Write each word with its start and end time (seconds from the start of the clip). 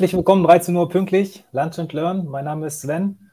herzlich 0.00 0.16
willkommen, 0.16 0.44
13 0.44 0.74
Uhr 0.74 0.88
pünktlich, 0.88 1.44
Lunch 1.52 1.78
and 1.78 1.92
Learn. 1.92 2.26
Mein 2.26 2.46
Name 2.46 2.68
ist 2.68 2.80
Sven. 2.80 3.30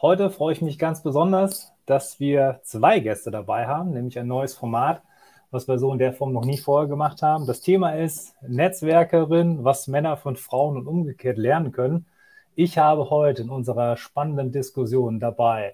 Heute 0.00 0.30
freue 0.30 0.52
ich 0.52 0.62
mich 0.62 0.78
ganz 0.78 1.02
besonders, 1.02 1.72
dass 1.86 2.20
wir 2.20 2.60
zwei 2.62 3.00
Gäste 3.00 3.32
dabei 3.32 3.66
haben, 3.66 3.90
nämlich 3.90 4.16
ein 4.16 4.28
neues 4.28 4.54
Format, 4.54 5.02
was 5.50 5.66
wir 5.66 5.76
so 5.76 5.90
in 5.90 5.98
der 5.98 6.12
Form 6.12 6.32
noch 6.32 6.44
nie 6.44 6.56
vorher 6.56 6.88
gemacht 6.88 7.20
haben. 7.22 7.48
Das 7.48 7.62
Thema 7.62 7.96
ist 7.96 8.32
Netzwerkerin, 8.46 9.64
was 9.64 9.88
Männer 9.88 10.16
von 10.16 10.36
Frauen 10.36 10.76
und 10.76 10.86
umgekehrt 10.86 11.36
lernen 11.36 11.72
können. 11.72 12.06
Ich 12.54 12.78
habe 12.78 13.10
heute 13.10 13.42
in 13.42 13.50
unserer 13.50 13.96
spannenden 13.96 14.52
Diskussion 14.52 15.18
dabei 15.18 15.72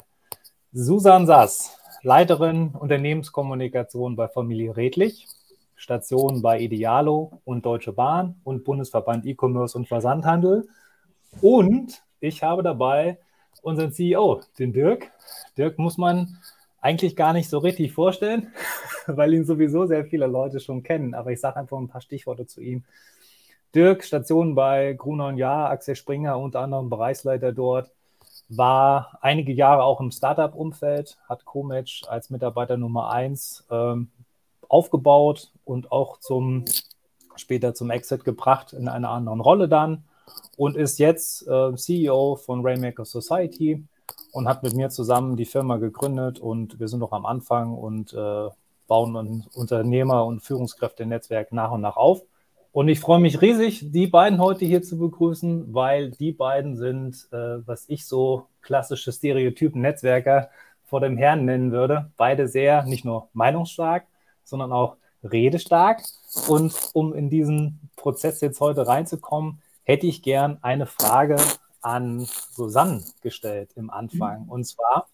Susan 0.72 1.26
Sass, 1.26 1.78
Leiterin 2.00 2.70
Unternehmenskommunikation 2.70 4.16
bei 4.16 4.26
Familie 4.26 4.74
Redlich. 4.74 5.26
Stationen 5.80 6.42
bei 6.42 6.60
Idealo 6.60 7.40
und 7.46 7.64
Deutsche 7.64 7.92
Bahn 7.92 8.38
und 8.44 8.64
Bundesverband 8.64 9.24
E-Commerce 9.24 9.78
und 9.78 9.88
Versandhandel. 9.88 10.68
Und 11.40 12.02
ich 12.20 12.42
habe 12.42 12.62
dabei 12.62 13.18
unseren 13.62 13.90
CEO, 13.90 14.42
den 14.58 14.74
Dirk. 14.74 15.10
Dirk 15.56 15.78
muss 15.78 15.96
man 15.96 16.36
eigentlich 16.82 17.16
gar 17.16 17.32
nicht 17.32 17.48
so 17.48 17.56
richtig 17.56 17.92
vorstellen, 17.92 18.52
weil 19.06 19.32
ihn 19.32 19.46
sowieso 19.46 19.86
sehr 19.86 20.04
viele 20.04 20.26
Leute 20.26 20.60
schon 20.60 20.82
kennen. 20.82 21.14
Aber 21.14 21.32
ich 21.32 21.40
sage 21.40 21.56
einfach 21.56 21.78
ein 21.78 21.88
paar 21.88 22.02
Stichworte 22.02 22.46
zu 22.46 22.60
ihm. 22.60 22.84
Dirk, 23.74 24.04
Station 24.04 24.54
bei 24.54 24.92
Gruner 24.92 25.28
und 25.28 25.38
Jahr, 25.38 25.70
Axel 25.70 25.96
Springer, 25.96 26.38
unter 26.38 26.60
anderem 26.60 26.90
Bereichsleiter 26.90 27.52
dort, 27.52 27.90
war 28.50 29.16
einige 29.22 29.54
Jahre 29.54 29.84
auch 29.84 30.00
im 30.00 30.10
Startup-Umfeld, 30.10 31.16
hat 31.26 31.46
Comatch 31.46 32.02
als 32.06 32.28
Mitarbeiter 32.28 32.76
Nummer 32.76 33.10
eins 33.10 33.64
ähm, 33.70 34.10
aufgebaut 34.70 35.52
und 35.64 35.92
auch 35.92 36.18
zum 36.18 36.64
später 37.36 37.74
zum 37.74 37.90
Exit 37.90 38.24
gebracht 38.24 38.72
in 38.72 38.88
einer 38.88 39.10
anderen 39.10 39.40
Rolle 39.40 39.68
dann 39.68 40.04
und 40.56 40.76
ist 40.76 40.98
jetzt 40.98 41.46
äh, 41.48 41.74
CEO 41.74 42.36
von 42.36 42.64
Rainmaker 42.64 43.04
Society 43.04 43.84
und 44.32 44.48
hat 44.48 44.62
mit 44.62 44.74
mir 44.74 44.90
zusammen 44.90 45.36
die 45.36 45.44
Firma 45.44 45.76
gegründet 45.76 46.38
und 46.38 46.78
wir 46.78 46.88
sind 46.88 47.00
noch 47.00 47.12
am 47.12 47.26
Anfang 47.26 47.74
und 47.74 48.12
äh, 48.12 48.48
bauen 48.86 49.16
ein 49.16 49.46
Unternehmer- 49.54 50.24
und 50.26 50.40
Führungskräfte-Netzwerk 50.40 51.52
nach 51.52 51.70
und 51.70 51.80
nach 51.80 51.96
auf. 51.96 52.22
Und 52.72 52.88
ich 52.88 53.00
freue 53.00 53.20
mich 53.20 53.40
riesig, 53.40 53.90
die 53.90 54.06
beiden 54.06 54.40
heute 54.40 54.64
hier 54.64 54.82
zu 54.82 54.96
begrüßen, 54.96 55.74
weil 55.74 56.10
die 56.12 56.32
beiden 56.32 56.76
sind, 56.76 57.28
äh, 57.32 57.66
was 57.66 57.88
ich 57.88 58.06
so 58.06 58.46
klassische 58.62 59.12
Stereotypen 59.12 59.80
Netzwerker 59.80 60.50
vor 60.84 61.00
dem 61.00 61.16
Herrn 61.16 61.44
nennen 61.44 61.72
würde. 61.72 62.10
Beide 62.16 62.46
sehr, 62.46 62.84
nicht 62.84 63.04
nur 63.04 63.28
meinungsstark, 63.32 64.04
sondern 64.44 64.72
auch 64.72 64.96
redestark. 65.22 66.02
Und 66.48 66.74
um 66.92 67.14
in 67.14 67.30
diesen 67.30 67.90
Prozess 67.96 68.40
jetzt 68.40 68.60
heute 68.60 68.86
reinzukommen, 68.86 69.62
hätte 69.82 70.06
ich 70.06 70.22
gern 70.22 70.58
eine 70.62 70.86
Frage 70.86 71.36
an 71.82 72.26
Susanne 72.52 73.02
gestellt 73.22 73.70
im 73.74 73.90
Anfang. 73.90 74.46
Und 74.48 74.64
zwar, 74.64 75.08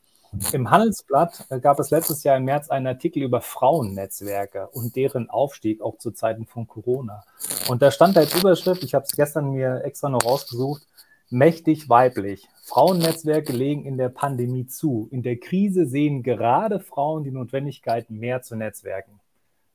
im 0.52 0.70
Handelsblatt 0.70 1.46
gab 1.62 1.78
es 1.78 1.91
letztes 1.91 2.22
Jahr 2.24 2.36
im 2.36 2.44
März 2.44 2.68
einen 2.68 2.86
Artikel 2.86 3.22
über 3.22 3.41
Frauennetzwerke 3.41 4.68
und 4.68 4.96
deren 4.96 5.30
Aufstieg 5.30 5.80
auch 5.80 5.98
zu 5.98 6.11
Zeiten 6.11 6.46
von 6.46 6.67
Corona. 6.67 7.24
Und 7.68 7.83
da 7.83 7.90
stand 7.90 8.18
als 8.18 8.34
Überschrift, 8.34 8.83
ich 8.83 8.95
habe 8.95 9.05
es 9.05 9.17
gestern 9.17 9.51
mir 9.51 9.83
extra 9.84 10.08
noch 10.08 10.24
rausgesucht, 10.24 10.83
mächtig 11.31 11.89
weiblich. 11.89 12.48
Frauennetzwerke 12.64 13.53
legen 13.53 13.85
in 13.85 13.97
der 13.97 14.09
Pandemie 14.09 14.67
zu. 14.67 15.09
In 15.11 15.23
der 15.23 15.37
Krise 15.37 15.87
sehen 15.87 16.23
gerade 16.23 16.81
Frauen 16.81 17.25
die 17.25 17.31
Notwendigkeit, 17.31 18.11
mehr 18.11 18.42
zu 18.42 18.57
netzwerken. 18.57 19.20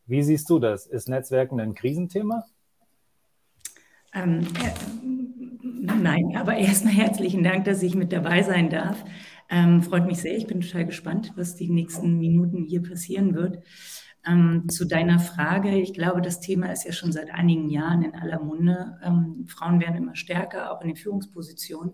Wie 0.07 0.23
siehst 0.23 0.49
du 0.49 0.59
das? 0.59 0.87
Ist 0.87 1.07
Netzwerken 1.07 1.59
ein 1.59 1.73
Krisenthema? 1.73 2.45
Ähm, 4.13 4.41
äh, 4.41 5.93
nein, 6.01 6.35
aber 6.35 6.55
erstmal 6.57 6.93
herzlichen 6.93 7.43
Dank, 7.43 7.65
dass 7.65 7.81
ich 7.81 7.95
mit 7.95 8.11
dabei 8.11 8.43
sein 8.43 8.69
darf. 8.69 9.03
Ähm, 9.49 9.81
freut 9.81 10.05
mich 10.05 10.17
sehr. 10.17 10.35
Ich 10.35 10.47
bin 10.47 10.61
total 10.61 10.85
gespannt, 10.85 11.33
was 11.35 11.55
die 11.55 11.69
nächsten 11.69 12.17
Minuten 12.17 12.63
hier 12.63 12.83
passieren 12.83 13.35
wird. 13.35 13.63
Ähm, 14.25 14.69
zu 14.69 14.85
deiner 14.85 15.19
Frage, 15.19 15.79
ich 15.79 15.93
glaube, 15.93 16.21
das 16.21 16.39
Thema 16.39 16.71
ist 16.71 16.85
ja 16.85 16.91
schon 16.91 17.11
seit 17.11 17.31
einigen 17.31 17.69
Jahren 17.69 18.03
in 18.03 18.13
aller 18.13 18.39
Munde. 18.39 18.99
Ähm, 19.03 19.45
Frauen 19.47 19.79
werden 19.79 19.95
immer 19.95 20.15
stärker, 20.15 20.71
auch 20.71 20.81
in 20.81 20.89
den 20.89 20.95
Führungspositionen 20.95 21.93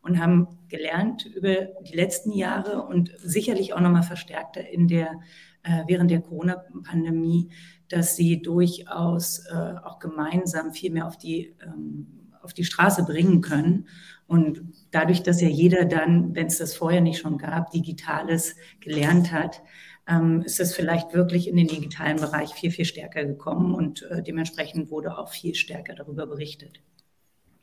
und 0.00 0.18
haben 0.18 0.48
gelernt 0.68 1.26
über 1.26 1.68
die 1.88 1.96
letzten 1.96 2.32
Jahre 2.32 2.82
und 2.82 3.12
sicherlich 3.18 3.74
auch 3.74 3.80
nochmal 3.80 4.02
verstärkter 4.02 4.68
in 4.68 4.88
der 4.88 5.20
äh, 5.62 5.84
während 5.86 6.10
der 6.10 6.20
Corona-Pandemie, 6.20 7.50
dass 7.88 8.16
sie 8.16 8.42
durchaus 8.42 9.44
äh, 9.50 9.74
auch 9.84 9.98
gemeinsam 9.98 10.72
viel 10.72 10.92
mehr 10.92 11.06
auf 11.06 11.16
die, 11.16 11.54
ähm, 11.62 12.06
auf 12.42 12.54
die 12.54 12.64
Straße 12.64 13.04
bringen 13.04 13.40
können. 13.40 13.86
Und 14.26 14.62
dadurch, 14.90 15.22
dass 15.22 15.40
ja 15.40 15.48
jeder 15.48 15.84
dann, 15.84 16.34
wenn 16.34 16.46
es 16.46 16.58
das 16.58 16.74
vorher 16.74 17.00
nicht 17.00 17.18
schon 17.18 17.38
gab, 17.38 17.70
Digitales 17.70 18.56
gelernt 18.80 19.32
hat, 19.32 19.62
ähm, 20.08 20.42
ist 20.42 20.60
es 20.60 20.74
vielleicht 20.74 21.12
wirklich 21.12 21.48
in 21.48 21.56
den 21.56 21.68
digitalen 21.68 22.18
Bereich 22.18 22.50
viel, 22.54 22.70
viel 22.70 22.84
stärker 22.84 23.24
gekommen 23.24 23.74
und 23.74 24.02
äh, 24.10 24.22
dementsprechend 24.22 24.90
wurde 24.90 25.18
auch 25.18 25.30
viel 25.30 25.54
stärker 25.54 25.94
darüber 25.94 26.26
berichtet. 26.26 26.80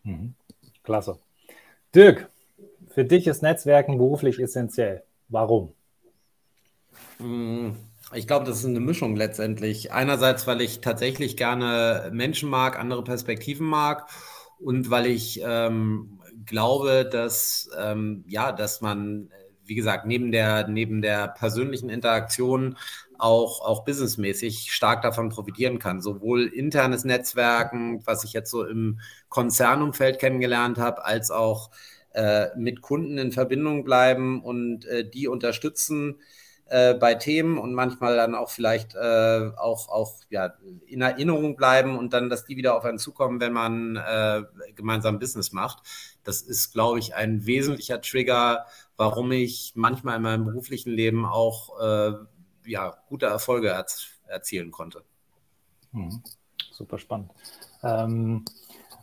Mhm. 0.04 0.36
Klasse. 0.84 1.20
Dirk, 1.94 2.30
für 2.90 3.06
dich 3.06 3.28
ist 3.28 3.42
Netzwerken 3.42 3.98
beruflich 3.98 4.40
essentiell. 4.40 5.04
Warum? 5.28 5.74
Hm, 7.18 7.76
ich 8.14 8.28
glaube, 8.28 8.46
das 8.46 8.60
ist 8.60 8.66
eine 8.66 8.80
Mischung 8.80 9.16
letztendlich. 9.16 9.92
Einerseits, 9.92 10.46
weil 10.46 10.62
ich 10.62 10.82
tatsächlich 10.82 11.38
gerne 11.38 12.10
Menschen 12.14 12.50
mag, 12.50 12.78
andere 12.80 13.04
Perspektiven 13.04 13.66
mag 13.66 14.08
und 14.60 14.90
weil 14.92 15.08
ich 15.08 15.42
ähm, 15.44 16.20
glaube, 16.46 17.08
dass, 17.12 17.70
ähm, 17.78 18.24
ja, 18.28 18.52
dass 18.52 18.82
man, 18.82 19.30
wie 19.66 19.76
gesagt, 19.76 20.06
neben 20.06 20.32
der, 20.32 20.68
neben 20.68 21.02
der 21.02 21.28
persönlichen 21.28 21.90
Interaktion 21.90 22.78
auch, 23.18 23.62
auch 23.62 23.86
businessmäßig 23.86 24.72
stark 24.72 25.02
davon 25.02 25.30
profitieren 25.30 25.80
kann. 25.80 26.02
Sowohl 26.02 26.48
internes 26.48 27.06
Netzwerken, 27.06 28.06
was 28.06 28.24
ich 28.24 28.34
jetzt 28.34 28.52
so 28.52 28.66
im 28.66 29.00
Konzernumfeld 29.30 30.20
kennengelernt 30.20 30.78
habe, 30.78 31.06
als 31.06 31.32
auch 31.32 31.72
äh, 32.14 32.48
mit 32.58 32.82
Kunden 32.82 33.18
in 33.18 33.32
Verbindung 33.32 33.84
bleiben 33.84 34.42
und 34.44 34.86
äh, 34.86 35.10
die 35.10 35.28
unterstützen 35.28 36.20
äh, 36.68 36.94
bei 36.96 37.14
Themen 37.16 37.58
und 37.58 37.74
manchmal 37.74 38.16
dann 38.16 38.34
auch 38.36 38.50
vielleicht 38.50 38.96
äh, 38.96 39.52
auch, 39.58 39.88
auch 39.90 40.14
ja, 40.30 40.54
in 40.88 41.02
Erinnerung 41.02 41.56
bleiben 41.56 41.98
und 41.98 42.14
dann, 42.14 42.30
dass 42.30 42.46
die 42.46 42.58
wieder 42.58 42.76
auf 42.76 42.86
einen 42.86 42.98
zukommen, 42.98 43.40
wenn 43.40 43.54
man 43.54 43.98
äh, 43.98 44.44
gemeinsam 44.76 45.20
Business 45.20 45.52
macht. 45.52 45.84
Das 46.24 46.42
ist, 46.42 46.74
glaube 46.74 47.00
ich, 47.00 47.14
ein 47.14 47.46
wesentlicher 47.46 48.02
Trigger, 48.02 48.66
warum 48.98 49.32
ich 49.32 49.74
manchmal 49.76 50.18
in 50.18 50.22
meinem 50.22 50.46
beruflichen 50.46 50.92
Leben 50.92 51.26
auch 51.26 51.80
äh, 51.80 52.14
ja, 52.66 52.96
gute 53.08 53.28
Erfolge 53.28 53.70
erz 53.70 54.08
erzielen 54.28 54.72
konnte. 54.72 55.04
Mhm. 55.92 56.24
Super 56.72 56.98
spannend. 56.98 57.32
Ähm, 57.84 58.44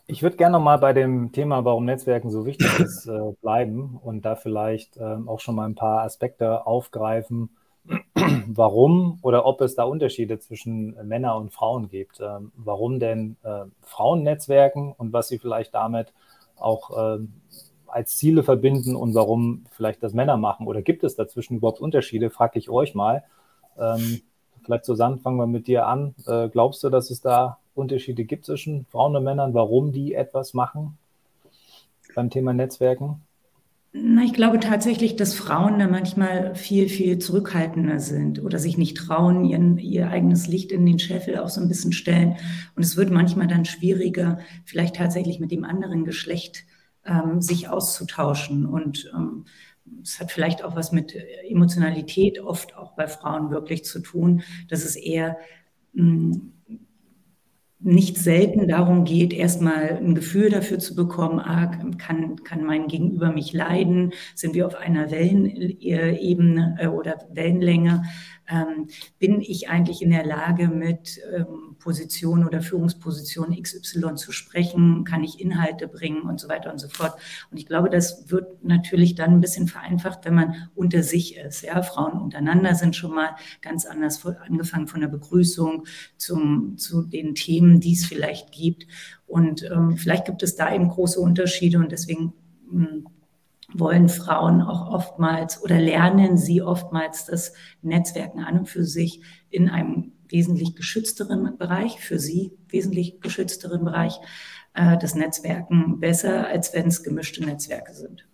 ich 0.05 0.21
würde 0.21 0.35
gerne 0.35 0.57
noch 0.57 0.63
mal 0.63 0.77
bei 0.77 0.93
dem 0.93 1.31
Thema, 1.31 1.63
warum 1.63 1.85
Netzwerken 1.85 2.29
so 2.29 2.45
wichtig 2.45 2.79
ist, 2.79 3.07
äh, 3.07 3.31
bleiben 3.41 3.97
und 4.03 4.25
da 4.25 4.35
vielleicht 4.35 4.97
äh, 4.97 5.17
auch 5.25 5.39
schon 5.39 5.55
mal 5.55 5.65
ein 5.65 5.75
paar 5.75 6.01
Aspekte 6.03 6.67
aufgreifen, 6.67 7.49
warum 8.47 9.19
oder 9.21 9.45
ob 9.45 9.61
es 9.61 9.75
da 9.75 9.83
Unterschiede 9.83 10.39
zwischen 10.39 10.95
Männern 11.07 11.37
und 11.41 11.53
Frauen 11.53 11.89
gibt. 11.89 12.19
Ähm, 12.19 12.51
warum 12.55 12.99
denn 12.99 13.37
äh, 13.43 13.65
Frauen 13.81 14.23
netzwerken 14.23 14.93
und 14.97 15.13
was 15.13 15.29
sie 15.29 15.39
vielleicht 15.39 15.73
damit 15.73 16.13
auch 16.57 17.15
ähm, 17.15 17.33
als 17.93 18.17
Ziele 18.17 18.43
verbinden 18.43 18.95
und 18.95 19.13
warum 19.13 19.65
vielleicht 19.71 20.03
das 20.03 20.13
Männer 20.13 20.37
machen. 20.37 20.67
Oder 20.67 20.81
gibt 20.81 21.03
es 21.03 21.15
dazwischen 21.15 21.57
überhaupt 21.57 21.79
Unterschiede, 21.79 22.29
frage 22.29 22.59
ich 22.59 22.69
euch 22.69 22.95
mal. 22.95 23.23
Ähm, 23.79 24.21
vielleicht 24.63 24.85
Susanne, 24.85 25.17
fangen 25.17 25.37
wir 25.37 25.47
mit 25.47 25.67
dir 25.67 25.87
an. 25.87 26.15
Äh, 26.25 26.49
glaubst 26.49 26.83
du, 26.83 26.89
dass 26.89 27.09
es 27.09 27.21
da 27.21 27.57
Unterschiede 27.75 28.25
gibt 28.25 28.45
zwischen 28.45 28.85
Frauen 28.85 29.15
und 29.15 29.23
Männern, 29.23 29.53
warum 29.53 29.91
die 29.91 30.13
etwas 30.13 30.53
machen 30.53 30.97
beim 32.15 32.29
Thema 32.29 32.53
Netzwerken? 32.53 33.21
Na, 33.95 34.23
ich 34.23 34.33
glaube 34.33 34.59
tatsächlich, 34.59 35.17
dass 35.17 35.35
Frauen 35.35 35.77
da 35.77 35.87
manchmal 35.87 36.55
viel, 36.55 36.89
viel 36.89 37.19
zurückhaltender 37.19 37.99
sind 37.99 38.43
oder 38.43 38.57
sich 38.57 38.75
nicht 38.75 38.97
trauen, 38.97 39.45
ihren, 39.45 39.77
ihr 39.77 40.09
eigenes 40.09 40.47
Licht 40.47 40.71
in 40.71 40.83
den 40.83 40.97
Scheffel 40.97 41.37
auch 41.37 41.49
so 41.49 41.61
ein 41.61 41.67
bisschen 41.67 41.93
stellen. 41.93 42.35
Und 42.75 42.81
es 42.81 42.97
wird 42.97 43.11
manchmal 43.11 43.45
dann 43.45 43.65
schwieriger, 43.65 44.39
vielleicht 44.65 44.95
tatsächlich 44.95 45.39
mit 45.39 45.51
dem 45.51 45.63
anderen 45.63 46.05
Geschlecht 46.05 46.65
ähm, 47.05 47.41
sich 47.41 47.69
auszutauschen. 47.69 48.65
Und 48.65 49.11
ähm, 49.15 49.45
es 50.01 50.19
hat 50.19 50.31
vielleicht 50.31 50.63
auch 50.63 50.75
was 50.75 50.91
mit 50.91 51.15
Emotionalität 51.47 52.39
oft 52.39 52.75
auch 52.75 52.93
bei 52.93 53.07
Frauen 53.07 53.51
wirklich 53.51 53.83
zu 53.85 53.99
tun, 53.99 54.43
dass 54.69 54.85
es 54.85 54.95
eher 54.95 55.37
hm, 55.93 56.53
nicht 57.83 58.17
selten 58.17 58.67
darum 58.69 59.03
geht, 59.03 59.33
erstmal 59.33 59.97
ein 59.97 60.15
Gefühl 60.15 60.49
dafür 60.49 60.79
zu 60.79 60.95
bekommen, 60.95 61.39
ah, 61.39 61.67
kann, 61.97 62.41
kann 62.43 62.63
mein 62.63 62.87
Gegenüber 62.87 63.31
mich 63.33 63.51
leiden? 63.51 64.13
Sind 64.35 64.55
wir 64.55 64.65
auf 64.65 64.75
einer 64.75 65.11
Wellenebene 65.11 66.77
äh, 66.79 66.87
oder 66.87 67.17
Wellenlänge? 67.33 68.03
Ähm, 68.53 68.87
bin 69.17 69.41
ich 69.41 69.69
eigentlich 69.69 70.01
in 70.01 70.11
der 70.11 70.25
Lage, 70.25 70.67
mit 70.67 71.19
ähm, 71.35 71.75
Position 71.79 72.45
oder 72.45 72.61
Führungsposition 72.61 73.59
XY 73.59 74.15
zu 74.15 74.31
sprechen, 74.31 75.03
kann 75.03 75.23
ich 75.23 75.39
Inhalte 75.39 75.87
bringen 75.87 76.21
und 76.21 76.39
so 76.39 76.47
weiter 76.47 76.71
und 76.71 76.79
so 76.79 76.87
fort. 76.87 77.13
Und 77.49 77.57
ich 77.57 77.65
glaube, 77.65 77.89
das 77.89 78.29
wird 78.29 78.63
natürlich 78.63 79.15
dann 79.15 79.31
ein 79.31 79.41
bisschen 79.41 79.67
vereinfacht, 79.67 80.25
wenn 80.25 80.35
man 80.35 80.69
unter 80.75 81.01
sich 81.01 81.37
ist. 81.37 81.63
Ja, 81.63 81.81
Frauen 81.81 82.21
untereinander 82.21 82.75
sind 82.75 82.95
schon 82.95 83.15
mal 83.15 83.35
ganz 83.61 83.85
anders, 83.85 84.23
angefangen 84.25 84.87
von 84.87 85.01
der 85.01 85.07
Begrüßung 85.07 85.85
zum, 86.17 86.77
zu 86.77 87.03
den 87.03 87.33
Themen, 87.33 87.79
die 87.79 87.93
es 87.93 88.05
vielleicht 88.05 88.51
gibt. 88.51 88.85
Und 89.25 89.63
ähm, 89.63 89.97
vielleicht 89.97 90.25
gibt 90.25 90.43
es 90.43 90.55
da 90.55 90.73
eben 90.73 90.89
große 90.89 91.19
Unterschiede 91.19 91.79
und 91.79 91.91
deswegen 91.91 92.33
mh, 92.69 92.87
hm, 92.87 93.07
wollen 93.73 94.09
Frauen 94.09 94.61
auch 94.61 94.91
oftmals 94.91 95.61
oder 95.63 95.79
lernen 95.79 96.37
sie 96.37 96.61
oftmals 96.61 97.25
das 97.25 97.53
Netzwerken 97.81 98.39
an 98.39 98.59
und 98.59 98.69
für 98.69 98.83
sich 98.83 99.21
in 99.49 99.69
einem 99.69 100.13
wesentlich 100.29 100.75
geschützteren 100.75 101.57
Bereich, 101.57 101.99
für 101.99 102.19
sie 102.19 102.53
wesentlich 102.69 103.21
geschützteren 103.21 103.83
Bereich, 103.83 104.19
äh, 104.73 104.97
das 104.97 105.15
Netzwerken 105.15 105.99
besser, 105.99 106.47
als 106.47 106.73
wenn 106.73 106.87
es 106.87 107.03
gemischte 107.03 107.45
Netzwerke 107.45 107.93
sind. 107.93 108.27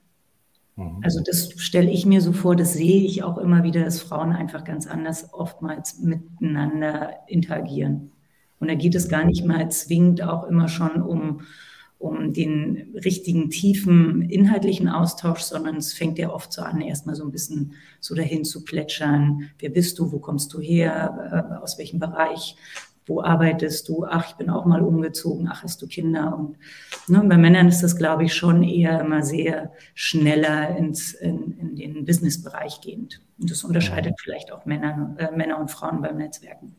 Mhm. 0.76 1.02
Also 1.04 1.22
das 1.22 1.52
stelle 1.58 1.92
ich 1.92 2.06
mir 2.06 2.22
so 2.22 2.32
vor, 2.32 2.56
das 2.56 2.74
sehe 2.74 3.04
ich 3.04 3.24
auch 3.24 3.38
immer 3.38 3.64
wieder, 3.64 3.84
dass 3.84 4.02
Frauen 4.02 4.32
einfach 4.32 4.64
ganz 4.64 4.88
anders 4.88 5.34
oftmals 5.34 6.00
miteinander 6.00 7.18
interagieren. 7.28 8.12
Und 8.60 8.70
da 8.70 8.76
geht 8.76 8.96
es 8.96 9.10
gar 9.10 9.26
nicht 9.26 9.46
mal 9.46 9.70
zwingend 9.72 10.22
auch 10.22 10.46
immer 10.46 10.68
schon 10.68 11.02
um 11.02 11.42
um 12.00 12.32
den 12.32 12.96
richtigen, 12.96 13.50
tiefen, 13.50 14.22
inhaltlichen 14.22 14.88
Austausch, 14.88 15.42
sondern 15.42 15.76
es 15.76 15.94
fängt 15.94 16.18
ja 16.18 16.32
oft 16.32 16.52
so 16.54 16.62
an, 16.62 16.80
erstmal 16.80 17.16
so 17.16 17.26
ein 17.26 17.32
bisschen 17.32 17.74
so 18.00 18.16
dahin 18.16 18.46
zu 18.46 18.64
plätschern. 18.64 19.50
Wer 19.60 19.70
bist 19.70 20.00
du? 20.00 20.12
Wo 20.12 20.20
kommst 20.20 20.54
du 20.54 20.62
her? 20.62 21.52
Äh, 21.52 21.62
aus 21.62 21.78
welchem 21.78 22.00
Bereich? 22.00 22.56
Wo 23.06 23.22
arbeitest 23.22 23.90
du? 23.90 24.06
Ach, 24.06 24.30
ich 24.30 24.36
bin 24.36 24.50
auch 24.50 24.66
mal 24.66 24.82
umgezogen. 24.82 25.50
Ach, 25.52 25.64
hast 25.64 25.82
du 25.82 25.88
Kinder? 25.88 26.38
Und 26.38 26.58
ne, 27.08 27.22
bei 27.28 27.38
Männern 27.38 27.68
ist 27.68 27.82
das, 27.82 27.98
glaube 27.98 28.24
ich, 28.24 28.34
schon 28.34 28.64
eher 28.64 29.02
immer 29.02 29.24
sehr 29.24 29.74
schneller 29.94 30.78
ins, 30.78 31.14
in, 31.14 31.76
in 31.76 31.96
den 31.96 32.06
Businessbereich 32.06 32.80
gehend. 32.80 33.20
Und 33.40 33.52
das 33.52 33.66
unterscheidet 33.66 34.14
vielleicht 34.22 34.54
auch 34.54 34.66
Männer, 34.66 35.16
äh, 35.18 35.36
Männer 35.36 35.60
und 35.60 35.70
Frauen 35.70 36.02
beim 36.02 36.18
Netzwerken. 36.18 36.76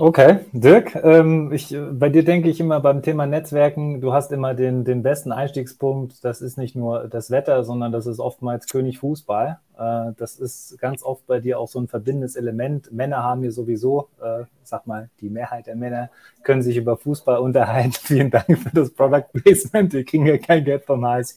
Okay, 0.00 0.38
Dirk, 0.52 0.94
ähm, 0.94 1.52
ich, 1.52 1.76
bei 1.92 2.08
dir 2.08 2.24
denke 2.24 2.48
ich 2.48 2.58
immer 2.58 2.80
beim 2.80 3.02
Thema 3.02 3.26
Netzwerken, 3.26 4.00
du 4.00 4.14
hast 4.14 4.32
immer 4.32 4.54
den, 4.54 4.82
den 4.82 5.02
besten 5.02 5.30
Einstiegspunkt. 5.30 6.24
Das 6.24 6.40
ist 6.40 6.56
nicht 6.56 6.74
nur 6.74 7.06
das 7.06 7.30
Wetter, 7.30 7.64
sondern 7.64 7.92
das 7.92 8.06
ist 8.06 8.18
oftmals 8.18 8.66
König 8.66 8.98
Fußball. 8.98 9.58
Äh, 9.78 10.12
das 10.16 10.36
ist 10.36 10.78
ganz 10.78 11.02
oft 11.02 11.26
bei 11.26 11.38
dir 11.40 11.58
auch 11.60 11.68
so 11.68 11.78
ein 11.78 11.86
verbindendes 11.86 12.34
Element. 12.36 12.90
Männer 12.90 13.22
haben 13.22 13.42
hier 13.42 13.52
sowieso, 13.52 14.08
äh, 14.22 14.44
sag 14.62 14.86
mal, 14.86 15.10
die 15.20 15.28
Mehrheit 15.28 15.66
der 15.66 15.76
Männer 15.76 16.08
können 16.44 16.62
sich 16.62 16.78
über 16.78 16.96
Fußball 16.96 17.36
unterhalten. 17.36 17.92
Vielen 18.02 18.30
Dank 18.30 18.58
für 18.58 18.70
das 18.72 18.94
Product 18.94 19.26
Placement. 19.34 19.92
Wir 19.92 20.06
kriegen 20.06 20.24
ja 20.24 20.38
kein 20.38 20.64
Geld 20.64 20.86
vom 20.86 21.04
HSV. 21.04 21.36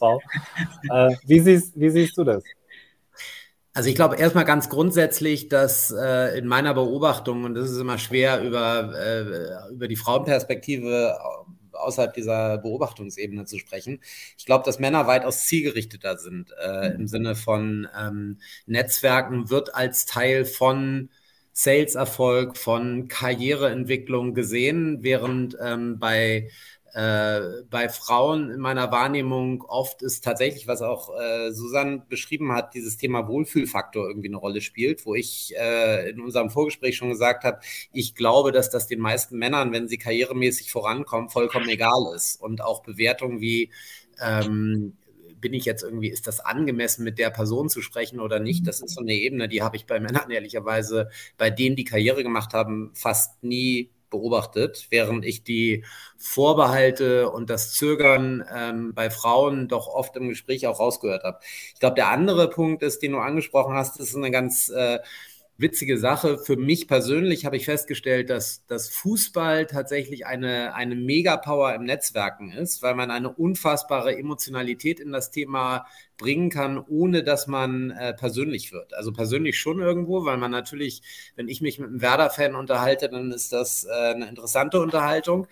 Äh, 0.90 1.10
wie, 1.26 1.40
siehst, 1.40 1.78
wie 1.78 1.90
siehst 1.90 2.16
du 2.16 2.24
das? 2.24 2.42
Also 3.74 3.88
ich 3.90 3.96
glaube 3.96 4.16
erstmal 4.16 4.44
ganz 4.44 4.68
grundsätzlich, 4.68 5.48
dass 5.48 5.90
äh, 5.90 6.38
in 6.38 6.46
meiner 6.46 6.74
Beobachtung, 6.74 7.42
und 7.44 7.54
das 7.54 7.70
ist 7.70 7.78
immer 7.78 7.98
schwer 7.98 8.40
über, 8.42 8.94
äh, 8.96 9.72
über 9.72 9.88
die 9.88 9.96
Frauenperspektive 9.96 11.18
außerhalb 11.72 12.14
dieser 12.14 12.58
Beobachtungsebene 12.58 13.46
zu 13.46 13.58
sprechen. 13.58 14.00
Ich 14.38 14.46
glaube, 14.46 14.64
dass 14.64 14.78
Männer 14.78 15.08
weitaus 15.08 15.46
zielgerichteter 15.46 16.18
sind 16.18 16.52
äh, 16.64 16.94
im 16.94 17.08
Sinne 17.08 17.34
von 17.34 17.88
ähm, 17.98 18.38
Netzwerken, 18.66 19.50
wird 19.50 19.74
als 19.74 20.06
Teil 20.06 20.44
von 20.44 21.10
Sales-Erfolg, 21.52 22.56
von 22.56 23.08
Karriereentwicklung 23.08 24.34
gesehen, 24.34 24.98
während 25.02 25.56
ähm, 25.60 25.98
bei 25.98 26.48
äh, 26.94 27.64
bei 27.70 27.88
Frauen 27.88 28.50
in 28.50 28.60
meiner 28.60 28.92
Wahrnehmung 28.92 29.62
oft 29.62 30.00
ist 30.02 30.22
tatsächlich, 30.22 30.68
was 30.68 30.80
auch 30.80 31.10
äh, 31.18 31.50
Susanne 31.50 32.04
beschrieben 32.08 32.52
hat, 32.52 32.74
dieses 32.74 32.96
Thema 32.96 33.26
Wohlfühlfaktor 33.26 34.06
irgendwie 34.06 34.28
eine 34.28 34.36
Rolle 34.36 34.60
spielt, 34.60 35.04
wo 35.04 35.16
ich 35.16 35.52
äh, 35.56 36.08
in 36.10 36.20
unserem 36.20 36.50
Vorgespräch 36.50 36.96
schon 36.96 37.08
gesagt 37.08 37.42
habe, 37.42 37.58
ich 37.92 38.14
glaube, 38.14 38.52
dass 38.52 38.70
das 38.70 38.86
den 38.86 39.00
meisten 39.00 39.36
Männern, 39.36 39.72
wenn 39.72 39.88
sie 39.88 39.98
karrieremäßig 39.98 40.70
vorankommen, 40.70 41.30
vollkommen 41.30 41.68
egal 41.68 42.14
ist. 42.14 42.40
Und 42.40 42.62
auch 42.62 42.84
Bewertungen 42.84 43.40
wie 43.40 43.70
ähm, 44.22 44.96
bin 45.40 45.52
ich 45.52 45.64
jetzt 45.64 45.82
irgendwie, 45.82 46.10
ist 46.10 46.28
das 46.28 46.38
angemessen, 46.38 47.02
mit 47.02 47.18
der 47.18 47.30
Person 47.30 47.68
zu 47.68 47.82
sprechen 47.82 48.20
oder 48.20 48.38
nicht? 48.38 48.68
Das 48.68 48.80
ist 48.80 48.94
so 48.94 49.00
eine 49.00 49.14
Ebene, 49.14 49.48
die 49.48 49.62
habe 49.62 49.76
ich 49.76 49.86
bei 49.86 49.98
Männern 49.98 50.30
ehrlicherweise, 50.30 51.10
bei 51.38 51.50
denen, 51.50 51.74
die 51.74 51.84
Karriere 51.84 52.22
gemacht 52.22 52.54
haben, 52.54 52.92
fast 52.94 53.42
nie 53.42 53.90
beobachtet, 54.14 54.86
während 54.90 55.24
ich 55.24 55.42
die 55.42 55.84
Vorbehalte 56.16 57.30
und 57.30 57.50
das 57.50 57.74
Zögern 57.74 58.44
ähm, 58.54 58.94
bei 58.94 59.10
Frauen 59.10 59.68
doch 59.68 59.88
oft 59.88 60.16
im 60.16 60.28
Gespräch 60.28 60.66
auch 60.66 60.78
rausgehört 60.78 61.24
habe. 61.24 61.38
Ich 61.74 61.80
glaube, 61.80 61.96
der 61.96 62.08
andere 62.08 62.48
Punkt 62.48 62.82
ist, 62.82 63.02
den 63.02 63.12
du 63.12 63.18
angesprochen 63.18 63.74
hast, 63.74 63.98
ist 63.98 64.14
eine 64.14 64.30
ganz 64.30 64.68
äh, 64.68 65.00
witzige 65.56 65.98
Sache. 65.98 66.38
Für 66.38 66.56
mich 66.56 66.88
persönlich 66.88 67.44
habe 67.44 67.56
ich 67.56 67.64
festgestellt, 67.64 68.28
dass, 68.28 68.66
dass 68.66 68.88
Fußball 68.88 69.66
tatsächlich 69.66 70.26
eine, 70.26 70.74
eine 70.74 70.96
Megapower 70.96 71.74
im 71.74 71.84
Netzwerken 71.84 72.50
ist, 72.50 72.82
weil 72.82 72.94
man 72.94 73.10
eine 73.10 73.32
unfassbare 73.32 74.16
Emotionalität 74.16 74.98
in 74.98 75.12
das 75.12 75.30
Thema 75.30 75.86
bringen 76.16 76.50
kann, 76.50 76.78
ohne 76.78 77.22
dass 77.22 77.46
man 77.46 77.90
äh, 77.92 78.14
persönlich 78.14 78.72
wird. 78.72 78.94
Also 78.94 79.12
persönlich 79.12 79.58
schon 79.58 79.80
irgendwo, 79.80 80.24
weil 80.24 80.38
man 80.38 80.50
natürlich, 80.50 81.02
wenn 81.36 81.48
ich 81.48 81.60
mich 81.60 81.78
mit 81.78 81.88
einem 81.88 82.00
Werder-Fan 82.02 82.54
unterhalte, 82.56 83.08
dann 83.08 83.30
ist 83.30 83.52
das 83.52 83.84
äh, 83.84 84.14
eine 84.14 84.28
interessante 84.28 84.80
Unterhaltung. 84.80 85.46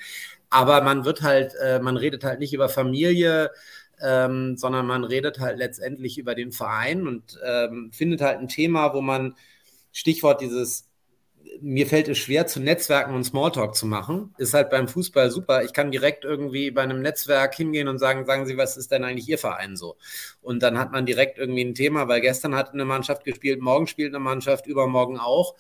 Aber 0.51 0.83
man 0.83 1.05
wird 1.05 1.23
halt, 1.23 1.55
äh, 1.63 1.81
man 1.81 1.97
redet 1.97 2.25
halt 2.25 2.41
nicht 2.41 2.53
über 2.53 2.69
Familie, 2.69 3.51
ähm, 4.03 4.57
sondern 4.57 4.87
man 4.87 5.05
redet 5.05 5.39
halt 5.39 5.59
letztendlich 5.59 6.19
über 6.19 6.35
den 6.35 6.51
Verein 6.53 7.07
und 7.07 7.39
ähm, 7.45 7.91
findet 7.93 8.21
halt 8.21 8.39
ein 8.39 8.49
Thema, 8.49 8.95
wo 8.95 9.01
man 9.01 9.35
Stichwort 9.93 10.41
dieses, 10.41 10.89
mir 11.61 11.87
fällt 11.87 12.09
es 12.09 12.19
schwer, 12.19 12.47
zu 12.47 12.61
Netzwerken 12.61 13.15
und 13.15 13.25
Smalltalk 13.25 13.75
zu 13.75 13.87
machen, 13.87 14.35
ist 14.39 14.55
halt 14.55 14.71
beim 14.71 14.89
Fußball 14.89 15.31
super. 15.31 15.63
Ich 15.65 15.73
kann 15.73 15.91
direkt 15.91 16.25
irgendwie 16.25 16.71
bei 16.71 16.83
einem 16.83 17.03
Netzwerk 17.03 17.55
hingehen 17.55 17.89
und 17.89 17.99
sagen, 17.99 18.27
sagen 18.27 18.47
Sie, 18.47 18.57
was 18.57 18.77
ist 18.77 18.91
denn 18.91 19.05
eigentlich 19.05 19.29
Ihr 19.29 19.39
Verein 19.39 19.77
so? 19.77 19.97
Und 20.41 20.63
dann 20.63 20.79
hat 20.79 20.93
man 20.93 21.07
direkt 21.07 21.39
irgendwie 21.39 21.65
ein 21.65 21.75
Thema, 21.75 22.09
weil 22.09 22.21
gestern 22.21 22.55
hat 22.55 22.73
eine 22.73 22.85
Mannschaft 22.85 23.25
gespielt, 23.25 23.61
morgen 23.61 23.87
spielt 23.87 24.15
eine 24.15 24.23
Mannschaft, 24.23 24.67
übermorgen 24.67 25.19
auch. 25.19 25.55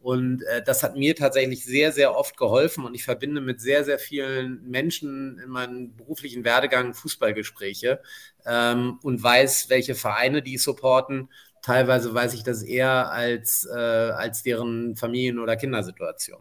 Und 0.00 0.44
äh, 0.44 0.62
das 0.62 0.84
hat 0.84 0.96
mir 0.96 1.16
tatsächlich 1.16 1.64
sehr, 1.64 1.90
sehr 1.90 2.16
oft 2.16 2.36
geholfen 2.36 2.84
und 2.84 2.94
ich 2.94 3.02
verbinde 3.02 3.40
mit 3.40 3.60
sehr, 3.60 3.84
sehr 3.84 3.98
vielen 3.98 4.62
Menschen 4.70 5.40
in 5.40 5.50
meinem 5.50 5.96
beruflichen 5.96 6.44
Werdegang 6.44 6.94
Fußballgespräche 6.94 8.00
ähm, 8.46 9.00
und 9.02 9.20
weiß, 9.20 9.70
welche 9.70 9.96
Vereine 9.96 10.40
die 10.40 10.56
supporten 10.56 11.30
Teilweise 11.62 12.14
weiß 12.14 12.34
ich 12.34 12.42
das 12.42 12.62
eher 12.62 13.10
als, 13.10 13.68
äh, 13.70 13.78
als 13.78 14.42
deren 14.42 14.96
Familien- 14.96 15.38
oder 15.38 15.56
Kindersituation. 15.56 16.40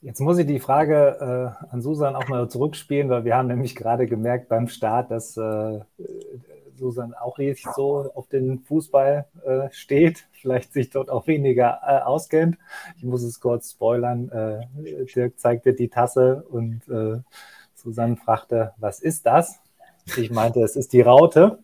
Jetzt 0.00 0.20
muss 0.20 0.38
ich 0.38 0.46
die 0.46 0.58
Frage 0.58 1.54
äh, 1.62 1.72
an 1.72 1.80
Susan 1.80 2.16
auch 2.16 2.26
mal 2.26 2.48
zurückspielen, 2.48 3.08
weil 3.08 3.24
wir 3.24 3.36
haben 3.36 3.46
nämlich 3.46 3.76
gerade 3.76 4.06
gemerkt 4.06 4.48
beim 4.48 4.66
Start, 4.66 5.12
dass 5.12 5.36
äh, 5.36 5.80
Susan 6.74 7.14
auch 7.14 7.38
richtig 7.38 7.66
so 7.76 8.10
auf 8.14 8.26
den 8.26 8.58
Fußball 8.60 9.26
äh, 9.44 9.68
steht, 9.70 10.26
vielleicht 10.32 10.72
sich 10.72 10.90
dort 10.90 11.10
auch 11.10 11.28
weniger 11.28 11.80
äh, 11.86 12.00
auskennt. 12.00 12.58
Ich 12.96 13.04
muss 13.04 13.22
es 13.22 13.38
kurz 13.38 13.70
spoilern. 13.70 14.28
Äh, 14.30 15.04
Dirk 15.04 15.38
zeigte 15.38 15.72
die 15.72 15.88
Tasse 15.88 16.44
und 16.50 16.88
äh, 16.88 17.20
Susan 17.74 18.16
fragte, 18.16 18.72
was 18.78 19.00
ist 19.00 19.26
das? 19.26 19.60
Ich 20.16 20.32
meinte, 20.32 20.60
es 20.62 20.74
ist 20.74 20.92
die 20.92 21.00
Raute. 21.00 21.60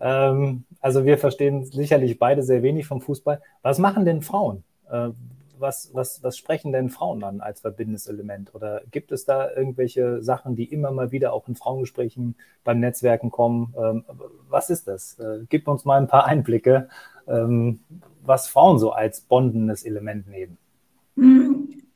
Ähm, 0.00 0.64
also 0.80 1.04
wir 1.04 1.18
verstehen 1.18 1.64
sicherlich 1.64 2.18
beide 2.18 2.42
sehr 2.42 2.62
wenig 2.62 2.86
vom 2.86 3.00
Fußball. 3.00 3.40
Was 3.62 3.78
machen 3.78 4.04
denn 4.04 4.22
Frauen? 4.22 4.64
Äh, 4.90 5.10
was, 5.58 5.90
was, 5.94 6.22
was 6.22 6.36
sprechen 6.36 6.72
denn 6.72 6.90
Frauen 6.90 7.20
dann 7.20 7.40
als 7.40 7.60
verbindendes 7.60 8.06
Element? 8.06 8.54
Oder 8.54 8.82
gibt 8.90 9.12
es 9.12 9.24
da 9.24 9.50
irgendwelche 9.50 10.22
Sachen, 10.22 10.56
die 10.56 10.64
immer 10.64 10.90
mal 10.90 11.12
wieder 11.12 11.32
auch 11.32 11.48
in 11.48 11.56
Frauengesprächen 11.56 12.36
beim 12.64 12.80
Netzwerken 12.80 13.30
kommen? 13.30 13.74
Ähm, 13.76 14.04
was 14.48 14.70
ist 14.70 14.88
das? 14.88 15.18
Äh, 15.18 15.44
gib 15.48 15.68
uns 15.68 15.84
mal 15.84 16.00
ein 16.00 16.08
paar 16.08 16.26
Einblicke, 16.26 16.88
ähm, 17.26 17.80
was 18.22 18.48
Frauen 18.48 18.78
so 18.78 18.92
als 18.92 19.20
bondendes 19.20 19.84
Element 19.84 20.28
nehmen. 20.28 20.58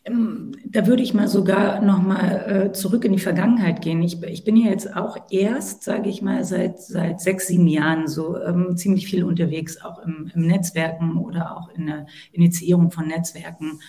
Hm, 0.09 0.17
ähm, 0.17 0.53
da 0.65 0.87
würde 0.87 1.03
ich 1.03 1.15
mal 1.15 1.29
sogar 1.29 1.81
noch 1.81 2.03
mal 2.03 2.67
äh, 2.69 2.73
zurück 2.73 3.05
in 3.05 3.12
die 3.12 3.19
Vergangenheit 3.19 3.81
gehen. 3.81 4.03
Ich, 4.03 4.23
ich 4.23 4.45
bin 4.45 4.57
ja 4.57 4.71
jetzt 4.71 4.95
auch 4.95 5.17
erst, 5.31 5.83
sage 5.85 6.09
ich 6.09 6.23
mal, 6.23 6.45
seit, 6.45 6.81
seit 6.81 7.21
sechs, 7.21 7.47
sieben 7.47 7.67
Jahren 7.67 8.09
so 8.09 8.41
ähm, 8.41 8.77
ziemlich 8.77 9.07
viel 9.07 9.25
unterwegs, 9.25 9.81
auch 9.81 10.00
im, 10.00 10.31
im 10.35 10.47
Netzwerken 10.47 11.17
oder 11.17 11.57
auch 11.57 11.71
in 11.71 11.87
der 11.87 12.07
Initiierung 12.33 12.91
von 12.91 13.07
Netzwerken. 13.07 13.81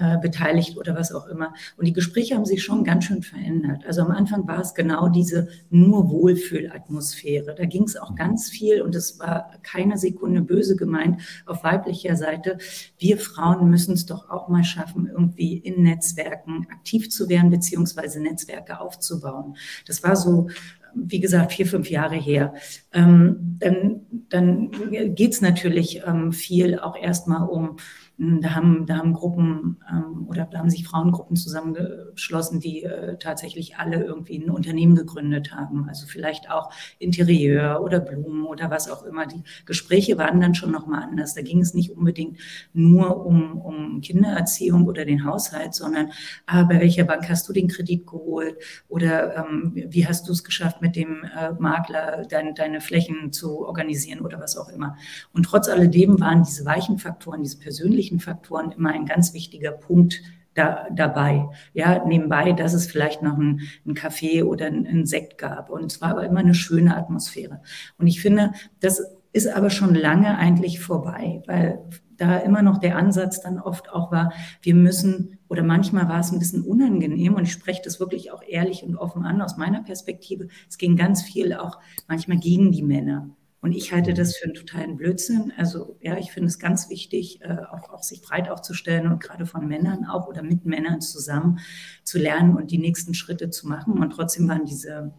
Äh, 0.00 0.18
beteiligt 0.20 0.76
oder 0.76 0.94
was 0.94 1.12
auch 1.12 1.26
immer. 1.26 1.54
Und 1.76 1.86
die 1.86 1.92
Gespräche 1.92 2.34
haben 2.34 2.44
sich 2.44 2.62
schon 2.62 2.84
ganz 2.84 3.04
schön 3.04 3.22
verändert. 3.22 3.84
Also 3.86 4.02
am 4.02 4.10
Anfang 4.10 4.46
war 4.46 4.60
es 4.60 4.74
genau 4.74 5.08
diese 5.08 5.48
nur 5.70 6.10
Wohlfühlatmosphäre. 6.10 7.54
Da 7.54 7.64
ging 7.64 7.84
es 7.84 7.96
auch 7.96 8.14
ganz 8.14 8.48
viel 8.48 8.82
und 8.82 8.94
es 8.94 9.18
war 9.18 9.50
keine 9.62 9.98
Sekunde 9.98 10.42
böse 10.42 10.76
gemeint 10.76 11.20
auf 11.46 11.64
weiblicher 11.64 12.16
Seite. 12.16 12.58
Wir 12.98 13.18
Frauen 13.18 13.70
müssen 13.70 13.94
es 13.94 14.06
doch 14.06 14.30
auch 14.30 14.48
mal 14.48 14.64
schaffen, 14.64 15.06
irgendwie 15.06 15.58
in 15.58 15.82
Netzwerken 15.82 16.66
aktiv 16.70 17.10
zu 17.10 17.28
werden, 17.28 17.50
beziehungsweise 17.50 18.20
Netzwerke 18.20 18.80
aufzubauen. 18.80 19.56
Das 19.86 20.02
war 20.02 20.16
so 20.16 20.48
wie 20.94 21.20
gesagt, 21.20 21.52
vier, 21.52 21.66
fünf 21.66 21.90
Jahre 21.90 22.16
her, 22.16 22.54
ähm, 22.92 23.56
dann, 23.58 24.02
dann 24.28 24.70
geht 25.14 25.32
es 25.32 25.40
natürlich 25.40 26.02
ähm, 26.06 26.32
viel 26.32 26.78
auch 26.78 26.96
erstmal 26.96 27.48
um 27.48 27.76
da 28.18 28.54
haben, 28.54 28.86
da 28.86 28.98
haben 28.98 29.14
Gruppen 29.14 29.80
ähm, 29.90 30.26
oder 30.28 30.44
da 30.44 30.58
haben 30.58 30.70
sich 30.70 30.86
Frauengruppen 30.86 31.34
zusammengeschlossen, 31.34 32.60
die 32.60 32.84
äh, 32.84 33.16
tatsächlich 33.18 33.76
alle 33.76 34.04
irgendwie 34.04 34.38
ein 34.38 34.50
Unternehmen 34.50 34.94
gegründet 34.94 35.52
haben. 35.52 35.88
Also 35.88 36.06
vielleicht 36.06 36.50
auch 36.50 36.70
Interieur 36.98 37.82
oder 37.82 38.00
Blumen 38.00 38.44
oder 38.44 38.70
was 38.70 38.88
auch 38.90 39.02
immer. 39.04 39.26
Die 39.26 39.42
Gespräche 39.64 40.18
waren 40.18 40.40
dann 40.40 40.54
schon 40.54 40.70
nochmal 40.70 41.02
anders. 41.02 41.34
Da 41.34 41.42
ging 41.42 41.60
es 41.60 41.74
nicht 41.74 41.90
unbedingt 41.90 42.38
nur 42.72 43.24
um, 43.26 43.60
um 43.60 44.00
Kindererziehung 44.02 44.86
oder 44.86 45.04
den 45.04 45.24
Haushalt, 45.24 45.74
sondern 45.74 46.10
ah, 46.46 46.64
bei 46.64 46.80
welcher 46.80 47.04
Bank 47.04 47.28
hast 47.28 47.48
du 47.48 47.52
den 47.52 47.68
Kredit 47.68 48.06
geholt 48.06 48.56
oder 48.88 49.36
ähm, 49.36 49.72
wie 49.74 50.06
hast 50.06 50.28
du 50.28 50.32
es 50.32 50.44
geschafft, 50.44 50.80
mit 50.80 50.96
dem 50.96 51.24
äh, 51.24 51.52
Makler 51.58 52.24
dein, 52.28 52.54
deine 52.54 52.80
Flächen 52.80 53.32
zu 53.32 53.66
organisieren 53.66 54.20
oder 54.20 54.38
was 54.38 54.56
auch 54.56 54.68
immer. 54.68 54.96
Und 55.32 55.44
trotz 55.44 55.68
alledem 55.68 56.20
waren 56.20 56.44
diese 56.44 56.64
weichen 56.64 56.98
Faktoren, 56.98 57.42
diese 57.42 57.58
persönlichen 57.58 58.01
persönlichen 58.02 58.20
Faktoren 58.20 58.72
immer 58.72 58.90
ein 58.90 59.06
ganz 59.06 59.32
wichtiger 59.34 59.72
Punkt 59.72 60.20
da, 60.54 60.86
dabei. 60.92 61.48
Ja, 61.72 62.04
nebenbei, 62.04 62.52
dass 62.52 62.74
es 62.74 62.86
vielleicht 62.86 63.22
noch 63.22 63.38
ein, 63.38 63.60
ein 63.86 63.94
Kaffee 63.94 64.42
oder 64.42 64.66
ein, 64.66 64.86
ein 64.86 65.06
Sekt 65.06 65.38
gab. 65.38 65.70
Und 65.70 65.90
es 65.90 66.00
war 66.00 66.10
aber 66.10 66.24
immer 66.24 66.40
eine 66.40 66.54
schöne 66.54 66.96
Atmosphäre. 66.96 67.62
Und 67.98 68.06
ich 68.06 68.20
finde, 68.20 68.52
das 68.80 69.02
ist 69.32 69.48
aber 69.48 69.70
schon 69.70 69.94
lange 69.94 70.36
eigentlich 70.36 70.80
vorbei, 70.80 71.42
weil 71.46 71.78
da 72.18 72.36
immer 72.38 72.60
noch 72.60 72.78
der 72.78 72.96
Ansatz 72.96 73.40
dann 73.40 73.58
oft 73.58 73.90
auch 73.90 74.12
war, 74.12 74.32
wir 74.60 74.74
müssen, 74.74 75.38
oder 75.48 75.62
manchmal 75.62 76.08
war 76.08 76.20
es 76.20 76.30
ein 76.30 76.38
bisschen 76.38 76.62
unangenehm 76.62 77.34
und 77.34 77.44
ich 77.44 77.52
spreche 77.52 77.80
das 77.82 77.98
wirklich 77.98 78.30
auch 78.30 78.42
ehrlich 78.46 78.84
und 78.84 78.96
offen 78.96 79.24
an 79.24 79.40
aus 79.40 79.56
meiner 79.56 79.82
Perspektive. 79.82 80.48
Es 80.68 80.76
ging 80.76 80.96
ganz 80.96 81.22
viel 81.22 81.54
auch 81.54 81.78
manchmal 82.08 82.38
gegen 82.38 82.70
die 82.72 82.82
Männer. 82.82 83.30
Und 83.62 83.72
ich 83.72 83.92
halte 83.92 84.12
das 84.12 84.36
für 84.36 84.44
einen 84.44 84.54
totalen 84.54 84.96
Blödsinn. 84.96 85.52
Also 85.56 85.96
ja, 86.02 86.18
ich 86.18 86.32
finde 86.32 86.48
es 86.48 86.58
ganz 86.58 86.90
wichtig, 86.90 87.40
äh, 87.42 87.58
auch, 87.70 87.90
auch 87.90 88.02
sich 88.02 88.20
breit 88.20 88.50
aufzustellen 88.50 89.06
und 89.06 89.22
gerade 89.22 89.46
von 89.46 89.66
Männern 89.66 90.04
auch 90.04 90.26
oder 90.26 90.42
mit 90.42 90.66
Männern 90.66 91.00
zusammen 91.00 91.60
zu 92.02 92.18
lernen 92.18 92.56
und 92.56 92.70
die 92.72 92.78
nächsten 92.78 93.14
Schritte 93.14 93.50
zu 93.50 93.68
machen. 93.68 93.98
Und 93.98 94.10
trotzdem 94.10 94.48
waren 94.48 94.66
diese 94.66 95.14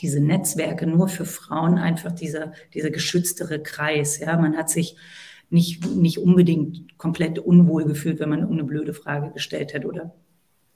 diese 0.00 0.20
Netzwerke 0.20 0.86
nur 0.86 1.08
für 1.08 1.24
Frauen 1.24 1.78
einfach 1.78 2.12
dieser, 2.12 2.52
dieser 2.74 2.90
geschütztere 2.90 3.60
Kreis. 3.62 4.18
Ja, 4.18 4.36
man 4.36 4.56
hat 4.56 4.70
sich 4.70 4.96
nicht, 5.50 5.86
nicht 5.96 6.18
unbedingt 6.18 6.98
komplett 6.98 7.38
unwohl 7.38 7.84
gefühlt, 7.84 8.20
wenn 8.20 8.28
man 8.28 8.44
eine 8.44 8.64
blöde 8.64 8.94
Frage 8.94 9.32
gestellt 9.32 9.74
hat 9.74 9.84
oder 9.84 10.14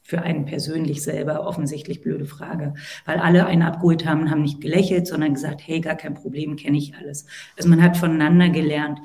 für 0.02 0.22
einen 0.22 0.44
persönlich 0.44 1.02
selber 1.02 1.46
offensichtlich 1.46 2.02
blöde 2.02 2.26
Frage, 2.26 2.74
weil 3.04 3.18
alle 3.18 3.46
einen 3.46 3.62
abgeholt 3.62 4.04
haben, 4.04 4.30
haben 4.30 4.42
nicht 4.42 4.60
gelächelt, 4.60 5.06
sondern 5.06 5.34
gesagt, 5.34 5.62
hey, 5.64 5.80
gar 5.80 5.94
kein 5.94 6.14
Problem, 6.14 6.56
kenne 6.56 6.76
ich 6.76 6.94
alles. 6.96 7.26
Also 7.56 7.68
man 7.68 7.82
hat 7.82 7.96
voneinander 7.96 8.50
gelernt. 8.50 8.98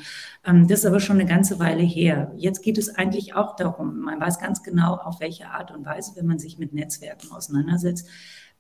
Ähm, 0.46 0.68
das 0.68 0.80
ist 0.80 0.86
aber 0.86 1.00
schon 1.00 1.20
eine 1.20 1.30
ganze 1.30 1.60
Weile 1.60 1.84
her. 1.84 2.34
Jetzt 2.36 2.64
geht 2.64 2.78
es 2.78 2.96
eigentlich 2.96 3.36
auch 3.36 3.56
darum, 3.56 4.02
man 4.02 4.20
weiß 4.20 4.40
ganz 4.40 4.64
genau, 4.64 4.96
auf 4.96 5.20
welche 5.20 5.48
Art 5.50 5.72
und 5.72 5.86
Weise, 5.86 6.14
wenn 6.16 6.26
man 6.26 6.40
sich 6.40 6.58
mit 6.58 6.74
Netzwerken 6.74 7.32
auseinandersetzt, 7.32 8.10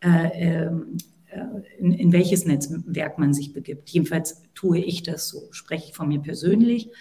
äh, 0.01 0.27
ähm, 0.34 0.98
äh, 1.29 1.39
in, 1.79 1.91
in 1.91 2.12
welches 2.12 2.46
Netzwerk 2.46 3.17
man 3.17 3.34
sich 3.34 3.51
begibt. 3.51 3.89
Jedenfalls 3.89 4.44
tue 4.53 4.77
ich 4.79 5.01
das 5.01 5.27
so, 5.27 5.48
spreche 5.51 5.89
ich 5.89 5.96
von 5.96 6.08
mir 6.08 6.20
persönlich 6.20 6.91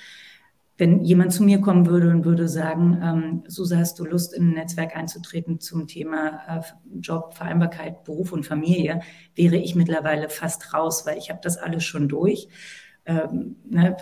wenn 0.79 1.05
jemand 1.05 1.33
zu 1.33 1.43
mir 1.43 1.61
kommen 1.61 1.87
würde 1.87 2.11
und 2.11 2.25
würde 2.25 2.49
sagen, 2.49 3.01
ähm, 3.03 3.43
Susa, 3.47 3.79
hast 3.79 3.99
du 3.99 4.05
Lust, 4.05 4.35
in 4.35 4.51
ein 4.51 4.55
Netzwerk 4.55 4.95
einzutreten 4.97 5.59
zum 5.61 5.87
Thema 5.87 6.41
äh, 6.49 6.61
Job, 7.01 7.35
Vereinbarkeit, 7.35 8.05
Beruf 8.05 8.33
und 8.33 8.45
Familie, 8.45 9.01
wäre 9.35 9.57
ich 9.57 9.75
mittlerweile 9.75 10.29
fast 10.29 10.75
raus, 10.75 11.07
weil 11.07 11.19
ich 11.19 11.31
habe 11.31 11.41
das 11.43 11.57
alles 11.57 11.85
schon 11.85 12.09
durch. 12.09 12.49
Ähm, 13.07 13.57
ne, 13.69 13.97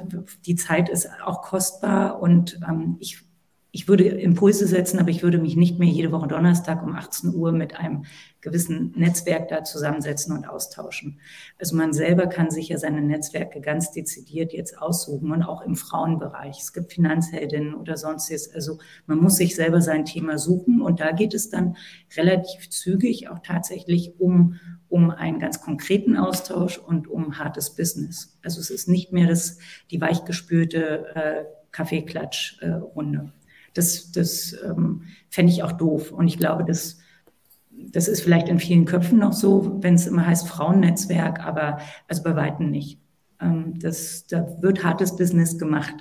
die 0.47 0.57
Zeit 0.57 0.88
ist 0.88 1.09
auch 1.25 1.43
kostbar 1.43 2.21
und 2.21 2.59
ähm, 2.69 2.97
ich 3.00 3.21
ich 3.75 3.88
würde 3.88 4.04
Impulse 4.04 4.69
setzen, 4.69 5.00
aber 5.00 5.11
ich 5.11 5.25
würde 5.25 5.38
mich 5.38 5.57
nicht 5.57 5.81
mehr 5.81 5.88
jede 5.88 6.12
Woche 6.12 6.28
Donnerstag 6.28 6.85
um 6.85 6.95
18 6.95 7.35
Uhr 7.35 7.50
mit 7.50 7.76
einem 7.76 8.04
gewissen 8.45 8.93
Netzwerk 8.95 9.49
da 9.49 9.65
zusammensetzen 9.65 10.37
und 10.37 10.47
austauschen. 10.47 11.19
Also 11.59 11.75
man 11.77 11.95
selber 11.95 12.27
kann 12.27 12.51
sich 12.51 12.69
ja 12.69 12.79
seine 12.79 13.01
Netzwerke 13.01 13.63
ganz 13.63 13.91
dezidiert 13.91 14.53
jetzt 14.53 14.81
aussuchen 14.81 15.33
und 15.33 15.43
auch 15.43 15.63
im 15.63 15.77
Frauenbereich. 15.77 16.61
Es 16.61 16.75
gibt 16.75 16.93
Finanzheldinnen 16.93 17.75
oder 17.75 17.97
sonstiges. 17.97 18.55
Also 18.55 18.79
man 19.07 19.19
muss 19.19 19.37
sich 19.37 19.57
selber 19.57 19.81
sein 19.81 20.05
Thema 20.05 20.39
suchen 20.39 20.83
und 20.83 21.01
da 21.01 21.13
geht 21.13 21.33
es 21.33 21.49
dann 21.49 21.77
relativ 22.17 22.69
zügig 22.69 23.31
auch 23.31 23.39
tatsächlich 23.39 24.21
um, 24.21 24.61
um 24.91 25.11
einen 25.11 25.39
ganz 25.39 25.63
konkreten 25.63 26.19
Austausch 26.19 26.77
und 26.77 27.09
um 27.09 27.39
hartes 27.39 27.71
Business. 27.71 28.39
Also 28.43 28.61
es 28.61 28.69
ist 28.69 28.89
nicht 28.89 29.11
mehr 29.11 29.27
das, 29.27 29.59
die 29.91 30.03
weichgespülte 30.03 31.15
äh, 31.15 31.45
Kaffeeklatsch-Runde. 31.73 33.19
Äh, 33.19 33.45
das, 33.73 34.13
das 34.13 34.55
ähm, 34.63 35.05
fände 35.31 35.51
ich 35.51 35.63
auch 35.63 35.73
doof. 35.73 36.13
Und 36.13 36.29
ich 36.29 36.37
glaube, 36.37 36.65
das, 36.65 36.99
das 37.91 38.09
ist 38.09 38.23
vielleicht 38.23 38.49
in 38.49 38.59
vielen 38.59 38.85
Köpfen 38.85 39.19
noch 39.19 39.33
so, 39.33 39.83
wenn 39.83 39.95
es 39.95 40.07
immer 40.07 40.26
heißt 40.26 40.49
Frauennetzwerk, 40.49 41.45
aber 41.45 41.79
also 42.09 42.23
bei 42.23 42.37
Weitem 42.37 42.71
nicht. 42.71 42.99
Ähm, 43.41 43.79
das, 43.79 44.26
da 44.26 44.47
wird 44.61 44.85
hartes 44.85 45.17
Business 45.17 45.59
gemacht. 45.59 45.95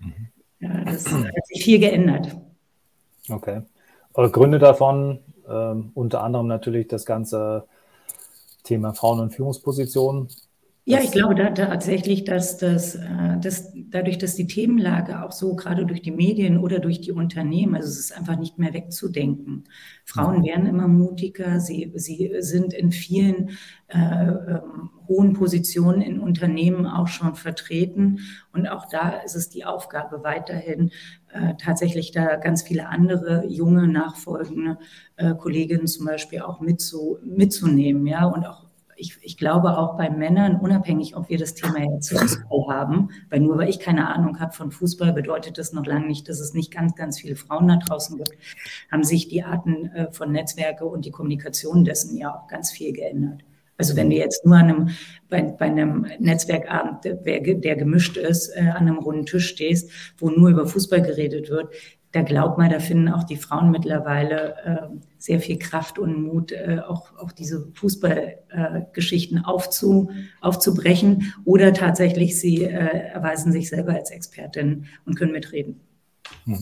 Mhm. 0.00 0.28
Ja, 0.60 0.84
das 0.84 1.10
hat 1.12 1.46
sich 1.46 1.64
viel 1.64 1.78
geändert. 1.78 2.36
Okay. 3.28 3.62
Eure 4.14 4.30
Gründe 4.30 4.58
davon, 4.58 5.20
ähm, 5.48 5.90
unter 5.94 6.22
anderem 6.22 6.46
natürlich 6.46 6.88
das 6.88 7.04
ganze 7.04 7.66
Thema 8.62 8.94
Frauen- 8.94 9.20
und 9.20 9.34
Führungspositionen, 9.34 10.28
ja, 10.88 11.00
ich 11.00 11.10
glaube 11.10 11.34
da, 11.34 11.50
tatsächlich, 11.50 12.22
dass, 12.22 12.58
das, 12.58 12.94
äh, 12.94 13.40
dass 13.40 13.72
dadurch, 13.74 14.18
dass 14.18 14.36
die 14.36 14.46
Themenlage 14.46 15.20
auch 15.24 15.32
so 15.32 15.56
gerade 15.56 15.84
durch 15.84 16.00
die 16.00 16.12
Medien 16.12 16.58
oder 16.58 16.78
durch 16.78 17.00
die 17.00 17.10
Unternehmen, 17.10 17.74
also 17.74 17.88
es 17.88 17.98
ist 17.98 18.16
einfach 18.16 18.38
nicht 18.38 18.56
mehr 18.58 18.72
wegzudenken. 18.72 19.64
Frauen 20.04 20.44
werden 20.44 20.64
immer 20.66 20.86
mutiger, 20.86 21.58
sie, 21.58 21.90
sie 21.96 22.36
sind 22.38 22.72
in 22.72 22.92
vielen 22.92 23.50
äh, 23.88 23.98
ähm, 23.98 24.90
hohen 25.08 25.32
Positionen 25.32 26.02
in 26.02 26.20
Unternehmen 26.20 26.86
auch 26.86 27.08
schon 27.08 27.34
vertreten. 27.34 28.20
Und 28.52 28.68
auch 28.68 28.88
da 28.88 29.08
ist 29.24 29.34
es 29.34 29.48
die 29.48 29.64
Aufgabe 29.64 30.22
weiterhin, 30.22 30.92
äh, 31.32 31.54
tatsächlich 31.60 32.12
da 32.12 32.36
ganz 32.36 32.62
viele 32.62 32.88
andere 32.88 33.44
junge, 33.48 33.88
nachfolgende 33.88 34.78
äh, 35.16 35.34
Kolleginnen 35.34 35.88
zum 35.88 36.06
Beispiel 36.06 36.42
auch 36.42 36.60
mitzu, 36.60 37.18
mitzunehmen, 37.24 38.06
ja, 38.06 38.24
und 38.26 38.46
auch 38.46 38.65
ich, 38.96 39.18
ich 39.22 39.36
glaube 39.36 39.76
auch 39.78 39.96
bei 39.96 40.10
Männern, 40.10 40.56
unabhängig, 40.56 41.16
ob 41.16 41.28
wir 41.28 41.38
das 41.38 41.54
Thema 41.54 41.78
jetzt 41.94 42.10
Fußball 42.18 42.66
haben, 42.68 43.10
weil 43.30 43.40
nur 43.40 43.58
weil 43.58 43.68
ich 43.68 43.78
keine 43.78 44.08
Ahnung 44.08 44.40
habe 44.40 44.52
von 44.52 44.70
Fußball, 44.70 45.12
bedeutet 45.12 45.58
das 45.58 45.72
noch 45.72 45.86
lange 45.86 46.06
nicht, 46.06 46.28
dass 46.28 46.40
es 46.40 46.54
nicht 46.54 46.72
ganz, 46.72 46.94
ganz 46.94 47.20
viele 47.20 47.36
Frauen 47.36 47.68
da 47.68 47.76
draußen 47.76 48.16
gibt, 48.16 48.32
haben 48.90 49.04
sich 49.04 49.28
die 49.28 49.42
Arten 49.42 49.86
äh, 49.86 50.12
von 50.12 50.32
Netzwerke 50.32 50.86
und 50.86 51.04
die 51.04 51.10
Kommunikation 51.10 51.84
dessen 51.84 52.16
ja 52.16 52.34
auch 52.34 52.48
ganz 52.48 52.72
viel 52.72 52.92
geändert. 52.92 53.42
Also 53.78 53.94
wenn 53.94 54.08
du 54.08 54.16
jetzt 54.16 54.46
nur 54.46 54.56
an 54.56 54.64
einem, 54.64 54.88
bei, 55.28 55.42
bei 55.42 55.66
einem 55.66 56.06
Netzwerkabend, 56.18 57.04
der, 57.04 57.14
der 57.16 57.76
gemischt 57.76 58.16
ist, 58.16 58.48
äh, 58.56 58.60
an 58.60 58.88
einem 58.88 58.98
runden 58.98 59.26
Tisch 59.26 59.48
stehst, 59.48 59.90
wo 60.18 60.30
nur 60.30 60.48
über 60.48 60.66
Fußball 60.66 61.02
geredet 61.02 61.50
wird, 61.50 61.74
da 62.16 62.22
glaubt 62.22 62.56
man, 62.56 62.70
da 62.70 62.80
finden 62.80 63.10
auch 63.10 63.24
die 63.24 63.36
Frauen 63.36 63.70
mittlerweile 63.70 64.56
äh, 64.64 64.96
sehr 65.18 65.38
viel 65.38 65.58
Kraft 65.58 65.98
und 65.98 66.22
Mut, 66.22 66.50
äh, 66.50 66.78
auch, 66.86 67.14
auch 67.18 67.30
diese 67.30 67.70
Fußballgeschichten 67.74 69.38
äh, 69.38 69.44
aufzu, 69.44 70.10
aufzubrechen 70.40 71.34
oder 71.44 71.74
tatsächlich 71.74 72.40
sie 72.40 72.64
äh, 72.64 73.10
erweisen 73.12 73.52
sich 73.52 73.68
selber 73.68 73.92
als 73.92 74.10
Expertin 74.10 74.86
und 75.04 75.16
können 75.16 75.32
mitreden. 75.32 75.82
Mhm. 76.46 76.58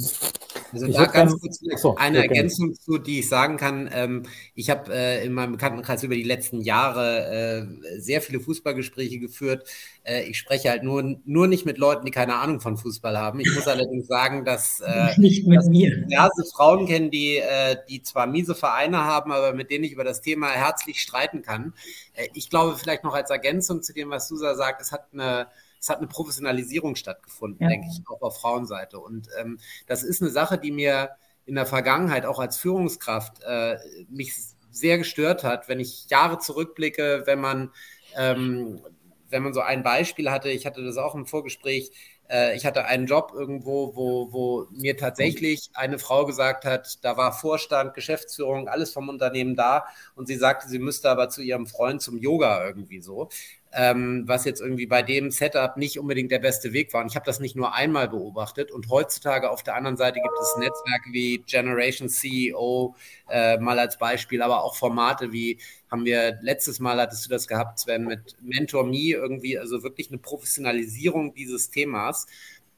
Also 0.75 0.87
ich 0.87 0.97
da 0.97 1.07
ganz 1.07 1.33
dann, 1.33 1.41
kurz 1.41 1.61
so, 1.81 1.95
eine 1.97 2.19
okay. 2.19 2.29
Ergänzung 2.29 2.75
zu, 2.75 2.99
die 2.99 3.21
ich 3.21 3.29
sagen 3.29 3.57
kann. 3.57 3.89
Ähm, 3.93 4.25
ich 4.55 4.71
habe 4.71 4.93
äh, 4.93 5.25
in 5.25 5.33
meinem 5.33 5.53
Bekanntenkreis 5.53 6.03
über 6.03 6.15
die 6.15 6.23
letzten 6.23 6.61
Jahre 6.61 7.69
äh, 7.87 8.01
sehr 8.01 8.21
viele 8.21 8.41
Fußballgespräche 8.41 9.19
geführt. 9.19 9.69
Äh, 10.03 10.25
ich 10.25 10.39
spreche 10.39 10.71
halt 10.71 10.83
nur, 10.83 11.17
nur 11.25 11.47
nicht 11.47 11.65
mit 11.65 11.79
Leuten, 11.79 12.05
die 12.05 12.11
keine 12.11 12.37
Ahnung 12.37 12.61
von 12.61 12.77
Fußball 12.77 13.17
haben. 13.17 13.41
Ich 13.41 13.55
muss 13.55 13.69
allerdings 13.69 14.07
sagen, 14.07 14.45
dass, 14.45 14.81
äh, 14.87 15.19
nicht 15.19 15.47
mit 15.47 15.59
dass 15.59 15.67
mir. 15.67 15.97
diverse 15.97 16.45
Frauen 16.55 16.87
kennen, 16.87 17.11
die, 17.11 17.37
äh, 17.37 17.77
die 17.89 18.03
zwar 18.03 18.27
miese 18.27 18.55
Vereine 18.55 19.05
haben, 19.05 19.33
aber 19.33 19.53
mit 19.55 19.71
denen 19.71 19.85
ich 19.85 19.93
über 19.93 20.05
das 20.05 20.21
Thema 20.21 20.49
herzlich 20.51 21.01
streiten 21.01 21.43
kann. 21.43 21.73
Äh, 22.15 22.29
ich 22.35 22.51
glaube 22.51 22.77
vielleicht 22.77 23.05
noch 23.05 23.15
als 23.15 23.31
Ergänzung 23.31 23.83
zu 23.83 23.93
dem, 23.93 24.11
was 24.11 24.29
Susa 24.29 24.55
sagt, 24.55 24.83
es 24.83 24.93
hat 24.93 25.07
eine 25.13 25.47
es 25.85 25.91
hat 25.91 25.99
eine 25.99 26.07
Professionalisierung 26.07 26.97
stattgefunden, 26.97 27.63
ja. 27.63 27.69
denke 27.69 27.89
ich, 27.91 28.01
auch 28.09 28.23
auf 28.23 28.41
Frauenseite. 28.41 28.99
Und 28.99 29.29
ähm, 29.39 29.59
das 29.87 30.03
ist 30.03 30.23
eine 30.23 30.31
Sache, 30.31 30.57
die 30.57 30.71
mir 30.71 31.11
in 31.45 31.57
der 31.57 31.67
Vergangenheit 31.67 32.25
auch 32.25 32.39
als 32.39 32.57
Führungskraft 32.57 33.43
äh, 33.43 33.77
mich 34.09 34.33
sehr 34.71 34.97
gestört 34.97 35.45
hat, 35.45 35.69
wenn 35.69 35.81
ich 35.81 36.07
Jahre 36.09 36.39
zurückblicke, 36.39 37.25
wenn 37.27 37.39
man, 37.39 37.71
ähm, 38.17 38.81
wenn 39.29 39.43
man 39.43 39.53
so 39.53 39.61
ein 39.61 39.83
Beispiel 39.83 40.31
hatte, 40.31 40.49
ich 40.49 40.65
hatte 40.65 40.83
das 40.83 40.97
auch 40.97 41.15
im 41.15 41.27
Vorgespräch, 41.27 41.91
äh, 42.31 42.57
ich 42.57 42.65
hatte 42.65 42.87
einen 42.87 43.07
Job 43.07 43.33
irgendwo, 43.35 43.95
wo, 43.95 44.33
wo 44.33 44.67
mir 44.71 44.97
tatsächlich 44.97 45.69
eine 45.75 45.99
Frau 45.99 46.25
gesagt 46.25 46.65
hat, 46.65 47.05
da 47.05 47.19
war 47.19 47.35
Vorstand, 47.35 47.93
Geschäftsführung, 47.93 48.69
alles 48.69 48.91
vom 48.91 49.11
Unternehmen 49.11 49.55
da 49.55 49.85
und 50.15 50.29
sie 50.29 50.37
sagte, 50.37 50.67
sie 50.67 50.79
müsste 50.79 51.11
aber 51.11 51.29
zu 51.29 51.43
ihrem 51.43 51.67
Freund 51.67 52.01
zum 52.01 52.17
Yoga 52.17 52.65
irgendwie 52.67 53.03
so 53.03 53.29
ähm, 53.75 54.23
was 54.27 54.45
jetzt 54.45 54.61
irgendwie 54.61 54.87
bei 54.87 55.03
dem 55.03 55.31
Setup 55.31 55.77
nicht 55.77 55.99
unbedingt 55.99 56.31
der 56.31 56.39
beste 56.39 56.73
Weg 56.73 56.93
war. 56.93 57.03
Und 57.03 57.09
ich 57.09 57.17
habe 57.17 57.27
das 57.27 57.41
nicht 57.41 57.57
nur 57.57 57.75
einmal 57.75 58.09
beobachtet. 58.09 58.71
Und 58.71 58.89
heutzutage 58.89 59.51
auf 59.51 59.63
der 59.63 59.75
anderen 59.75 59.97
Seite 59.97 60.21
gibt 60.21 60.39
es 60.41 60.57
Netzwerke 60.57 61.13
wie 61.13 61.43
Generation 61.47 62.09
CEO 62.09 62.95
äh, 63.29 63.59
mal 63.59 63.79
als 63.79 63.99
Beispiel, 63.99 64.43
aber 64.43 64.63
auch 64.63 64.77
Formate 64.77 65.33
wie 65.33 65.59
haben 65.91 66.05
wir 66.05 66.39
letztes 66.43 66.81
Mal 66.81 67.01
hattest 67.01 67.27
du 67.27 67.31
das 67.31 67.47
gehabt, 67.47 67.79
Sven, 67.79 68.05
mit 68.05 68.37
Mentor 68.41 68.85
Me 68.85 69.11
irgendwie, 69.11 69.59
also 69.59 69.83
wirklich 69.83 70.09
eine 70.09 70.19
Professionalisierung 70.19 71.35
dieses 71.35 71.71
Themas 71.71 72.27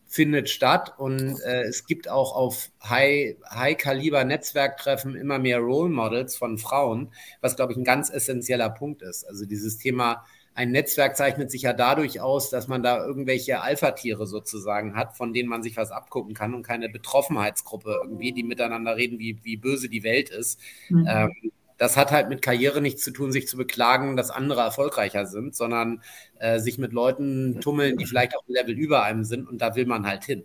findet 0.08 0.48
statt 0.48 0.94
und 0.98 1.40
äh, 1.40 1.64
es 1.64 1.84
gibt 1.86 2.08
auch 2.08 2.36
auf 2.36 2.70
High-Kaliber-Netzwerktreffen 2.84 5.14
High 5.14 5.20
immer 5.20 5.38
mehr 5.38 5.58
Role 5.58 5.90
Models 5.90 6.36
von 6.36 6.58
Frauen, 6.58 7.12
was, 7.40 7.56
glaube 7.56 7.72
ich, 7.72 7.78
ein 7.78 7.84
ganz 7.84 8.10
essentieller 8.10 8.70
Punkt 8.70 9.02
ist. 9.02 9.24
Also 9.24 9.46
dieses 9.46 9.78
Thema 9.78 10.24
ein 10.56 10.70
Netzwerk 10.70 11.18
zeichnet 11.18 11.50
sich 11.50 11.62
ja 11.62 11.74
dadurch 11.74 12.20
aus, 12.20 12.48
dass 12.48 12.66
man 12.66 12.82
da 12.82 13.04
irgendwelche 13.04 13.60
Alpha-Tiere 13.60 14.26
sozusagen 14.26 14.96
hat, 14.96 15.14
von 15.14 15.34
denen 15.34 15.50
man 15.50 15.62
sich 15.62 15.76
was 15.76 15.90
abgucken 15.90 16.32
kann 16.32 16.54
und 16.54 16.62
keine 16.62 16.88
Betroffenheitsgruppe 16.88 18.00
irgendwie, 18.02 18.32
die 18.32 18.42
miteinander 18.42 18.96
reden, 18.96 19.18
wie, 19.18 19.38
wie 19.42 19.58
böse 19.58 19.90
die 19.90 20.02
Welt 20.02 20.30
ist. 20.30 20.58
Mhm. 20.88 21.06
Ähm, 21.06 21.32
das 21.76 21.98
hat 21.98 22.10
halt 22.10 22.30
mit 22.30 22.40
Karriere 22.40 22.80
nichts 22.80 23.04
zu 23.04 23.10
tun, 23.10 23.32
sich 23.32 23.46
zu 23.48 23.58
beklagen, 23.58 24.16
dass 24.16 24.30
andere 24.30 24.62
erfolgreicher 24.62 25.26
sind, 25.26 25.54
sondern 25.54 26.02
äh, 26.38 26.58
sich 26.58 26.78
mit 26.78 26.94
Leuten 26.94 27.60
tummeln, 27.60 27.98
die 27.98 28.06
vielleicht 28.06 28.34
auch 28.34 28.42
ein 28.48 28.54
Level 28.54 28.74
über 28.74 29.02
einem 29.02 29.24
sind 29.24 29.46
und 29.46 29.60
da 29.60 29.76
will 29.76 29.84
man 29.84 30.06
halt 30.06 30.24
hin. 30.24 30.44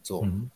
So. 0.00 0.22
Mhm 0.22 0.50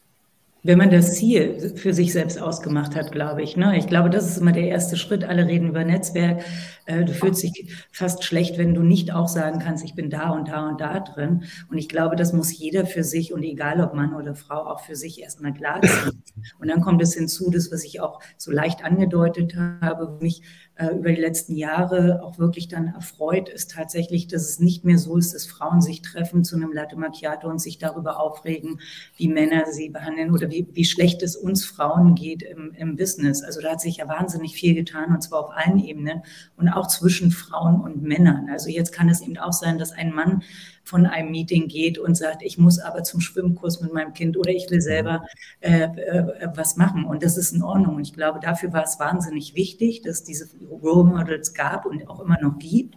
wenn 0.64 0.78
man 0.78 0.90
das 0.90 1.14
Ziel 1.14 1.72
für 1.76 1.94
sich 1.94 2.12
selbst 2.12 2.40
ausgemacht 2.40 2.96
hat, 2.96 3.12
glaube 3.12 3.42
ich. 3.42 3.56
Ne? 3.56 3.78
Ich 3.78 3.86
glaube, 3.86 4.10
das 4.10 4.28
ist 4.28 4.38
immer 4.38 4.52
der 4.52 4.66
erste 4.66 4.96
Schritt. 4.96 5.24
Alle 5.24 5.46
reden 5.46 5.68
über 5.68 5.84
Netzwerk. 5.84 6.44
Äh, 6.88 7.04
du 7.04 7.12
fühlst 7.12 7.42
dich 7.42 7.70
fast 7.92 8.24
schlecht, 8.24 8.56
wenn 8.56 8.72
du 8.72 8.82
nicht 8.82 9.12
auch 9.12 9.28
sagen 9.28 9.58
kannst, 9.58 9.84
ich 9.84 9.94
bin 9.94 10.08
da 10.08 10.30
und 10.30 10.48
da 10.48 10.66
und 10.66 10.80
da 10.80 11.00
drin. 11.00 11.44
Und 11.70 11.76
ich 11.76 11.88
glaube, 11.88 12.16
das 12.16 12.32
muss 12.32 12.56
jeder 12.56 12.86
für 12.86 13.04
sich 13.04 13.34
und 13.34 13.42
egal 13.42 13.82
ob 13.82 13.92
Mann 13.92 14.14
oder 14.14 14.34
Frau 14.34 14.66
auch 14.66 14.80
für 14.80 14.96
sich 14.96 15.20
erstmal 15.20 15.52
klar 15.52 15.82
ziehen. 15.82 16.22
Und 16.58 16.68
dann 16.68 16.80
kommt 16.80 17.02
es 17.02 17.12
hinzu, 17.12 17.50
das, 17.50 17.70
was 17.70 17.84
ich 17.84 18.00
auch 18.00 18.20
so 18.38 18.50
leicht 18.50 18.84
angedeutet 18.84 19.54
habe, 19.54 20.16
mich 20.22 20.42
äh, 20.78 20.94
über 20.94 21.10
die 21.10 21.20
letzten 21.20 21.56
Jahre 21.56 22.22
auch 22.22 22.38
wirklich 22.38 22.68
dann 22.68 22.86
erfreut, 22.94 23.48
ist 23.48 23.72
tatsächlich, 23.72 24.28
dass 24.28 24.48
es 24.48 24.60
nicht 24.60 24.84
mehr 24.84 24.96
so 24.96 25.16
ist, 25.16 25.34
dass 25.34 25.44
Frauen 25.44 25.82
sich 25.82 26.02
treffen 26.02 26.44
zu 26.44 26.56
einem 26.56 26.72
Latte 26.72 26.96
Macchiato 26.96 27.48
und 27.48 27.58
sich 27.58 27.78
darüber 27.78 28.20
aufregen, 28.20 28.80
wie 29.16 29.28
Männer 29.28 29.64
sie 29.72 29.90
behandeln 29.90 30.32
oder 30.32 30.50
wie, 30.50 30.68
wie 30.72 30.84
schlecht 30.84 31.22
es 31.22 31.36
uns 31.36 31.64
Frauen 31.64 32.14
geht 32.14 32.42
im, 32.42 32.72
im 32.74 32.96
Business. 32.96 33.42
Also 33.42 33.60
da 33.60 33.72
hat 33.72 33.80
sich 33.80 33.96
ja 33.96 34.08
wahnsinnig 34.08 34.54
viel 34.54 34.74
getan 34.74 35.12
und 35.12 35.20
zwar 35.20 35.40
auf 35.40 35.50
allen 35.50 35.80
Ebenen 35.80 36.22
und 36.56 36.68
auch 36.78 36.86
zwischen 36.86 37.30
Frauen 37.30 37.80
und 37.80 38.02
Männern. 38.02 38.48
Also 38.50 38.70
jetzt 38.70 38.92
kann 38.92 39.08
es 39.08 39.20
eben 39.20 39.38
auch 39.38 39.52
sein, 39.52 39.78
dass 39.78 39.92
ein 39.92 40.12
Mann 40.12 40.42
von 40.88 41.04
einem 41.04 41.30
Meeting 41.30 41.68
geht 41.68 41.98
und 41.98 42.16
sagt, 42.16 42.42
ich 42.42 42.56
muss 42.56 42.78
aber 42.78 43.02
zum 43.02 43.20
Schwimmkurs 43.20 43.82
mit 43.82 43.92
meinem 43.92 44.14
Kind 44.14 44.38
oder 44.38 44.50
ich 44.50 44.70
will 44.70 44.80
selber 44.80 45.26
äh, 45.60 45.82
äh, 45.82 46.48
was 46.54 46.76
machen. 46.76 47.04
Und 47.04 47.22
das 47.22 47.36
ist 47.36 47.52
in 47.52 47.62
Ordnung. 47.62 47.96
Und 47.96 48.02
ich 48.02 48.14
glaube, 48.14 48.40
dafür 48.40 48.72
war 48.72 48.84
es 48.84 48.98
wahnsinnig 48.98 49.54
wichtig, 49.54 50.00
dass 50.00 50.24
diese 50.24 50.48
Role 50.70 51.04
Models 51.04 51.52
gab 51.52 51.84
und 51.84 52.08
auch 52.08 52.20
immer 52.20 52.38
noch 52.40 52.58
gibt. 52.58 52.94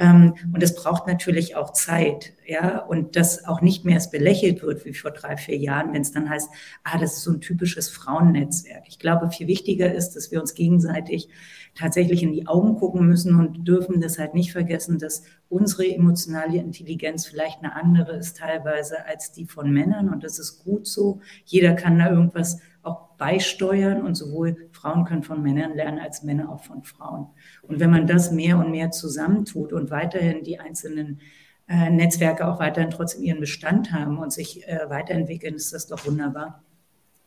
Ähm, 0.00 0.34
und 0.54 0.62
es 0.62 0.74
braucht 0.74 1.06
natürlich 1.06 1.56
auch 1.56 1.74
Zeit, 1.74 2.32
ja, 2.46 2.78
und 2.78 3.16
dass 3.16 3.44
auch 3.44 3.60
nicht 3.60 3.84
mehr 3.84 3.98
es 3.98 4.10
belächelt 4.10 4.62
wird 4.62 4.86
wie 4.86 4.94
vor 4.94 5.10
drei, 5.10 5.36
vier 5.36 5.58
Jahren, 5.58 5.92
wenn 5.92 6.00
es 6.00 6.10
dann 6.10 6.30
heißt, 6.30 6.48
ah, 6.84 6.98
das 6.98 7.18
ist 7.18 7.22
so 7.22 7.32
ein 7.32 7.42
typisches 7.42 7.90
Frauennetzwerk. 7.90 8.84
Ich 8.88 8.98
glaube, 8.98 9.30
viel 9.30 9.46
wichtiger 9.46 9.92
ist, 9.92 10.12
dass 10.12 10.32
wir 10.32 10.40
uns 10.40 10.54
gegenseitig 10.54 11.28
tatsächlich 11.74 12.22
in 12.22 12.32
die 12.32 12.46
Augen 12.46 12.76
gucken 12.76 13.06
müssen 13.06 13.38
und 13.38 13.68
dürfen 13.68 14.00
das 14.00 14.18
halt 14.18 14.32
nicht 14.32 14.52
vergessen, 14.52 14.98
dass 14.98 15.22
unsere 15.50 15.86
emotionale 15.86 16.56
Intelligenz 16.56 17.26
vielleicht 17.26 17.58
eine 17.58 17.76
andere 17.76 18.16
ist 18.16 18.38
teilweise 18.38 19.04
als 19.04 19.32
die 19.32 19.44
von 19.44 19.70
Männern 19.70 20.08
und 20.08 20.24
das 20.24 20.38
ist 20.38 20.64
gut 20.64 20.86
so. 20.86 21.20
Jeder 21.44 21.74
kann 21.74 21.98
da 21.98 22.10
irgendwas 22.10 22.58
auch 22.82 23.10
beisteuern 23.18 24.02
und 24.02 24.14
sowohl 24.14 24.69
Frauen 24.80 25.04
können 25.04 25.22
von 25.22 25.42
Männern 25.42 25.74
lernen 25.74 25.98
als 25.98 26.22
Männer 26.22 26.50
auch 26.50 26.60
von 26.60 26.82
Frauen. 26.82 27.26
Und 27.62 27.80
wenn 27.80 27.90
man 27.90 28.06
das 28.06 28.30
mehr 28.30 28.58
und 28.58 28.70
mehr 28.70 28.90
zusammentut 28.90 29.72
und 29.72 29.90
weiterhin 29.90 30.42
die 30.42 30.58
einzelnen 30.58 31.20
äh, 31.68 31.90
Netzwerke 31.90 32.46
auch 32.48 32.58
weiterhin 32.58 32.90
trotzdem 32.90 33.22
ihren 33.22 33.40
Bestand 33.40 33.92
haben 33.92 34.18
und 34.18 34.32
sich 34.32 34.66
äh, 34.66 34.88
weiterentwickeln, 34.88 35.54
ist 35.54 35.72
das 35.72 35.86
doch 35.86 36.06
wunderbar. 36.06 36.62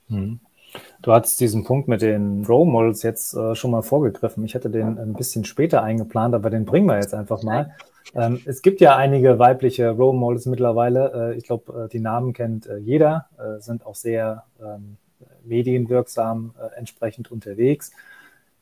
Mhm. 0.08 0.40
Du 1.04 1.14
hattest 1.14 1.40
diesen 1.40 1.64
Punkt 1.64 1.88
mit 1.88 2.02
den 2.02 2.44
Role 2.46 2.70
Models 2.70 3.04
jetzt 3.04 3.36
äh, 3.36 3.54
schon 3.54 3.72
mal 3.72 3.84
vorgegriffen. 3.84 4.44
Ich 4.44 4.56
hätte 4.56 4.72
den 4.72 4.98
ein 4.98 5.14
bisschen 5.14 5.46
später 5.46 5.84
eingeplant, 5.84 6.34
aber 6.34 6.50
den 6.50 6.66
bringen 6.66 6.88
wir 6.88 6.96
jetzt 6.96 7.14
einfach 7.14 7.44
mal. 7.44 7.76
Ähm, 8.16 8.42
es 8.46 8.62
gibt 8.62 8.82
ja 8.82 8.96
einige 8.96 9.38
weibliche 9.38 9.92
Role 9.92 10.18
Models 10.18 10.48
mittlerweile. 10.48 11.32
Äh, 11.34 11.38
ich 11.38 11.46
glaube, 11.46 11.84
äh, 11.84 11.90
die 11.90 12.00
Namen 12.00 12.34
kennt 12.34 12.66
äh, 12.66 12.78
jeder, 12.78 13.28
sind 13.60 13.86
auch 13.86 13.96
sehr 13.96 14.44
ähm, 14.60 14.98
medienwirksam 15.44 16.54
äh, 16.60 16.78
entsprechend 16.78 17.32
unterwegs. 17.32 17.92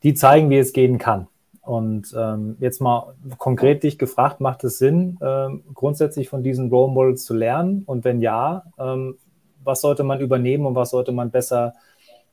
Die 0.02 0.14
zeigen, 0.14 0.50
wie 0.50 0.58
es 0.58 0.72
gehen 0.72 0.98
kann. 0.98 1.28
Und 1.62 2.12
ähm, 2.18 2.56
jetzt 2.58 2.80
mal 2.80 3.14
konkret 3.38 3.84
dich 3.84 3.96
gefragt, 3.96 4.40
macht 4.40 4.64
es 4.64 4.78
Sinn, 4.78 5.18
ähm, 5.22 5.62
grundsätzlich 5.74 6.28
von 6.28 6.42
diesen 6.42 6.70
Role 6.70 6.92
Models 6.92 7.24
zu 7.24 7.34
lernen? 7.34 7.84
Und 7.86 8.04
wenn 8.04 8.20
ja, 8.20 8.64
ähm, 8.78 9.16
was 9.62 9.80
sollte 9.80 10.02
man 10.02 10.20
übernehmen 10.20 10.66
und 10.66 10.74
was 10.74 10.90
sollte 10.90 11.12
man 11.12 11.30
besser 11.30 11.74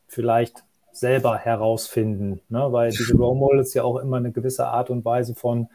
vielleicht 0.08 0.64
selber 0.92 1.38
herausfinden? 1.38 2.42
Ne? 2.50 2.72
Weil 2.72 2.90
diese 2.90 3.16
Role 3.16 3.38
Models 3.38 3.76
ja 3.76 3.84
auch 3.84 3.98
immer 3.98 4.18
eine 4.18 4.32
gewisse 4.32 4.66
Art 4.66 4.90
und 4.90 5.06
Weise 5.06 5.36
von 5.36 5.68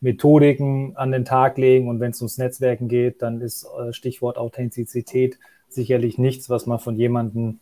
Methodiken 0.00 0.94
an 0.96 1.10
den 1.10 1.24
Tag 1.24 1.56
legen. 1.56 1.88
Und 1.88 2.00
wenn 2.00 2.10
es 2.10 2.20
ums 2.20 2.36
Netzwerken 2.36 2.88
geht, 2.88 3.22
dann 3.22 3.40
ist 3.40 3.66
äh, 3.80 3.94
Stichwort 3.94 4.36
Authentizität 4.36 5.38
sicherlich 5.70 6.18
nichts, 6.18 6.50
was 6.50 6.66
man 6.66 6.78
von 6.78 6.96
jemandem 6.96 7.60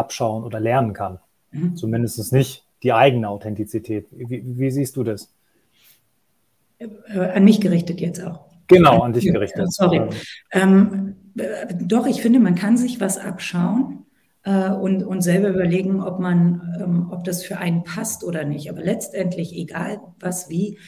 abschauen 0.00 0.42
oder 0.42 0.58
lernen 0.58 0.92
kann. 0.92 1.20
Mhm. 1.52 1.76
Zumindest 1.76 2.32
nicht 2.32 2.64
die 2.82 2.92
eigene 2.92 3.28
Authentizität. 3.28 4.06
Wie, 4.10 4.42
wie 4.44 4.70
siehst 4.70 4.96
du 4.96 5.04
das? 5.04 5.32
Äh, 6.78 6.88
an 7.18 7.44
mich 7.44 7.60
gerichtet 7.60 8.00
jetzt 8.00 8.22
auch. 8.22 8.40
Genau, 8.68 9.00
an 9.00 9.12
dich 9.12 9.24
gerichtet. 9.24 9.72
Sorry. 9.72 10.00
Ähm, 10.52 11.16
äh, 11.36 11.74
doch, 11.80 12.06
ich 12.06 12.22
finde, 12.22 12.40
man 12.40 12.54
kann 12.54 12.76
sich 12.76 13.00
was 13.00 13.18
abschauen 13.18 14.06
äh, 14.44 14.70
und, 14.70 15.02
und 15.02 15.22
selber 15.22 15.48
überlegen, 15.48 16.00
ob 16.00 16.20
man, 16.20 16.78
ähm, 16.80 17.08
ob 17.10 17.24
das 17.24 17.44
für 17.44 17.58
einen 17.58 17.84
passt 17.84 18.24
oder 18.24 18.44
nicht. 18.44 18.70
Aber 18.70 18.82
letztendlich, 18.82 19.56
egal 19.56 20.00
was 20.20 20.48
wie, 20.48 20.78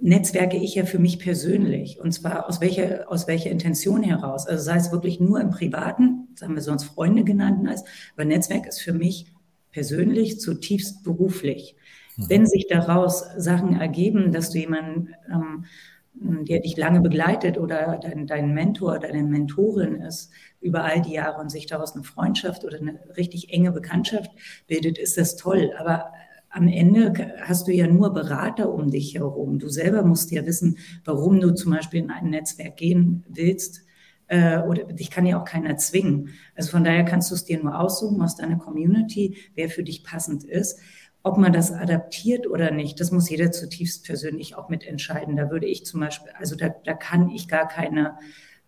netzwerke 0.00 0.56
ich 0.56 0.74
ja 0.74 0.84
für 0.84 0.98
mich 0.98 1.18
persönlich. 1.18 2.00
Und 2.00 2.12
zwar 2.12 2.48
aus 2.48 2.60
welcher, 2.60 3.10
aus 3.10 3.26
welcher 3.26 3.50
Intention 3.50 4.02
heraus. 4.02 4.46
Also 4.46 4.64
sei 4.64 4.76
es 4.76 4.92
wirklich 4.92 5.20
nur 5.20 5.40
im 5.40 5.50
Privaten, 5.50 6.28
das 6.32 6.42
haben 6.42 6.54
wir 6.54 6.62
sonst 6.62 6.84
Freunde 6.84 7.24
genannt, 7.24 7.66
als, 7.68 7.84
aber 8.14 8.24
Netzwerk 8.24 8.66
ist 8.66 8.80
für 8.80 8.92
mich 8.92 9.32
persönlich 9.72 10.40
zutiefst 10.40 11.04
beruflich. 11.04 11.76
Mhm. 12.16 12.24
Wenn 12.28 12.46
sich 12.46 12.66
daraus 12.68 13.24
Sachen 13.36 13.78
ergeben, 13.78 14.32
dass 14.32 14.50
du 14.50 14.58
jemanden, 14.58 15.14
ähm, 15.32 15.64
der 16.12 16.60
dich 16.60 16.76
lange 16.76 17.00
begleitet 17.00 17.56
oder 17.56 17.98
dein, 18.02 18.26
dein 18.26 18.52
Mentor, 18.52 18.98
deine 18.98 19.22
Mentorin 19.22 19.96
ist, 19.96 20.30
über 20.60 20.84
all 20.84 21.00
die 21.00 21.12
Jahre 21.12 21.40
und 21.40 21.50
sich 21.50 21.66
daraus 21.66 21.94
eine 21.94 22.04
Freundschaft 22.04 22.64
oder 22.64 22.78
eine 22.78 22.98
richtig 23.16 23.52
enge 23.52 23.72
Bekanntschaft 23.72 24.30
bildet, 24.66 24.98
ist 24.98 25.16
das 25.16 25.36
toll. 25.36 25.72
Aber 25.78 26.12
am 26.50 26.68
Ende 26.68 27.34
hast 27.40 27.68
du 27.68 27.72
ja 27.72 27.86
nur 27.86 28.12
Berater 28.12 28.72
um 28.72 28.90
dich 28.90 29.14
herum. 29.14 29.58
Du 29.58 29.68
selber 29.68 30.04
musst 30.04 30.30
ja 30.32 30.44
wissen, 30.44 30.78
warum 31.04 31.40
du 31.40 31.54
zum 31.54 31.72
Beispiel 31.72 32.00
in 32.00 32.10
ein 32.10 32.30
Netzwerk 32.30 32.76
gehen 32.76 33.24
willst. 33.28 33.84
Äh, 34.26 34.60
oder 34.60 34.84
dich 34.84 35.10
kann 35.10 35.26
ja 35.26 35.40
auch 35.40 35.44
keiner 35.44 35.76
zwingen. 35.76 36.30
Also 36.54 36.70
von 36.70 36.84
daher 36.84 37.04
kannst 37.04 37.30
du 37.30 37.34
es 37.34 37.44
dir 37.44 37.62
nur 37.62 37.78
aussuchen 37.78 38.20
aus 38.20 38.36
deiner 38.36 38.58
Community, 38.58 39.36
wer 39.54 39.68
für 39.68 39.82
dich 39.82 40.04
passend 40.04 40.44
ist. 40.44 40.78
Ob 41.22 41.36
man 41.36 41.52
das 41.52 41.72
adaptiert 41.72 42.46
oder 42.46 42.70
nicht, 42.70 42.98
das 42.98 43.10
muss 43.12 43.28
jeder 43.28 43.52
zutiefst 43.52 44.04
persönlich 44.04 44.56
auch 44.56 44.68
mitentscheiden. 44.68 45.36
Da 45.36 45.50
würde 45.50 45.66
ich 45.66 45.84
zum 45.84 46.00
Beispiel, 46.00 46.32
also 46.38 46.56
da, 46.56 46.68
da 46.68 46.94
kann 46.94 47.28
ich 47.28 47.46
gar 47.46 47.68
keine, 47.68 48.16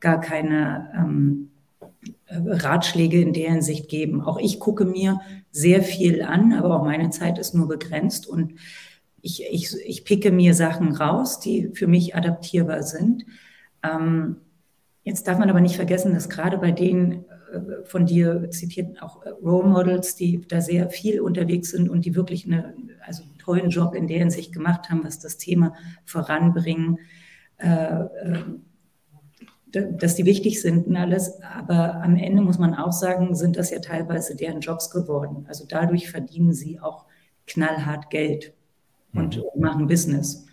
gar 0.01 0.21
keine 0.21 0.93
ähm, 0.97 1.52
Ratschläge 2.29 3.21
in 3.21 3.33
der 3.33 3.51
Hinsicht 3.51 3.89
geben. 3.89 4.23
Auch 4.23 4.39
ich 4.39 4.59
gucke 4.59 4.85
mir 4.85 5.21
sehr 5.51 5.83
viel 5.83 6.23
an, 6.23 6.53
aber 6.53 6.81
auch 6.81 6.85
meine 6.85 7.11
Zeit 7.11 7.39
ist 7.39 7.55
nur 7.55 7.69
begrenzt 7.69 8.27
und 8.27 8.55
ich, 9.21 9.45
ich, 9.51 9.75
ich 9.85 10.05
picke 10.05 10.33
mir 10.33 10.55
Sachen 10.55 10.93
raus, 10.93 11.39
die 11.39 11.71
für 11.75 11.87
mich 11.87 12.17
adaptierbar 12.17 12.83
sind. 12.83 13.25
Ähm, 13.83 14.37
jetzt 15.05 15.29
darf 15.29 15.39
man 15.39 15.49
aber 15.49 15.61
nicht 15.61 15.77
vergessen, 15.77 16.13
dass 16.13 16.29
gerade 16.29 16.59
bei 16.59 16.73
den 16.73 17.25
äh, 17.53 17.85
von 17.85 18.05
dir 18.05 18.51
zitierten 18.51 18.99
auch 18.99 19.23
äh, 19.23 19.29
Role 19.29 19.69
Models, 19.69 20.17
die 20.17 20.41
da 20.41 20.61
sehr 20.61 20.91
viel 20.91 21.21
unterwegs 21.21 21.71
sind 21.71 21.89
und 21.89 22.05
die 22.05 22.17
wirklich 22.17 22.47
eine, 22.47 22.75
also 23.07 23.23
einen 23.23 23.39
tollen 23.39 23.71
Job 23.71 23.95
in 23.95 24.09
der 24.09 24.19
Hinsicht 24.19 24.53
gemacht 24.53 24.91
haben, 24.91 25.05
was 25.05 25.21
das 25.21 25.39
Thema 25.39 25.75
voranbringen, 26.05 26.99
äh, 27.59 27.69
äh 27.69 28.45
dass 29.73 30.15
die 30.15 30.25
wichtig 30.25 30.61
sind 30.61 30.87
und 30.87 30.97
alles. 30.97 31.41
Aber 31.43 32.03
am 32.03 32.17
Ende 32.17 32.43
muss 32.43 32.59
man 32.59 32.75
auch 32.75 32.93
sagen, 32.93 33.35
sind 33.35 33.57
das 33.57 33.71
ja 33.71 33.79
teilweise 33.79 34.37
deren 34.37 34.61
Jobs 34.61 34.91
geworden. 34.91 35.47
Also 35.49 35.65
dadurch 35.69 36.11
verdienen 36.11 36.53
sie 36.53 36.81
auch 36.81 37.07
knallhart 37.47 38.11
Geld 38.11 38.53
und 39.15 39.37
mhm. 39.37 39.61
machen 39.61 39.87
Business. 39.87 40.47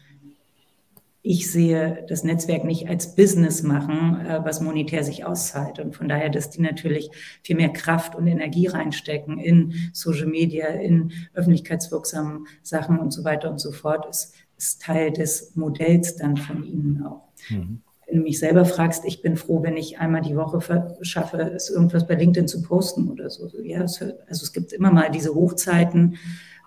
Ich 1.21 1.51
sehe 1.51 2.05
das 2.07 2.23
Netzwerk 2.23 2.63
nicht 2.63 2.87
als 2.87 3.15
Business 3.15 3.61
machen, 3.61 4.25
äh, 4.25 4.39
was 4.43 4.61
monetär 4.61 5.03
sich 5.03 5.25
auszahlt. 5.25 5.79
Und 5.79 5.95
von 5.95 6.07
daher, 6.07 6.29
dass 6.29 6.49
die 6.49 6.61
natürlich 6.61 7.11
viel 7.43 7.57
mehr 7.57 7.73
Kraft 7.73 8.15
und 8.15 8.25
Energie 8.25 8.67
reinstecken 8.67 9.37
in 9.37 9.73
Social 9.91 10.27
Media, 10.27 10.67
in 10.67 11.11
öffentlichkeitswirksamen 11.33 12.47
Sachen 12.63 12.97
und 12.97 13.11
so 13.11 13.25
weiter 13.25 13.51
und 13.51 13.59
so 13.59 13.73
fort, 13.73 14.05
ist, 14.09 14.33
ist 14.57 14.81
Teil 14.81 15.11
des 15.11 15.55
Modells 15.55 16.15
dann 16.15 16.37
von 16.37 16.63
ihnen 16.63 17.03
auch. 17.03 17.27
Mhm 17.49 17.81
wenn 18.09 18.17
du 18.17 18.23
mich 18.23 18.39
selber 18.39 18.65
fragst, 18.65 19.05
ich 19.05 19.21
bin 19.21 19.37
froh, 19.37 19.61
wenn 19.61 19.77
ich 19.77 19.99
einmal 19.99 20.21
die 20.21 20.35
Woche 20.35 20.59
schaffe, 21.01 21.37
es 21.37 21.69
irgendwas 21.69 22.07
bei 22.07 22.15
LinkedIn 22.15 22.47
zu 22.47 22.63
posten 22.63 23.09
oder 23.09 23.29
so. 23.29 23.49
Ja, 23.61 23.83
es, 23.83 24.01
also 24.01 24.43
es 24.43 24.51
gibt 24.51 24.73
immer 24.73 24.91
mal 24.91 25.11
diese 25.11 25.35
Hochzeiten 25.35 26.17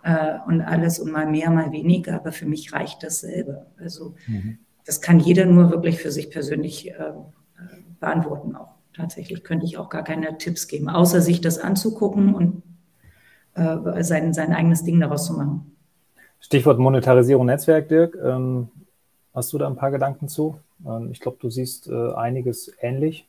äh, 0.05 0.35
und 0.47 0.61
alles 0.61 0.99
und 1.01 1.11
mal 1.11 1.27
mehr, 1.27 1.51
mal 1.51 1.73
weniger, 1.73 2.15
aber 2.15 2.33
für 2.33 2.47
mich 2.47 2.73
reicht 2.73 3.03
das 3.03 3.21
selber. 3.21 3.67
Also 3.79 4.15
mhm. 4.29 4.59
das 4.85 5.01
kann 5.01 5.19
jeder 5.19 5.47
nur 5.47 5.71
wirklich 5.71 5.99
für 5.99 6.13
sich 6.13 6.31
persönlich 6.31 6.91
äh, 6.91 6.93
äh, 6.93 7.13
beantworten 7.99 8.55
auch. 8.55 8.77
Tatsächlich 8.95 9.43
könnte 9.43 9.67
ich 9.67 9.79
auch 9.79 9.89
gar 9.89 10.05
keine 10.05 10.39
Tipps 10.39 10.69
geben, 10.69 10.89
außer 10.89 11.21
sich 11.21 11.41
das 11.41 11.59
anzugucken 11.59 12.35
und 12.35 12.63
äh, 13.55 14.03
sein, 14.03 14.33
sein 14.33 14.53
eigenes 14.53 14.85
Ding 14.85 15.01
daraus 15.01 15.27
zu 15.27 15.33
machen. 15.33 15.77
Stichwort 16.39 16.79
Monetarisierung 16.79 17.47
Netzwerk, 17.47 17.89
Dirk. 17.89 18.17
Ähm, 18.23 18.69
hast 19.35 19.53
du 19.53 19.59
da 19.59 19.67
ein 19.67 19.77
paar 19.77 19.91
Gedanken 19.91 20.29
zu? 20.29 20.59
Ähm, 20.87 21.11
ich 21.13 21.21
glaube, 21.21 21.39
du 21.41 21.51
siehst 21.51 21.89
äh, 21.89 22.13
einiges 22.15 22.73
ähnlich. 22.81 23.27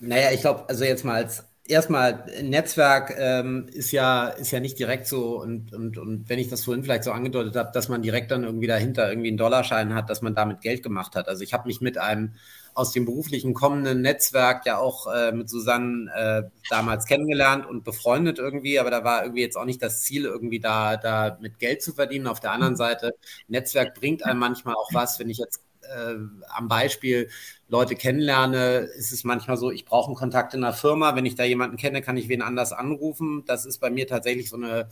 Naja, 0.00 0.30
ich 0.32 0.40
glaube, 0.40 0.64
also 0.68 0.84
jetzt 0.84 1.04
mal 1.04 1.16
als 1.16 1.44
erstmal, 1.70 2.24
Netzwerk 2.42 3.14
ähm, 3.18 3.66
ist, 3.72 3.92
ja, 3.92 4.28
ist 4.28 4.50
ja 4.50 4.60
nicht 4.60 4.78
direkt 4.78 5.06
so 5.06 5.40
und, 5.40 5.72
und, 5.72 5.98
und 5.98 6.28
wenn 6.28 6.38
ich 6.38 6.48
das 6.48 6.64
vorhin 6.64 6.82
vielleicht 6.82 7.04
so 7.04 7.12
angedeutet 7.12 7.56
habe, 7.56 7.70
dass 7.72 7.88
man 7.88 8.02
direkt 8.02 8.30
dann 8.30 8.44
irgendwie 8.44 8.66
dahinter 8.66 9.08
irgendwie 9.08 9.28
einen 9.28 9.36
Dollarschein 9.36 9.94
hat, 9.94 10.10
dass 10.10 10.22
man 10.22 10.34
damit 10.34 10.60
Geld 10.60 10.82
gemacht 10.82 11.14
hat. 11.14 11.28
Also 11.28 11.42
ich 11.42 11.52
habe 11.52 11.68
mich 11.68 11.80
mit 11.80 11.96
einem 11.98 12.34
aus 12.74 12.92
dem 12.92 13.04
beruflichen 13.04 13.54
kommenden 13.54 14.00
Netzwerk 14.00 14.66
ja 14.66 14.78
auch 14.78 15.06
äh, 15.06 15.32
mit 15.32 15.48
Susanne 15.48 16.10
äh, 16.14 16.50
damals 16.68 17.06
kennengelernt 17.06 17.66
und 17.66 17.84
befreundet 17.84 18.38
irgendwie, 18.38 18.78
aber 18.78 18.90
da 18.90 19.04
war 19.04 19.22
irgendwie 19.22 19.42
jetzt 19.42 19.56
auch 19.56 19.64
nicht 19.64 19.82
das 19.82 20.02
Ziel, 20.02 20.24
irgendwie 20.24 20.60
da, 20.60 20.96
da 20.96 21.38
mit 21.40 21.58
Geld 21.58 21.82
zu 21.82 21.92
verdienen. 21.92 22.26
Auf 22.26 22.40
der 22.40 22.52
anderen 22.52 22.76
Seite, 22.76 23.14
Netzwerk 23.48 23.94
bringt 23.94 24.24
einem 24.24 24.38
manchmal 24.38 24.74
auch 24.74 24.88
was, 24.92 25.18
wenn 25.18 25.30
ich 25.30 25.38
jetzt 25.38 25.62
äh, 25.82 26.14
am 26.48 26.68
Beispiel 26.68 27.28
Leute 27.68 27.94
kennenlerne, 27.94 28.78
ist 28.96 29.12
es 29.12 29.24
manchmal 29.24 29.56
so, 29.56 29.70
ich 29.70 29.84
brauche 29.84 30.08
einen 30.08 30.16
Kontakt 30.16 30.54
in 30.54 30.64
einer 30.64 30.72
Firma. 30.72 31.14
Wenn 31.14 31.26
ich 31.26 31.34
da 31.34 31.44
jemanden 31.44 31.76
kenne, 31.76 32.02
kann 32.02 32.16
ich 32.16 32.28
wen 32.28 32.42
anders 32.42 32.72
anrufen. 32.72 33.44
Das 33.46 33.64
ist 33.64 33.78
bei 33.78 33.90
mir 33.90 34.06
tatsächlich 34.06 34.50
so 34.50 34.56
eine 34.56 34.88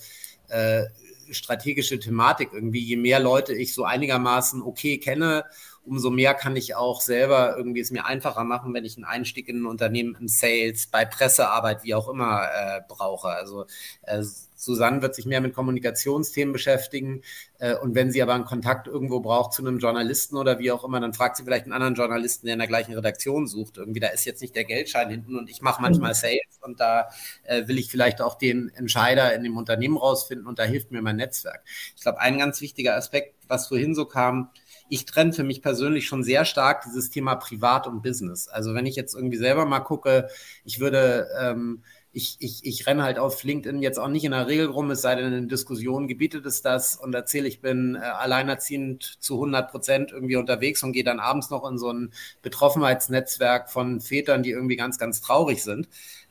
äh, 0.48 0.84
strategische 1.30 1.98
Thematik 1.98 2.50
irgendwie. 2.52 2.80
Je 2.80 2.96
mehr 2.96 3.20
Leute 3.20 3.54
ich 3.54 3.74
so 3.74 3.84
einigermaßen 3.84 4.62
okay 4.62 4.98
kenne, 4.98 5.44
umso 5.88 6.10
mehr 6.10 6.34
kann 6.34 6.56
ich 6.56 6.76
auch 6.76 7.00
selber 7.00 7.56
irgendwie 7.56 7.80
es 7.80 7.90
mir 7.90 8.06
einfacher 8.06 8.44
machen, 8.44 8.74
wenn 8.74 8.84
ich 8.84 8.96
einen 8.96 9.04
Einstieg 9.04 9.48
in 9.48 9.62
ein 9.62 9.66
Unternehmen 9.66 10.16
im 10.20 10.28
Sales, 10.28 10.86
bei 10.86 11.04
Pressearbeit, 11.04 11.84
wie 11.84 11.94
auch 11.94 12.08
immer 12.08 12.42
äh, 12.44 12.80
brauche. 12.86 13.28
Also 13.28 13.66
äh, 14.02 14.22
Susanne 14.58 15.02
wird 15.02 15.14
sich 15.14 15.24
mehr 15.24 15.40
mit 15.40 15.54
Kommunikationsthemen 15.54 16.52
beschäftigen. 16.52 17.22
Äh, 17.58 17.76
und 17.76 17.94
wenn 17.94 18.10
sie 18.10 18.20
aber 18.22 18.34
einen 18.34 18.44
Kontakt 18.44 18.88
irgendwo 18.88 19.20
braucht 19.20 19.52
zu 19.52 19.62
einem 19.62 19.78
Journalisten 19.78 20.36
oder 20.36 20.58
wie 20.58 20.72
auch 20.72 20.84
immer, 20.84 21.00
dann 21.00 21.14
fragt 21.14 21.36
sie 21.36 21.44
vielleicht 21.44 21.64
einen 21.64 21.72
anderen 21.72 21.94
Journalisten, 21.94 22.46
der 22.46 22.54
in 22.54 22.58
der 22.58 22.68
gleichen 22.68 22.92
Redaktion 22.92 23.46
sucht. 23.46 23.78
Irgendwie, 23.78 24.00
da 24.00 24.08
ist 24.08 24.24
jetzt 24.24 24.42
nicht 24.42 24.56
der 24.56 24.64
Geldschein 24.64 25.10
hinten 25.10 25.38
und 25.38 25.48
ich 25.48 25.62
mache 25.62 25.80
manchmal 25.80 26.10
mhm. 26.10 26.16
Sales 26.16 26.58
und 26.60 26.80
da 26.80 27.08
äh, 27.44 27.68
will 27.68 27.78
ich 27.78 27.88
vielleicht 27.88 28.20
auch 28.20 28.36
den 28.36 28.68
Entscheider 28.70 29.32
in 29.34 29.44
dem 29.44 29.56
Unternehmen 29.56 29.96
rausfinden 29.96 30.46
und 30.46 30.58
da 30.58 30.64
hilft 30.64 30.90
mir 30.90 31.02
mein 31.02 31.16
Netzwerk. 31.16 31.62
Ich 31.96 32.02
glaube, 32.02 32.20
ein 32.20 32.38
ganz 32.38 32.60
wichtiger 32.60 32.96
Aspekt, 32.96 33.36
was 33.46 33.68
vorhin 33.68 33.94
so 33.94 34.06
kam, 34.06 34.50
ich 34.88 35.04
trenne 35.04 35.32
für 35.32 35.44
mich 35.44 35.62
persönlich 35.62 36.06
schon 36.06 36.22
sehr 36.22 36.44
stark 36.44 36.82
dieses 36.82 37.10
Thema 37.10 37.36
Privat 37.36 37.86
und 37.86 38.02
Business. 38.02 38.48
Also 38.48 38.74
wenn 38.74 38.86
ich 38.86 38.96
jetzt 38.96 39.14
irgendwie 39.14 39.36
selber 39.36 39.64
mal 39.66 39.80
gucke, 39.80 40.28
ich 40.64 40.80
würde, 40.80 41.28
ähm, 41.40 41.82
ich, 42.12 42.36
ich, 42.40 42.64
ich 42.64 42.86
renne 42.86 43.02
halt 43.02 43.18
auf 43.18 43.44
LinkedIn 43.44 43.82
jetzt 43.82 43.98
auch 43.98 44.08
nicht 44.08 44.24
in 44.24 44.32
der 44.32 44.46
Regel 44.48 44.66
rum, 44.66 44.90
es 44.90 45.02
sei 45.02 45.14
denn 45.14 45.32
in 45.32 45.48
Diskussionen 45.48 46.08
gebietet 46.08 46.46
es 46.46 46.62
das 46.62 46.96
und 46.96 47.14
erzähle, 47.14 47.48
ich 47.48 47.60
bin 47.60 47.94
äh, 47.96 47.98
alleinerziehend 47.98 49.18
zu 49.20 49.34
100 49.34 49.70
Prozent 49.70 50.12
irgendwie 50.12 50.36
unterwegs 50.36 50.82
und 50.82 50.92
gehe 50.92 51.04
dann 51.04 51.20
abends 51.20 51.50
noch 51.50 51.68
in 51.68 51.78
so 51.78 51.92
ein 51.92 52.12
Betroffenheitsnetzwerk 52.42 53.70
von 53.70 54.00
Vätern, 54.00 54.42
die 54.42 54.50
irgendwie 54.50 54.76
ganz, 54.76 54.98
ganz 54.98 55.20
traurig 55.20 55.62
sind. 55.62 55.88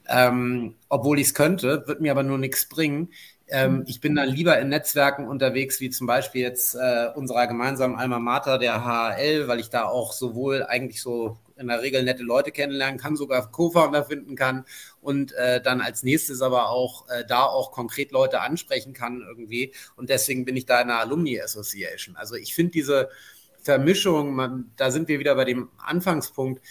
Ähm, 0.09 0.75
obwohl 0.89 1.19
ich 1.19 1.27
es 1.27 1.33
könnte, 1.33 1.83
wird 1.85 2.01
mir 2.01 2.11
aber 2.11 2.23
nur 2.23 2.37
nichts 2.37 2.67
bringen. 2.67 3.09
Ähm, 3.49 3.83
ich 3.87 4.01
bin 4.01 4.15
dann 4.15 4.27
lieber 4.27 4.59
in 4.59 4.69
Netzwerken 4.69 5.27
unterwegs, 5.27 5.79
wie 5.79 5.89
zum 5.89 6.05
Beispiel 6.05 6.41
jetzt 6.41 6.75
äh, 6.75 7.07
unserer 7.15 7.47
gemeinsamen 7.47 7.95
Alma 7.95 8.19
Mater, 8.19 8.57
der 8.57 8.83
HL, 8.83 9.47
weil 9.47 9.59
ich 9.59 9.69
da 9.69 9.85
auch 9.85 10.11
sowohl 10.11 10.63
eigentlich 10.63 11.01
so 11.01 11.37
in 11.55 11.67
der 11.67 11.81
Regel 11.81 12.03
nette 12.03 12.23
Leute 12.23 12.51
kennenlernen 12.51 12.99
kann, 12.99 13.15
sogar 13.15 13.49
Co-Founder 13.51 14.03
finden 14.03 14.35
kann 14.35 14.65
und 15.01 15.31
äh, 15.33 15.61
dann 15.61 15.81
als 15.81 16.03
nächstes 16.03 16.41
aber 16.41 16.69
auch 16.69 17.07
äh, 17.09 17.25
da 17.25 17.43
auch 17.43 17.71
konkret 17.71 18.11
Leute 18.11 18.41
ansprechen 18.41 18.93
kann 18.93 19.23
irgendwie. 19.25 19.73
Und 19.95 20.09
deswegen 20.09 20.45
bin 20.45 20.55
ich 20.57 20.65
da 20.65 20.81
in 20.81 20.89
der 20.89 20.99
Alumni 20.99 21.39
Association. 21.41 22.15
Also 22.15 22.35
ich 22.35 22.53
finde 22.53 22.71
diese 22.73 23.09
Vermischung, 23.61 24.33
man, 24.33 24.71
da 24.77 24.91
sind 24.91 25.07
wir 25.07 25.19
wieder 25.19 25.35
bei 25.35 25.45
dem 25.45 25.69
Anfangspunkt, 25.77 26.61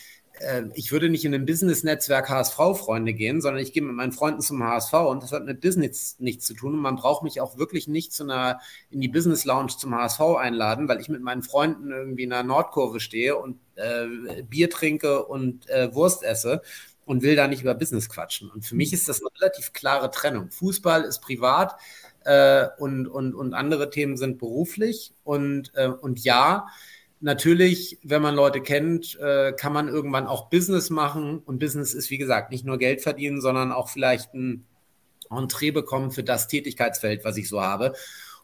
ich 0.74 0.92
würde 0.92 1.08
nicht 1.08 1.24
in 1.24 1.34
ein 1.34 1.46
Business-Netzwerk 1.46 2.28
HSV-Freunde 2.28 3.14
gehen, 3.14 3.40
sondern 3.40 3.62
ich 3.62 3.72
gehe 3.72 3.82
mit 3.82 3.94
meinen 3.94 4.12
Freunden 4.12 4.42
zum 4.42 4.62
HSV 4.62 4.92
und 4.92 5.22
das 5.22 5.32
hat 5.32 5.44
mit 5.46 5.60
Business 5.60 6.16
nichts 6.18 6.46
zu 6.46 6.54
tun. 6.54 6.74
Und 6.74 6.80
man 6.80 6.96
braucht 6.96 7.22
mich 7.22 7.40
auch 7.40 7.56
wirklich 7.56 7.88
nicht 7.88 8.12
zu 8.12 8.24
einer, 8.24 8.60
in 8.90 9.00
die 9.00 9.08
Business 9.08 9.44
Lounge 9.46 9.76
zum 9.78 9.94
HSV 9.94 10.20
einladen, 10.38 10.88
weil 10.88 11.00
ich 11.00 11.08
mit 11.08 11.22
meinen 11.22 11.42
Freunden 11.42 11.90
irgendwie 11.90 12.24
in 12.24 12.30
der 12.30 12.42
Nordkurve 12.42 13.00
stehe 13.00 13.36
und 13.36 13.58
äh, 13.76 14.42
Bier 14.42 14.68
trinke 14.68 15.24
und 15.24 15.68
äh, 15.70 15.94
Wurst 15.94 16.22
esse 16.22 16.60
und 17.06 17.22
will 17.22 17.36
da 17.36 17.48
nicht 17.48 17.62
über 17.62 17.74
Business 17.74 18.08
quatschen. 18.08 18.50
Und 18.50 18.66
für 18.66 18.74
mich 18.74 18.92
ist 18.92 19.08
das 19.08 19.20
eine 19.20 19.30
relativ 19.40 19.72
klare 19.72 20.10
Trennung. 20.10 20.50
Fußball 20.50 21.04
ist 21.04 21.20
privat 21.20 21.76
äh, 22.24 22.66
und, 22.78 23.06
und, 23.06 23.34
und 23.34 23.54
andere 23.54 23.88
Themen 23.88 24.16
sind 24.16 24.38
beruflich. 24.38 25.14
Und, 25.24 25.72
äh, 25.74 25.88
und 25.88 26.22
ja, 26.24 26.66
Natürlich, 27.26 27.98
wenn 28.04 28.22
man 28.22 28.36
Leute 28.36 28.60
kennt, 28.60 29.18
äh, 29.18 29.52
kann 29.52 29.72
man 29.72 29.88
irgendwann 29.88 30.28
auch 30.28 30.48
Business 30.48 30.90
machen. 30.90 31.40
Und 31.40 31.58
Business 31.58 31.92
ist, 31.92 32.08
wie 32.08 32.18
gesagt, 32.18 32.52
nicht 32.52 32.64
nur 32.64 32.78
Geld 32.78 33.00
verdienen, 33.00 33.40
sondern 33.40 33.72
auch 33.72 33.88
vielleicht 33.88 34.32
ein 34.32 34.64
Entree 35.28 35.72
bekommen 35.72 36.12
für 36.12 36.22
das 36.22 36.46
Tätigkeitsfeld, 36.46 37.24
was 37.24 37.36
ich 37.36 37.48
so 37.48 37.60
habe. 37.60 37.94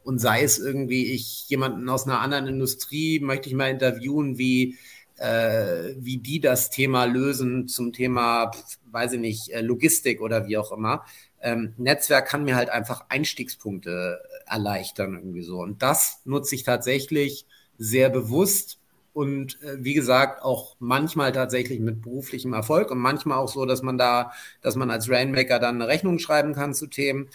Und 0.02 0.18
sei 0.18 0.42
es 0.42 0.58
irgendwie, 0.58 1.12
ich 1.12 1.48
jemanden 1.48 1.88
aus 1.88 2.08
einer 2.08 2.18
anderen 2.18 2.48
Industrie 2.48 3.20
möchte 3.20 3.48
ich 3.48 3.54
mal 3.54 3.70
interviewen, 3.70 4.36
wie, 4.36 4.76
äh, 5.16 5.94
wie 5.98 6.16
die 6.16 6.40
das 6.40 6.70
Thema 6.70 7.04
lösen 7.04 7.68
zum 7.68 7.92
Thema, 7.92 8.50
weiß 8.90 9.12
ich 9.12 9.20
nicht, 9.20 9.50
äh, 9.50 9.60
Logistik 9.60 10.20
oder 10.20 10.48
wie 10.48 10.56
auch 10.56 10.72
immer. 10.72 11.04
Ähm, 11.40 11.72
Netzwerk 11.76 12.26
kann 12.26 12.42
mir 12.42 12.56
halt 12.56 12.70
einfach 12.70 13.04
Einstiegspunkte 13.10 14.20
erleichtern 14.44 15.14
irgendwie 15.14 15.42
so. 15.44 15.60
Und 15.60 15.82
das 15.82 16.20
nutze 16.24 16.56
ich 16.56 16.64
tatsächlich 16.64 17.46
sehr 17.78 18.10
bewusst 18.10 18.78
und 19.14 19.60
äh, 19.62 19.76
wie 19.84 19.94
gesagt 19.94 20.42
auch 20.42 20.76
manchmal 20.78 21.32
tatsächlich 21.32 21.80
mit 21.80 22.02
beruflichem 22.02 22.52
Erfolg 22.54 22.90
und 22.90 22.98
manchmal 22.98 23.38
auch 23.38 23.48
so, 23.48 23.66
dass 23.66 23.82
man 23.82 23.98
da, 23.98 24.32
dass 24.62 24.76
man 24.76 24.90
als 24.90 25.10
Rainmaker 25.10 25.58
dann 25.58 25.76
eine 25.76 25.88
Rechnung 25.88 26.18
schreiben 26.18 26.54
kann 26.54 26.74
zu 26.74 26.86
Themen. 26.86 27.28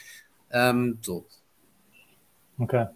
Ähm, 0.51 0.99
so. 1.01 1.25
Okay. 2.59 2.87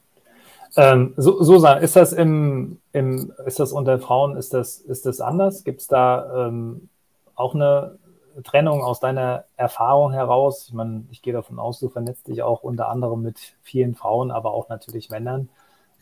Ähm, 0.78 1.14
Susan, 1.18 1.84
ist 1.84 1.96
das 1.96 2.14
im, 2.14 2.80
im, 2.94 3.34
ist 3.46 3.60
das 3.60 3.74
unter 3.74 4.00
Frauen, 4.00 4.38
ist 4.38 4.54
das, 4.54 4.78
ist 4.78 5.06
das 5.06 5.20
anders? 5.20 5.64
Gibt 5.64 5.82
es 5.82 5.88
da 5.88 6.48
ähm, 6.48 6.88
auch 7.36 7.54
eine 7.54 7.98
Trennung 8.44 8.82
aus 8.82 9.02
deiner 9.02 9.44
Erfahrung 9.58 10.14
heraus? 10.14 10.68
Ich 10.70 10.74
meine, 10.74 11.06
ich 11.12 11.22
gehe 11.22 11.34
davon 11.34 11.60
aus, 11.60 11.82
du 11.82 11.90
vernetzt 11.90 12.28
dich 12.28 12.42
auch 12.42 12.64
unter 12.64 12.88
anderem 12.88 13.22
mit 13.22 13.38
vielen 13.62 13.96
Frauen, 13.96 14.32
aber 14.32 14.54
auch 14.54 14.70
natürlich 14.70 15.10
Männern. 15.10 15.50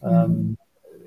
Mhm. 0.01 0.07
Ähm, 0.07 0.57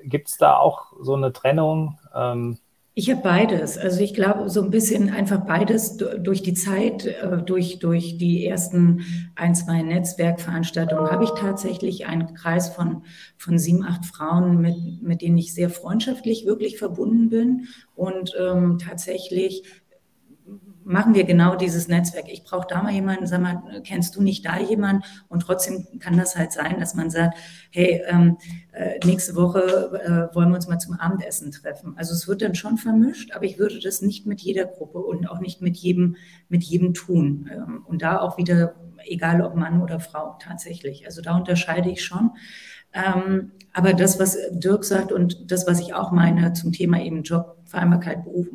Gibt 0.03 0.29
es 0.29 0.37
da 0.37 0.57
auch 0.57 0.93
so 1.01 1.15
eine 1.15 1.33
Trennung? 1.33 1.99
Ähm, 2.13 2.59
Ich 2.95 3.09
habe 3.09 3.21
beides. 3.23 3.75
Also 3.79 4.01
ich 4.01 4.13
glaube, 4.13 4.51
so 4.51 4.61
ein 4.61 4.69
bisschen 4.69 5.09
einfach 5.09 5.45
beides 5.47 5.97
durch 5.97 6.43
die 6.43 6.53
Zeit, 6.53 7.07
äh, 7.07 7.41
durch, 7.43 7.79
durch 7.79 8.19
die 8.19 8.45
ersten 8.45 9.01
ein, 9.35 9.55
zwei 9.55 9.81
Netzwerkveranstaltungen 9.81 11.09
habe 11.09 11.23
ich 11.23 11.31
tatsächlich 11.31 12.05
einen 12.05 12.35
Kreis 12.35 12.69
von, 12.69 13.03
von 13.35 13.57
sieben, 13.57 13.83
acht 13.83 14.05
Frauen, 14.05 14.61
mit, 14.61 15.01
mit 15.01 15.23
denen 15.23 15.39
ich 15.39 15.55
sehr 15.55 15.71
freundschaftlich 15.71 16.45
wirklich 16.45 16.77
verbunden 16.77 17.29
bin 17.29 17.65
und 17.95 18.35
ähm, 18.39 18.77
tatsächlich 18.77 19.63
machen 20.85 21.13
wir 21.13 21.23
genau 21.23 21.55
dieses 21.55 21.87
Netzwerk. 21.87 22.25
Ich 22.27 22.43
brauche 22.43 22.67
da 22.67 22.81
mal 22.81 22.91
jemanden, 22.91 23.27
sag 23.27 23.41
mal, 23.41 23.81
kennst 23.83 24.15
du 24.15 24.21
nicht 24.21 24.45
da 24.45 24.59
jemanden? 24.59 25.03
Und 25.27 25.41
trotzdem 25.41 25.87
kann 25.99 26.17
das 26.17 26.35
halt 26.35 26.51
sein, 26.51 26.79
dass 26.79 26.93
man 26.93 27.09
sagt, 27.09 27.37
hey, 27.71 28.01
ähm, 28.07 28.37
äh, 28.71 28.99
nächste 29.05 29.35
Woche 29.35 30.29
äh, 30.31 30.35
wollen 30.35 30.49
wir 30.49 30.55
uns 30.55 30.67
mal 30.67 30.79
zum 30.79 30.95
Abendessen 30.95 31.51
treffen. 31.51 31.93
Also 31.97 32.13
es 32.13 32.27
wird 32.27 32.41
dann 32.41 32.55
schon 32.55 32.77
vermischt, 32.77 33.31
aber 33.33 33.45
ich 33.45 33.57
würde 33.57 33.79
das 33.79 34.01
nicht 34.01 34.25
mit 34.25 34.41
jeder 34.41 34.65
Gruppe 34.65 34.99
und 34.99 35.29
auch 35.29 35.39
nicht 35.39 35.61
mit 35.61 35.77
jedem, 35.77 36.15
mit 36.49 36.63
jedem 36.63 36.93
tun. 36.93 37.49
Ähm, 37.51 37.83
und 37.85 38.01
da 38.01 38.19
auch 38.19 38.37
wieder, 38.37 38.75
egal 39.05 39.41
ob 39.41 39.55
Mann 39.55 39.81
oder 39.81 39.99
Frau 39.99 40.37
tatsächlich. 40.39 41.05
Also 41.05 41.21
da 41.21 41.35
unterscheide 41.35 41.89
ich 41.89 42.03
schon. 42.03 42.31
Ähm, 42.93 43.51
aber 43.73 43.93
das, 43.93 44.19
was 44.19 44.37
Dirk 44.51 44.85
sagt 44.85 45.11
und 45.11 45.51
das, 45.51 45.65
was 45.65 45.79
ich 45.79 45.95
auch 45.95 46.11
meine 46.11 46.53
zum 46.53 46.71
Thema 46.71 47.01
eben 47.01 47.23
Job, 47.23 47.57
Vereinbarkeit, 47.65 48.23
Beruf, 48.23 48.47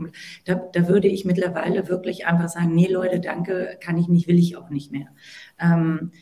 da, 0.45 0.55
da 0.55 0.89
würde 0.89 1.09
ich 1.09 1.25
mittlerweile 1.25 1.89
wirklich 1.89 2.27
einfach 2.27 2.49
sagen, 2.49 2.75
nee 2.75 2.87
Leute, 2.87 3.19
danke, 3.19 3.77
kann 3.81 3.99
ich 3.99 4.09
nicht, 4.09 4.29
will 4.29 4.39
ich 4.39 4.57
auch 4.57 4.71
nicht 4.71 4.93
mehr. 4.93 5.09
Ähm, 5.59 6.13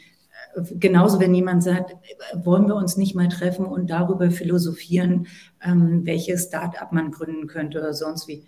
genauso, 0.79 1.21
wenn 1.21 1.35
jemand 1.35 1.63
sagt, 1.63 1.95
wollen 2.35 2.67
wir 2.67 2.75
uns 2.75 2.97
nicht 2.97 3.15
mal 3.15 3.29
treffen 3.29 3.67
und 3.67 3.91
darüber 3.91 4.31
philosophieren, 4.31 5.27
ähm, 5.63 6.07
welches 6.07 6.45
Start-up 6.45 6.93
man 6.93 7.11
gründen 7.11 7.47
könnte 7.47 7.79
oder 7.79 7.93
sonst 7.93 8.29
wie 8.29 8.45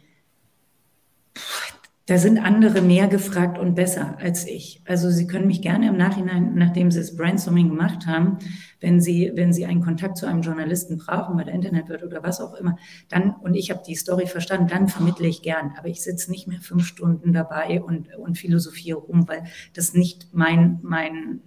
da 2.09 2.17
sind 2.17 2.39
andere 2.39 2.81
mehr 2.81 3.07
gefragt 3.07 3.59
und 3.59 3.75
besser 3.75 4.17
als 4.19 4.47
ich. 4.47 4.81
Also 4.87 5.11
Sie 5.11 5.27
können 5.27 5.47
mich 5.47 5.61
gerne 5.61 5.89
im 5.89 5.99
Nachhinein, 5.99 6.55
nachdem 6.55 6.91
Sie 6.91 7.01
das 7.01 7.15
Brainstorming 7.15 7.69
gemacht 7.69 8.07
haben, 8.07 8.39
wenn 8.81 8.99
Sie, 8.99 9.31
wenn 9.35 9.53
Sie 9.53 9.67
einen 9.67 9.83
Kontakt 9.83 10.17
zu 10.17 10.25
einem 10.25 10.41
Journalisten 10.41 10.97
brauchen, 10.97 11.37
bei 11.37 11.45
der 11.45 11.53
Internet 11.53 11.91
wird 11.91 12.03
oder 12.03 12.23
was 12.23 12.41
auch 12.41 12.55
immer, 12.55 12.79
dann, 13.11 13.35
und 13.43 13.53
ich 13.53 13.71
habe 13.71 13.83
die 13.87 13.95
Story 13.95 14.27
verstanden, 14.27 14.69
dann 14.69 14.89
vermittle 14.89 15.29
ich 15.29 15.43
gern. 15.43 15.75
Aber 15.77 15.89
ich 15.89 16.03
sitze 16.03 16.31
nicht 16.31 16.49
mehr 16.49 16.63
fünf 16.63 16.87
Stunden 16.87 17.35
dabei 17.35 17.83
und, 17.83 18.09
und 18.17 18.39
philosophiere 18.39 19.01
rum, 19.01 19.29
weil 19.29 19.45
das 19.75 19.93
nicht 19.93 20.29
mein, 20.33 20.79
mein, 20.81 21.43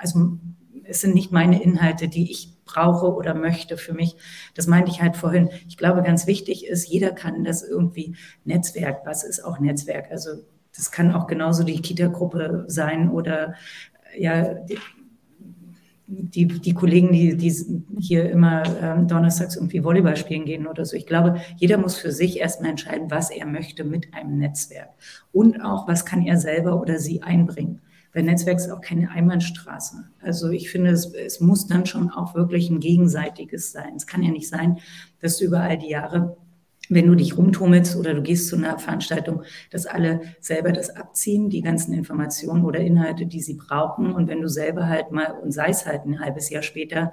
also 0.00 0.38
es 0.84 1.02
sind 1.02 1.14
nicht 1.14 1.32
meine 1.32 1.62
Inhalte, 1.62 2.08
die 2.08 2.30
ich 2.30 2.56
brauche 2.72 3.14
oder 3.14 3.34
möchte 3.34 3.76
für 3.76 3.94
mich. 3.94 4.16
Das 4.54 4.66
meinte 4.66 4.90
ich 4.90 5.02
halt 5.02 5.16
vorhin. 5.16 5.50
Ich 5.68 5.76
glaube, 5.76 6.02
ganz 6.02 6.26
wichtig 6.26 6.66
ist, 6.66 6.88
jeder 6.88 7.12
kann 7.12 7.44
das 7.44 7.62
irgendwie 7.62 8.14
Netzwerk. 8.44 9.02
Was 9.04 9.24
ist 9.24 9.44
auch 9.44 9.58
Netzwerk? 9.58 10.10
Also 10.10 10.30
das 10.76 10.90
kann 10.90 11.12
auch 11.12 11.26
genauso 11.26 11.64
die 11.64 11.80
Kita-Gruppe 11.80 12.64
sein 12.68 13.10
oder 13.10 13.54
ja, 14.16 14.54
die, 14.54 14.78
die, 16.06 16.46
die 16.46 16.74
Kollegen, 16.74 17.12
die, 17.12 17.36
die 17.36 17.54
hier 17.98 18.30
immer 18.30 18.62
ähm, 18.82 19.06
donnerstags 19.06 19.56
irgendwie 19.56 19.84
Volleyball 19.84 20.16
spielen 20.16 20.44
gehen 20.44 20.66
oder 20.66 20.84
so. 20.84 20.96
Ich 20.96 21.06
glaube, 21.06 21.40
jeder 21.56 21.78
muss 21.78 21.96
für 21.96 22.10
sich 22.10 22.40
erstmal 22.40 22.70
entscheiden, 22.70 23.10
was 23.10 23.30
er 23.30 23.46
möchte 23.46 23.84
mit 23.84 24.12
einem 24.14 24.38
Netzwerk 24.38 24.90
und 25.32 25.60
auch, 25.60 25.86
was 25.86 26.04
kann 26.04 26.22
er 26.22 26.36
selber 26.36 26.80
oder 26.80 26.98
sie 26.98 27.22
einbringen. 27.22 27.80
Weil 28.12 28.24
Netzwerk 28.24 28.56
ist 28.56 28.70
auch 28.70 28.80
keine 28.80 29.10
Einbahnstraße. 29.10 30.08
Also 30.20 30.50
ich 30.50 30.70
finde, 30.70 30.90
es, 30.90 31.12
es 31.14 31.40
muss 31.40 31.66
dann 31.66 31.86
schon 31.86 32.10
auch 32.10 32.34
wirklich 32.34 32.68
ein 32.68 32.80
gegenseitiges 32.80 33.72
sein. 33.72 33.94
Es 33.96 34.06
kann 34.06 34.22
ja 34.22 34.30
nicht 34.30 34.48
sein, 34.48 34.78
dass 35.20 35.38
du 35.38 35.44
über 35.44 35.60
all 35.60 35.78
die 35.78 35.90
Jahre 35.90 36.36
wenn 36.90 37.06
du 37.06 37.14
dich 37.14 37.38
rumtummelst 37.38 37.96
oder 37.96 38.14
du 38.14 38.20
gehst 38.20 38.48
zu 38.48 38.56
einer 38.56 38.78
Veranstaltung, 38.78 39.44
dass 39.70 39.86
alle 39.86 40.20
selber 40.40 40.72
das 40.72 40.90
abziehen, 40.90 41.48
die 41.48 41.62
ganzen 41.62 41.94
Informationen 41.94 42.64
oder 42.64 42.80
Inhalte, 42.80 43.26
die 43.26 43.40
sie 43.40 43.54
brauchen. 43.54 44.12
Und 44.12 44.28
wenn 44.28 44.42
du 44.42 44.48
selber 44.48 44.88
halt 44.88 45.12
mal, 45.12 45.38
und 45.40 45.52
sei 45.52 45.68
es 45.68 45.86
halt 45.86 46.04
ein 46.04 46.18
halbes 46.18 46.50
Jahr 46.50 46.62
später, 46.62 47.12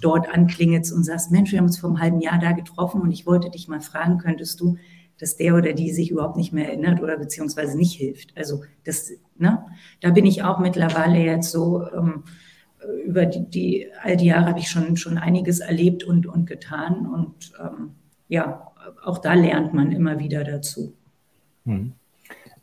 dort 0.00 0.32
anklingelst 0.32 0.92
und 0.92 1.02
sagst, 1.02 1.32
Mensch, 1.32 1.50
wir 1.50 1.58
haben 1.58 1.66
uns 1.66 1.78
vor 1.78 1.90
einem 1.90 2.00
halben 2.00 2.20
Jahr 2.20 2.38
da 2.38 2.52
getroffen 2.52 3.00
und 3.00 3.10
ich 3.10 3.26
wollte 3.26 3.50
dich 3.50 3.66
mal 3.66 3.80
fragen, 3.80 4.18
könntest 4.18 4.60
du 4.60 4.76
dass 5.18 5.36
der 5.36 5.54
oder 5.54 5.72
die 5.72 5.90
sich 5.92 6.10
überhaupt 6.10 6.36
nicht 6.36 6.52
mehr 6.52 6.68
erinnert 6.68 7.02
oder 7.02 7.16
beziehungsweise 7.16 7.76
nicht 7.76 7.94
hilft. 7.94 8.36
Also 8.36 8.62
das, 8.84 9.10
ne, 9.36 9.64
da 10.00 10.10
bin 10.10 10.26
ich 10.26 10.42
auch 10.42 10.58
mittlerweile 10.58 11.18
jetzt 11.18 11.50
so, 11.50 11.86
ähm, 11.92 12.24
über 13.04 13.26
die, 13.26 13.48
die, 13.48 13.88
all 14.02 14.16
die 14.16 14.26
Jahre 14.26 14.46
habe 14.46 14.60
ich 14.60 14.70
schon, 14.70 14.96
schon 14.96 15.18
einiges 15.18 15.60
erlebt 15.60 16.04
und, 16.04 16.26
und 16.26 16.46
getan 16.46 17.06
und 17.06 17.52
ähm, 17.60 17.90
ja, 18.28 18.70
auch 19.04 19.18
da 19.18 19.34
lernt 19.34 19.74
man 19.74 19.92
immer 19.92 20.18
wieder 20.18 20.44
dazu. 20.44 20.94
Hm. 21.64 21.92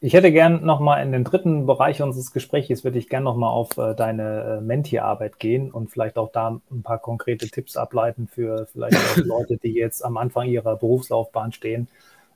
Ich 0.02 0.14
hätte 0.14 0.32
gern 0.32 0.64
nochmal 0.64 1.04
in 1.04 1.12
den 1.12 1.24
dritten 1.24 1.66
Bereich 1.66 2.02
unseres 2.02 2.32
Gesprächs, 2.32 2.84
würde 2.84 3.00
ich 3.00 3.10
gern 3.10 3.24
nochmal 3.24 3.50
auf 3.50 3.78
äh, 3.78 3.96
deine 3.96 4.58
äh, 4.60 4.62
Mentier-Arbeit 4.62 5.40
gehen 5.40 5.72
und 5.72 5.90
vielleicht 5.90 6.18
auch 6.18 6.32
da 6.32 6.62
ein 6.70 6.84
paar 6.84 7.00
konkrete 7.00 7.48
Tipps 7.50 7.76
ableiten 7.76 8.28
für 8.28 8.68
vielleicht 8.72 8.98
auch 8.98 9.18
Leute, 9.18 9.58
die 9.58 9.74
jetzt 9.74 10.06
am 10.06 10.18
Anfang 10.18 10.48
ihrer 10.48 10.76
Berufslaufbahn 10.76 11.54
stehen 11.54 11.88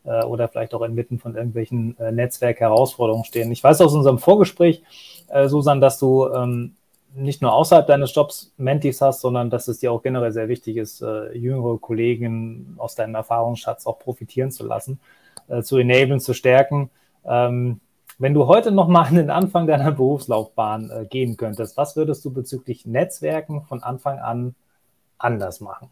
äh, 0.10 0.24
oder 0.24 0.48
vielleicht 0.48 0.74
auch 0.74 0.82
inmitten 0.82 1.20
von 1.20 1.36
irgendwelchen 1.36 1.98
äh, 2.00 2.12
Netzwerkherausforderungen 2.12 3.26
stehen. 3.26 3.52
Ich 3.52 3.64
weiß 3.64 3.80
aus 3.82 3.94
unserem 3.94 4.18
Vorgespräch, 4.18 4.84
äh, 5.28 5.48
Susan, 5.48 5.80
dass 5.80 6.00
du 6.00 6.28
ähm, 6.28 6.76
nicht 7.14 7.42
nur 7.42 7.54
außerhalb 7.54 7.88
deines 7.88 8.14
Jobs 8.14 8.52
Mentis 8.58 9.02
hast, 9.02 9.22
sondern 9.22 9.50
dass 9.50 9.68
es 9.68 9.80
dir 9.80 9.92
auch 9.92 10.02
generell 10.02 10.32
sehr 10.32 10.48
wichtig 10.48 10.78
ist, 10.78 11.02
äh, 11.02 11.36
jüngere 11.38 11.78
Kollegen 11.78 12.76
aus 12.78 12.96
deinem 12.96 13.16
Erfahrungsschatz 13.16 13.86
auch 13.86 14.00
profitieren 14.00 14.52
zu 14.52 14.66
lassen, 14.66 15.00
äh, 15.48 15.62
zu 15.62 15.78
enablen, 15.78 16.20
zu 16.20 16.34
stärken. 16.34 16.90
Ähm, 17.26 17.80
wenn 18.18 18.34
du 18.34 18.48
heute 18.48 18.72
nochmal 18.72 19.08
an 19.08 19.16
den 19.16 19.30
Anfang 19.30 19.66
deiner 19.66 19.92
Berufslaufbahn 19.92 20.92
äh, 20.92 21.06
gehen 21.06 21.38
könntest, 21.38 21.78
was 21.78 21.96
würdest 21.96 22.26
du 22.26 22.32
bezüglich 22.32 22.86
Netzwerken 22.86 23.64
von 23.64 23.82
Anfang 23.82 24.20
an 24.20 24.56
anders 25.18 25.62
machen? 25.62 25.92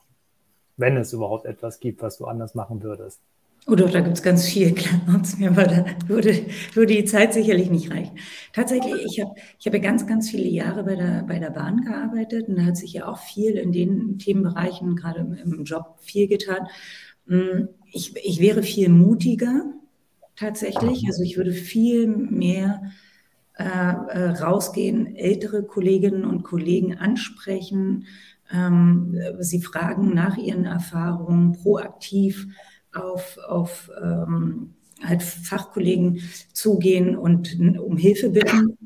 Wenn 0.75 0.97
es 0.97 1.13
überhaupt 1.13 1.45
etwas 1.45 1.79
gibt, 1.79 2.01
was 2.01 2.17
du 2.17 2.25
anders 2.25 2.53
machen 2.53 2.83
würdest. 2.83 3.21
Oh 3.69 3.75
doch, 3.75 3.91
da 3.91 3.99
gibt 3.99 4.15
es 4.17 4.23
ganz 4.23 4.45
viel, 4.47 4.73
klar, 4.73 5.01
mir, 5.37 5.49
aber 5.49 5.63
da 5.65 5.85
würde, 6.07 6.45
würde 6.73 6.93
die 6.93 7.03
Zeit 7.03 7.33
sicherlich 7.33 7.69
nicht 7.69 7.91
reichen. 7.91 8.17
Tatsächlich, 8.53 8.93
ich 9.05 9.19
habe 9.19 9.35
ich 9.59 9.67
hab 9.67 9.81
ganz, 9.81 10.07
ganz 10.07 10.29
viele 10.29 10.47
Jahre 10.47 10.85
bei 10.85 10.95
der, 10.95 11.23
bei 11.27 11.37
der 11.37 11.49
Bahn 11.49 11.81
gearbeitet 11.81 12.47
und 12.47 12.55
da 12.57 12.63
hat 12.63 12.77
sich 12.77 12.93
ja 12.93 13.07
auch 13.07 13.19
viel 13.19 13.55
in 13.57 13.73
den 13.73 14.19
Themenbereichen, 14.19 14.95
gerade 14.95 15.19
im, 15.19 15.33
im 15.33 15.63
Job, 15.65 15.97
viel 15.99 16.27
getan. 16.29 16.67
Hm, 17.27 17.67
ich, 17.91 18.15
ich 18.15 18.39
wäre 18.39 18.63
viel 18.63 18.87
mutiger 18.87 19.65
tatsächlich, 20.37 21.03
also 21.07 21.23
ich 21.23 21.35
würde 21.35 21.51
viel 21.51 22.07
mehr 22.07 22.83
äh, 23.57 23.63
äh, 23.65 24.29
rausgehen, 24.29 25.15
ältere 25.17 25.63
Kolleginnen 25.63 26.23
und 26.23 26.43
Kollegen 26.43 26.97
ansprechen, 26.97 28.05
ähm, 28.49 29.13
sie 29.39 29.61
fragen 29.61 30.13
nach 30.13 30.37
ihren 30.37 30.63
Erfahrungen, 30.65 31.51
proaktiv 31.53 32.47
auf, 32.97 33.37
auf 33.47 33.89
ähm, 34.01 34.73
halt 35.03 35.23
Fachkollegen 35.23 36.21
zugehen 36.53 37.15
und 37.15 37.57
um 37.79 37.97
Hilfe 37.97 38.29
bitten 38.29 38.77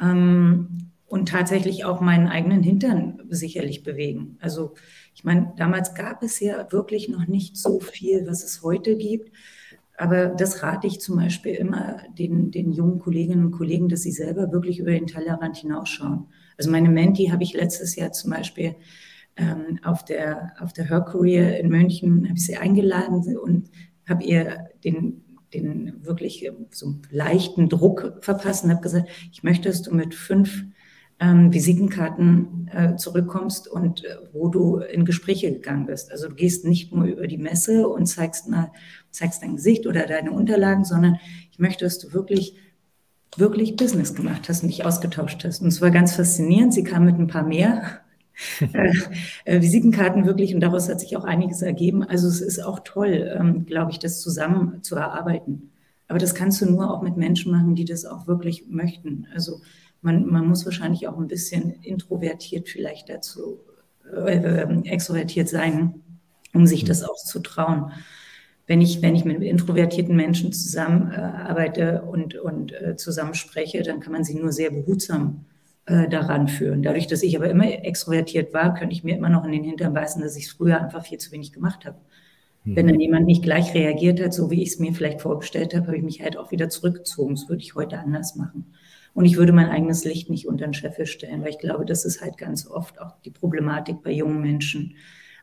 ähm, 0.00 0.90
und 1.06 1.28
tatsächlich 1.28 1.84
auch 1.84 2.00
meinen 2.00 2.28
eigenen 2.28 2.62
Hintern 2.62 3.22
sicherlich 3.28 3.82
bewegen. 3.82 4.36
Also 4.40 4.74
ich 5.14 5.24
meine, 5.24 5.52
damals 5.56 5.94
gab 5.94 6.22
es 6.22 6.40
ja 6.40 6.70
wirklich 6.72 7.08
noch 7.08 7.26
nicht 7.26 7.56
so 7.56 7.80
viel, 7.80 8.26
was 8.26 8.44
es 8.44 8.62
heute 8.62 8.96
gibt. 8.96 9.30
Aber 9.96 10.26
das 10.26 10.62
rate 10.62 10.88
ich 10.88 11.00
zum 11.00 11.16
Beispiel 11.16 11.54
immer 11.54 11.98
den, 12.18 12.50
den 12.50 12.72
jungen 12.72 12.98
Kolleginnen 12.98 13.46
und 13.46 13.52
Kollegen, 13.52 13.88
dass 13.88 14.02
sie 14.02 14.10
selber 14.10 14.50
wirklich 14.50 14.80
über 14.80 14.90
den 14.90 15.06
Tellerrand 15.06 15.56
hinausschauen. 15.56 16.26
Also 16.58 16.70
meine 16.70 16.88
Menti 16.88 17.26
habe 17.26 17.44
ich 17.44 17.54
letztes 17.54 17.94
Jahr 17.94 18.10
zum 18.10 18.32
Beispiel 18.32 18.74
ähm, 19.36 19.80
auf 19.82 20.04
der, 20.04 20.52
auf 20.60 20.72
der 20.72 20.88
Her 20.88 21.00
Career 21.02 21.58
in 21.58 21.68
München, 21.68 22.24
habe 22.24 22.38
ich 22.38 22.46
sie 22.46 22.56
eingeladen 22.56 23.36
und 23.36 23.70
habe 24.08 24.24
ihr 24.24 24.68
den, 24.84 25.22
den 25.52 26.04
wirklich 26.04 26.50
so 26.70 26.96
leichten 27.10 27.68
Druck 27.68 28.18
verpasst 28.20 28.64
und 28.64 28.70
habe 28.70 28.82
gesagt, 28.82 29.08
ich 29.32 29.42
möchte, 29.42 29.68
dass 29.68 29.82
du 29.82 29.94
mit 29.94 30.14
fünf 30.14 30.64
ähm, 31.20 31.52
Visitenkarten 31.52 32.68
äh, 32.72 32.96
zurückkommst 32.96 33.68
und 33.68 34.04
äh, 34.04 34.16
wo 34.32 34.48
du 34.48 34.78
in 34.78 35.04
Gespräche 35.04 35.52
gegangen 35.52 35.86
bist. 35.86 36.10
Also 36.10 36.28
du 36.28 36.34
gehst 36.34 36.64
nicht 36.64 36.92
nur 36.92 37.04
über 37.04 37.26
die 37.26 37.38
Messe 37.38 37.88
und 37.88 38.06
zeigst, 38.06 38.48
mal, 38.48 38.72
zeigst 39.10 39.42
dein 39.42 39.56
Gesicht 39.56 39.86
oder 39.86 40.06
deine 40.06 40.32
Unterlagen, 40.32 40.84
sondern 40.84 41.18
ich 41.50 41.58
möchte, 41.58 41.84
dass 41.84 41.98
du 41.98 42.12
wirklich 42.12 42.56
wirklich 43.36 43.76
Business 43.76 44.14
gemacht 44.14 44.48
hast 44.48 44.62
und 44.62 44.68
dich 44.68 44.84
ausgetauscht 44.84 45.44
hast. 45.44 45.60
Und 45.60 45.68
es 45.68 45.80
war 45.80 45.90
ganz 45.90 46.14
faszinierend. 46.14 46.72
Sie 46.72 46.84
kam 46.84 47.04
mit 47.04 47.18
ein 47.18 47.26
paar 47.26 47.42
mehr 47.42 48.03
äh, 48.72 48.92
äh, 49.44 49.60
Visitenkarten 49.60 50.26
wirklich 50.26 50.54
und 50.54 50.60
daraus 50.60 50.88
hat 50.88 51.00
sich 51.00 51.16
auch 51.16 51.24
einiges 51.24 51.62
ergeben. 51.62 52.02
Also 52.02 52.28
es 52.28 52.40
ist 52.40 52.60
auch 52.60 52.80
toll, 52.84 53.32
ähm, 53.38 53.66
glaube 53.66 53.92
ich, 53.92 53.98
das 53.98 54.20
zusammen 54.20 54.82
zu 54.82 54.96
erarbeiten. 54.96 55.70
Aber 56.08 56.18
das 56.18 56.34
kannst 56.34 56.60
du 56.60 56.66
nur 56.66 56.90
auch 56.92 57.02
mit 57.02 57.16
Menschen 57.16 57.52
machen, 57.52 57.74
die 57.74 57.84
das 57.84 58.04
auch 58.04 58.26
wirklich 58.26 58.66
möchten. 58.68 59.26
Also 59.34 59.60
man, 60.02 60.26
man 60.26 60.46
muss 60.46 60.64
wahrscheinlich 60.64 61.08
auch 61.08 61.18
ein 61.18 61.28
bisschen 61.28 61.70
introvertiert 61.82 62.68
vielleicht 62.68 63.08
dazu, 63.08 63.60
äh, 64.12 64.36
äh 64.36 64.82
extrovertiert 64.84 65.48
sein, 65.48 66.02
um 66.52 66.66
sich 66.66 66.84
das 66.84 67.02
auch 67.02 67.16
zu 67.16 67.40
trauen. 67.40 67.92
wenn 68.66 68.80
ich, 68.80 69.02
wenn 69.02 69.14
ich 69.14 69.24
mit 69.24 69.42
introvertierten 69.42 70.16
Menschen 70.16 70.52
zusammenarbeite 70.52 72.02
und, 72.02 72.34
und 72.36 72.72
äh, 72.72 72.96
zusammenspreche, 72.96 73.82
dann 73.82 74.00
kann 74.00 74.12
man 74.12 74.24
sie 74.24 74.34
nur 74.34 74.52
sehr 74.52 74.70
behutsam 74.70 75.44
äh, 75.86 76.08
daran 76.08 76.48
führen. 76.48 76.82
Dadurch, 76.82 77.06
dass 77.06 77.22
ich 77.22 77.36
aber 77.36 77.50
immer 77.50 77.66
extrovertiert 77.84 78.54
war, 78.54 78.74
könnte 78.74 78.94
ich 78.94 79.04
mir 79.04 79.16
immer 79.16 79.28
noch 79.28 79.44
in 79.44 79.52
den 79.52 79.64
Hintern 79.64 79.92
beißen, 79.92 80.22
dass 80.22 80.36
ich 80.36 80.46
es 80.46 80.52
früher 80.52 80.80
einfach 80.80 81.04
viel 81.04 81.18
zu 81.18 81.30
wenig 81.32 81.52
gemacht 81.52 81.84
habe. 81.84 81.98
Mhm. 82.64 82.76
Wenn 82.76 82.86
dann 82.86 83.00
jemand 83.00 83.26
nicht 83.26 83.42
gleich 83.42 83.74
reagiert 83.74 84.20
hat, 84.20 84.32
so 84.32 84.50
wie 84.50 84.62
ich 84.62 84.70
es 84.70 84.78
mir 84.78 84.94
vielleicht 84.94 85.20
vorgestellt 85.20 85.74
habe, 85.74 85.88
habe 85.88 85.96
ich 85.96 86.02
mich 86.02 86.22
halt 86.22 86.36
auch 86.36 86.50
wieder 86.50 86.68
zurückgezogen. 86.68 87.34
Das 87.34 87.48
würde 87.48 87.62
ich 87.62 87.74
heute 87.74 87.98
anders 87.98 88.34
machen. 88.36 88.72
Und 89.12 89.26
ich 89.26 89.36
würde 89.36 89.52
mein 89.52 89.68
eigenes 89.68 90.04
Licht 90.04 90.28
nicht 90.28 90.48
unter 90.48 90.64
den 90.64 90.74
Scheffel 90.74 91.06
stellen, 91.06 91.42
weil 91.42 91.50
ich 91.50 91.58
glaube, 91.58 91.84
das 91.84 92.04
ist 92.04 92.20
halt 92.20 92.36
ganz 92.36 92.66
oft 92.66 93.00
auch 93.00 93.20
die 93.24 93.30
Problematik 93.30 94.02
bei 94.02 94.10
jungen 94.10 94.40
Menschen. 94.40 94.96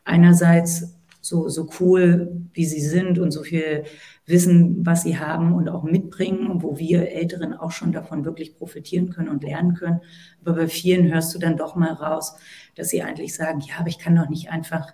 Einerseits 0.04 0.98
so, 1.22 1.48
so 1.48 1.68
cool, 1.80 2.42
wie 2.52 2.66
sie 2.66 2.80
sind 2.80 3.18
und 3.18 3.30
so 3.30 3.44
viel 3.44 3.84
wissen, 4.32 4.84
was 4.84 5.04
sie 5.04 5.18
haben 5.18 5.52
und 5.52 5.68
auch 5.68 5.84
mitbringen, 5.84 6.62
wo 6.62 6.78
wir 6.78 7.12
Älteren 7.12 7.54
auch 7.54 7.70
schon 7.70 7.92
davon 7.92 8.24
wirklich 8.24 8.56
profitieren 8.56 9.10
können 9.10 9.28
und 9.28 9.44
lernen 9.44 9.74
können. 9.74 10.00
Aber 10.40 10.54
bei 10.54 10.66
vielen 10.66 11.12
hörst 11.12 11.32
du 11.34 11.38
dann 11.38 11.56
doch 11.56 11.76
mal 11.76 11.92
raus, 11.92 12.34
dass 12.74 12.88
sie 12.88 13.02
eigentlich 13.02 13.34
sagen, 13.34 13.60
ja, 13.60 13.76
aber 13.78 13.88
ich 13.88 13.98
kann 13.98 14.16
doch 14.16 14.28
nicht 14.28 14.50
einfach 14.50 14.92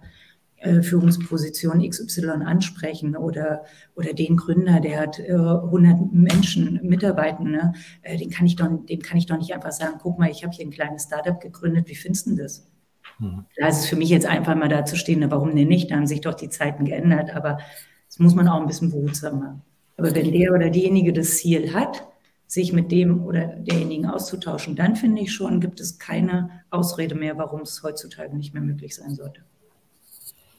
äh, 0.59 0.83
Führungsposition 0.83 1.89
XY 1.89 2.43
ansprechen 2.45 3.17
oder, 3.17 3.65
oder 3.95 4.13
den 4.13 4.37
Gründer, 4.37 4.81
der 4.81 5.01
hat 5.01 5.21
äh, 5.21 5.33
100 5.33 6.13
Menschen, 6.13 6.81
Mitarbeitende, 6.83 7.73
äh, 8.03 8.17
den 8.17 8.31
kann 8.31 8.45
ich 8.45 8.57
doch, 8.57 8.69
dem 8.87 9.01
kann 9.01 9.19
ich 9.19 9.27
doch 9.27 9.39
nicht 9.39 9.55
einfach 9.55 9.73
sagen, 9.73 9.99
guck 10.03 10.19
mal, 10.19 10.31
ich 10.31 10.43
habe 10.43 10.53
hier 10.53 10.67
ein 10.67 10.73
kleines 10.73 11.05
Startup 11.05 11.41
gegründet, 11.41 11.89
wie 11.89 11.95
findest 11.95 12.27
du 12.27 12.35
das? 12.35 12.69
Mhm. 13.21 13.45
Da 13.57 13.69
ist 13.69 13.79
es 13.79 13.87
für 13.87 13.97
mich 13.97 14.09
jetzt 14.09 14.27
einfach 14.27 14.57
mal 14.57 14.69
da 14.69 14.85
zu 14.85 14.97
stehen, 14.97 15.25
warum 15.31 15.55
denn 15.55 15.69
nicht? 15.69 15.93
Da 15.93 15.97
haben 15.97 16.09
sich 16.09 16.23
doch 16.23 16.35
die 16.35 16.49
Zeiten 16.49 16.85
geändert, 16.85 17.35
aber 17.37 17.59
das 18.19 18.25
muss 18.25 18.35
man 18.35 18.49
auch 18.49 18.61
ein 18.61 18.67
bisschen 18.67 18.91
behutsam 18.91 19.39
machen. 19.39 19.63
Aber 19.97 20.13
wenn 20.13 20.33
der 20.33 20.53
oder 20.53 20.71
diejenige 20.71 21.13
das 21.13 21.37
Ziel 21.37 21.73
hat, 21.73 22.05
sich 22.49 22.73
mit 22.73 22.91
dem 22.91 23.25
oder 23.25 23.47
derjenigen 23.47 24.07
auszutauschen, 24.07 24.75
dann 24.75 24.97
finde 24.97 25.23
ich 25.23 25.33
schon, 25.33 25.61
gibt 25.61 25.79
es 25.79 26.01
keine 26.01 26.63
Ausrede 26.71 27.15
mehr, 27.15 27.39
warum 27.39 27.61
es 27.61 27.81
heutzutage 27.85 28.37
nicht 28.37 28.55
mehr 28.55 28.63
möglich 28.63 28.97
sein 28.97 29.15
sollte. 29.15 29.43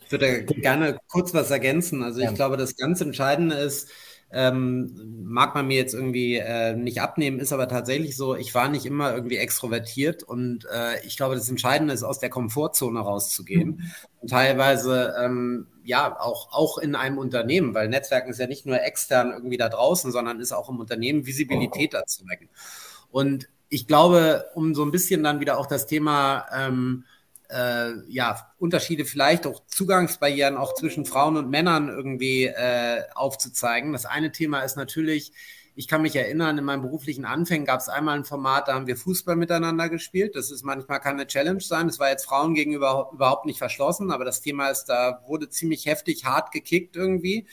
Ich 0.05 0.11
würde 0.11 0.45
gerne 0.45 0.99
kurz 1.09 1.33
was 1.33 1.51
ergänzen. 1.51 2.01
Also 2.01 2.19
ich 2.19 2.25
ja. 2.25 2.31
glaube, 2.31 2.55
das 2.55 2.77
ganz 2.77 3.01
Entscheidende 3.01 3.55
ist, 3.55 3.89
ähm, 4.31 5.23
mag 5.23 5.55
man 5.55 5.67
mir 5.67 5.77
jetzt 5.77 5.93
irgendwie 5.93 6.35
äh, 6.35 6.75
nicht 6.75 7.01
abnehmen, 7.01 7.39
ist 7.39 7.51
aber 7.51 7.67
tatsächlich 7.67 8.15
so, 8.15 8.35
ich 8.35 8.53
war 8.53 8.69
nicht 8.69 8.85
immer 8.85 9.13
irgendwie 9.13 9.37
extrovertiert 9.37 10.21
und 10.21 10.65
äh, 10.65 11.03
ich 11.05 11.17
glaube, 11.17 11.35
das 11.35 11.49
Entscheidende 11.49 11.93
ist, 11.93 12.03
aus 12.03 12.19
der 12.19 12.29
Komfortzone 12.29 12.99
rauszugehen. 12.99 13.69
Mhm. 13.69 13.91
Und 14.21 14.29
teilweise, 14.29 15.15
ähm, 15.19 15.67
ja, 15.83 16.19
auch, 16.19 16.51
auch 16.51 16.77
in 16.77 16.95
einem 16.95 17.17
Unternehmen, 17.17 17.73
weil 17.73 17.87
Netzwerken 17.87 18.29
ist 18.29 18.39
ja 18.39 18.47
nicht 18.47 18.65
nur 18.65 18.81
extern 18.81 19.31
irgendwie 19.31 19.57
da 19.57 19.69
draußen, 19.69 20.11
sondern 20.11 20.39
ist 20.39 20.51
auch 20.51 20.69
im 20.69 20.79
Unternehmen 20.79 21.25
Visibilität 21.25 21.95
oh. 21.95 21.99
dazu 21.99 22.27
wecken. 22.27 22.49
Und 23.09 23.49
ich 23.69 23.87
glaube, 23.87 24.45
um 24.53 24.75
so 24.75 24.83
ein 24.83 24.91
bisschen 24.91 25.23
dann 25.23 25.39
wieder 25.39 25.57
auch 25.57 25.67
das 25.67 25.87
Thema 25.87 26.45
ähm, 26.55 27.05
äh, 27.49 27.91
ja, 28.07 28.53
Unterschiede 28.57 29.05
vielleicht 29.05 29.47
auch 29.47 29.65
Zugangsbarrieren 29.67 30.57
auch 30.57 30.73
zwischen 30.75 31.05
Frauen 31.05 31.37
und 31.37 31.49
Männern 31.49 31.89
irgendwie 31.89 32.45
äh, 32.45 33.03
aufzuzeigen. 33.15 33.91
Das 33.93 34.05
eine 34.05 34.31
Thema 34.31 34.61
ist 34.61 34.77
natürlich, 34.77 35.31
ich 35.75 35.87
kann 35.87 36.01
mich 36.01 36.15
erinnern, 36.15 36.57
in 36.57 36.65
meinen 36.65 36.81
beruflichen 36.81 37.25
Anfängen 37.25 37.65
gab 37.65 37.79
es 37.79 37.89
einmal 37.89 38.17
ein 38.17 38.25
Format, 38.25 38.67
da 38.67 38.73
haben 38.75 38.87
wir 38.87 38.97
Fußball 38.97 39.35
miteinander 39.35 39.89
gespielt. 39.89 40.35
Das 40.35 40.51
ist 40.51 40.63
manchmal 40.63 40.99
kann 40.99 41.15
eine 41.15 41.27
Challenge 41.27 41.61
sein. 41.61 41.87
Das 41.87 41.99
war 41.99 42.09
jetzt 42.09 42.25
Frauen 42.25 42.53
gegenüber 42.53 43.09
überhaupt 43.13 43.45
nicht 43.45 43.57
verschlossen, 43.57 44.11
aber 44.11 44.25
das 44.25 44.41
Thema 44.41 44.69
ist, 44.69 44.85
da 44.85 45.23
wurde 45.25 45.49
ziemlich 45.49 45.85
heftig 45.85 46.25
hart 46.25 46.51
gekickt 46.51 46.95
irgendwie 46.95 47.47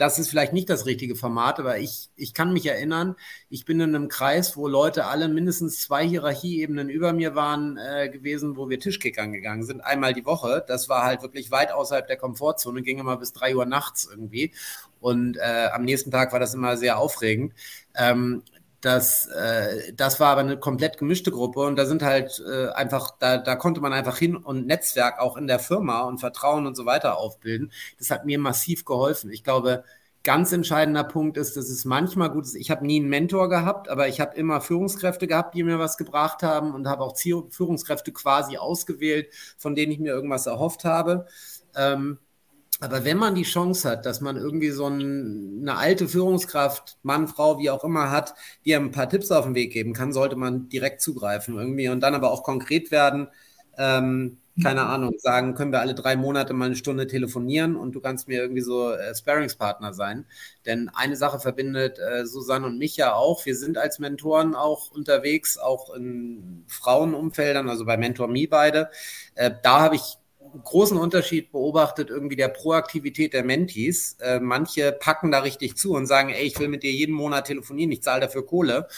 das 0.00 0.18
ist 0.18 0.30
vielleicht 0.30 0.54
nicht 0.54 0.70
das 0.70 0.86
richtige 0.86 1.14
Format, 1.14 1.60
aber 1.60 1.78
ich, 1.78 2.08
ich 2.16 2.32
kann 2.32 2.54
mich 2.54 2.64
erinnern, 2.64 3.16
ich 3.50 3.66
bin 3.66 3.80
in 3.80 3.94
einem 3.94 4.08
Kreis, 4.08 4.56
wo 4.56 4.66
Leute 4.66 5.04
alle 5.04 5.28
mindestens 5.28 5.82
zwei 5.82 6.08
Hierarchieebenen 6.08 6.88
über 6.88 7.12
mir 7.12 7.34
waren 7.34 7.76
äh, 7.76 8.08
gewesen, 8.08 8.56
wo 8.56 8.70
wir 8.70 8.80
Tischkickern 8.80 9.30
gegangen 9.30 9.62
sind, 9.62 9.82
einmal 9.82 10.14
die 10.14 10.24
Woche. 10.24 10.64
Das 10.66 10.88
war 10.88 11.04
halt 11.04 11.20
wirklich 11.20 11.50
weit 11.50 11.70
außerhalb 11.70 12.06
der 12.06 12.16
Komfortzone, 12.16 12.80
ging 12.80 12.98
immer 12.98 13.18
bis 13.18 13.34
drei 13.34 13.54
Uhr 13.54 13.66
nachts 13.66 14.08
irgendwie. 14.10 14.52
Und 15.00 15.36
äh, 15.36 15.68
am 15.70 15.84
nächsten 15.84 16.10
Tag 16.10 16.32
war 16.32 16.40
das 16.40 16.54
immer 16.54 16.78
sehr 16.78 16.98
aufregend. 16.98 17.52
Ähm, 17.94 18.42
das, 18.80 19.26
äh, 19.26 19.92
das 19.94 20.20
war 20.20 20.30
aber 20.30 20.40
eine 20.40 20.58
komplett 20.58 20.98
gemischte 20.98 21.30
Gruppe 21.30 21.60
und 21.60 21.76
da 21.76 21.86
sind 21.86 22.02
halt 22.02 22.42
äh, 22.50 22.68
einfach, 22.68 23.10
da, 23.18 23.38
da 23.38 23.56
konnte 23.56 23.80
man 23.80 23.92
einfach 23.92 24.16
hin 24.18 24.36
und 24.36 24.66
Netzwerk 24.66 25.18
auch 25.20 25.36
in 25.36 25.46
der 25.46 25.58
Firma 25.58 26.00
und 26.02 26.18
Vertrauen 26.18 26.66
und 26.66 26.76
so 26.76 26.86
weiter 26.86 27.18
aufbilden. 27.18 27.72
Das 27.98 28.10
hat 28.10 28.24
mir 28.24 28.38
massiv 28.38 28.84
geholfen. 28.84 29.30
Ich 29.30 29.44
glaube, 29.44 29.84
ganz 30.22 30.52
entscheidender 30.52 31.04
Punkt 31.04 31.36
ist, 31.36 31.56
dass 31.56 31.68
es 31.68 31.84
manchmal 31.84 32.30
gut 32.30 32.44
ist. 32.44 32.54
Ich 32.54 32.70
habe 32.70 32.86
nie 32.86 33.00
einen 33.00 33.08
Mentor 33.08 33.48
gehabt, 33.48 33.88
aber 33.88 34.08
ich 34.08 34.20
habe 34.20 34.36
immer 34.36 34.60
Führungskräfte 34.60 35.26
gehabt, 35.26 35.54
die 35.54 35.62
mir 35.62 35.78
was 35.78 35.96
gebracht 35.96 36.42
haben 36.42 36.74
und 36.74 36.86
habe 36.88 37.04
auch 37.04 37.16
Führungskräfte 37.18 38.12
quasi 38.12 38.56
ausgewählt, 38.58 39.28
von 39.58 39.74
denen 39.74 39.92
ich 39.92 39.98
mir 39.98 40.12
irgendwas 40.12 40.46
erhofft 40.46 40.84
habe. 40.84 41.26
Ähm, 41.76 42.18
aber 42.80 43.04
wenn 43.04 43.18
man 43.18 43.34
die 43.34 43.42
Chance 43.42 43.88
hat, 43.88 44.06
dass 44.06 44.20
man 44.20 44.36
irgendwie 44.36 44.70
so 44.70 44.86
ein, 44.86 45.58
eine 45.60 45.76
alte 45.76 46.08
Führungskraft, 46.08 46.98
Mann, 47.02 47.28
Frau, 47.28 47.58
wie 47.58 47.70
auch 47.70 47.84
immer 47.84 48.10
hat, 48.10 48.34
die 48.64 48.74
einem 48.74 48.86
ein 48.86 48.90
paar 48.90 49.08
Tipps 49.08 49.30
auf 49.30 49.44
den 49.44 49.54
Weg 49.54 49.72
geben 49.72 49.92
kann, 49.92 50.12
sollte 50.12 50.36
man 50.36 50.68
direkt 50.70 51.02
zugreifen 51.02 51.58
irgendwie 51.58 51.88
und 51.88 52.00
dann 52.00 52.14
aber 52.14 52.30
auch 52.32 52.42
konkret 52.42 52.90
werden. 52.90 53.28
Ähm, 53.76 54.38
keine 54.62 54.86
Ahnung, 54.86 55.14
sagen, 55.18 55.54
können 55.54 55.72
wir 55.72 55.80
alle 55.80 55.94
drei 55.94 56.16
Monate 56.16 56.52
mal 56.52 56.66
eine 56.66 56.76
Stunde 56.76 57.06
telefonieren 57.06 57.76
und 57.76 57.92
du 57.94 58.00
kannst 58.00 58.28
mir 58.28 58.40
irgendwie 58.40 58.62
so 58.62 58.92
äh, 58.92 59.14
Sparingspartner 59.14 59.94
sein. 59.94 60.26
Denn 60.66 60.90
eine 60.92 61.16
Sache 61.16 61.38
verbindet 61.38 61.98
äh, 61.98 62.26
Susanne 62.26 62.66
und 62.66 62.78
mich 62.78 62.96
ja 62.96 63.14
auch. 63.14 63.46
Wir 63.46 63.56
sind 63.56 63.78
als 63.78 63.98
Mentoren 63.98 64.54
auch 64.54 64.90
unterwegs, 64.90 65.56
auch 65.56 65.94
in 65.94 66.64
Frauenumfeldern, 66.66 67.68
also 67.68 67.84
bei 67.84 67.96
Mentor 67.96 68.28
Me 68.28 68.46
beide. 68.48 68.90
Äh, 69.34 69.50
da 69.62 69.80
habe 69.80 69.96
ich 69.96 70.18
großen 70.64 70.96
Unterschied 70.96 71.52
beobachtet, 71.52 72.10
irgendwie 72.10 72.36
der 72.36 72.48
Proaktivität 72.48 73.32
der 73.32 73.44
Mentees. 73.44 74.16
Äh, 74.20 74.40
manche 74.40 74.92
packen 74.92 75.30
da 75.30 75.40
richtig 75.40 75.76
zu 75.76 75.94
und 75.94 76.06
sagen, 76.06 76.30
ey, 76.30 76.44
ich 76.44 76.58
will 76.58 76.68
mit 76.68 76.82
dir 76.82 76.92
jeden 76.92 77.14
Monat 77.14 77.46
telefonieren, 77.46 77.92
ich 77.92 78.02
zahle 78.02 78.20
dafür 78.22 78.46
Kohle. 78.46 78.88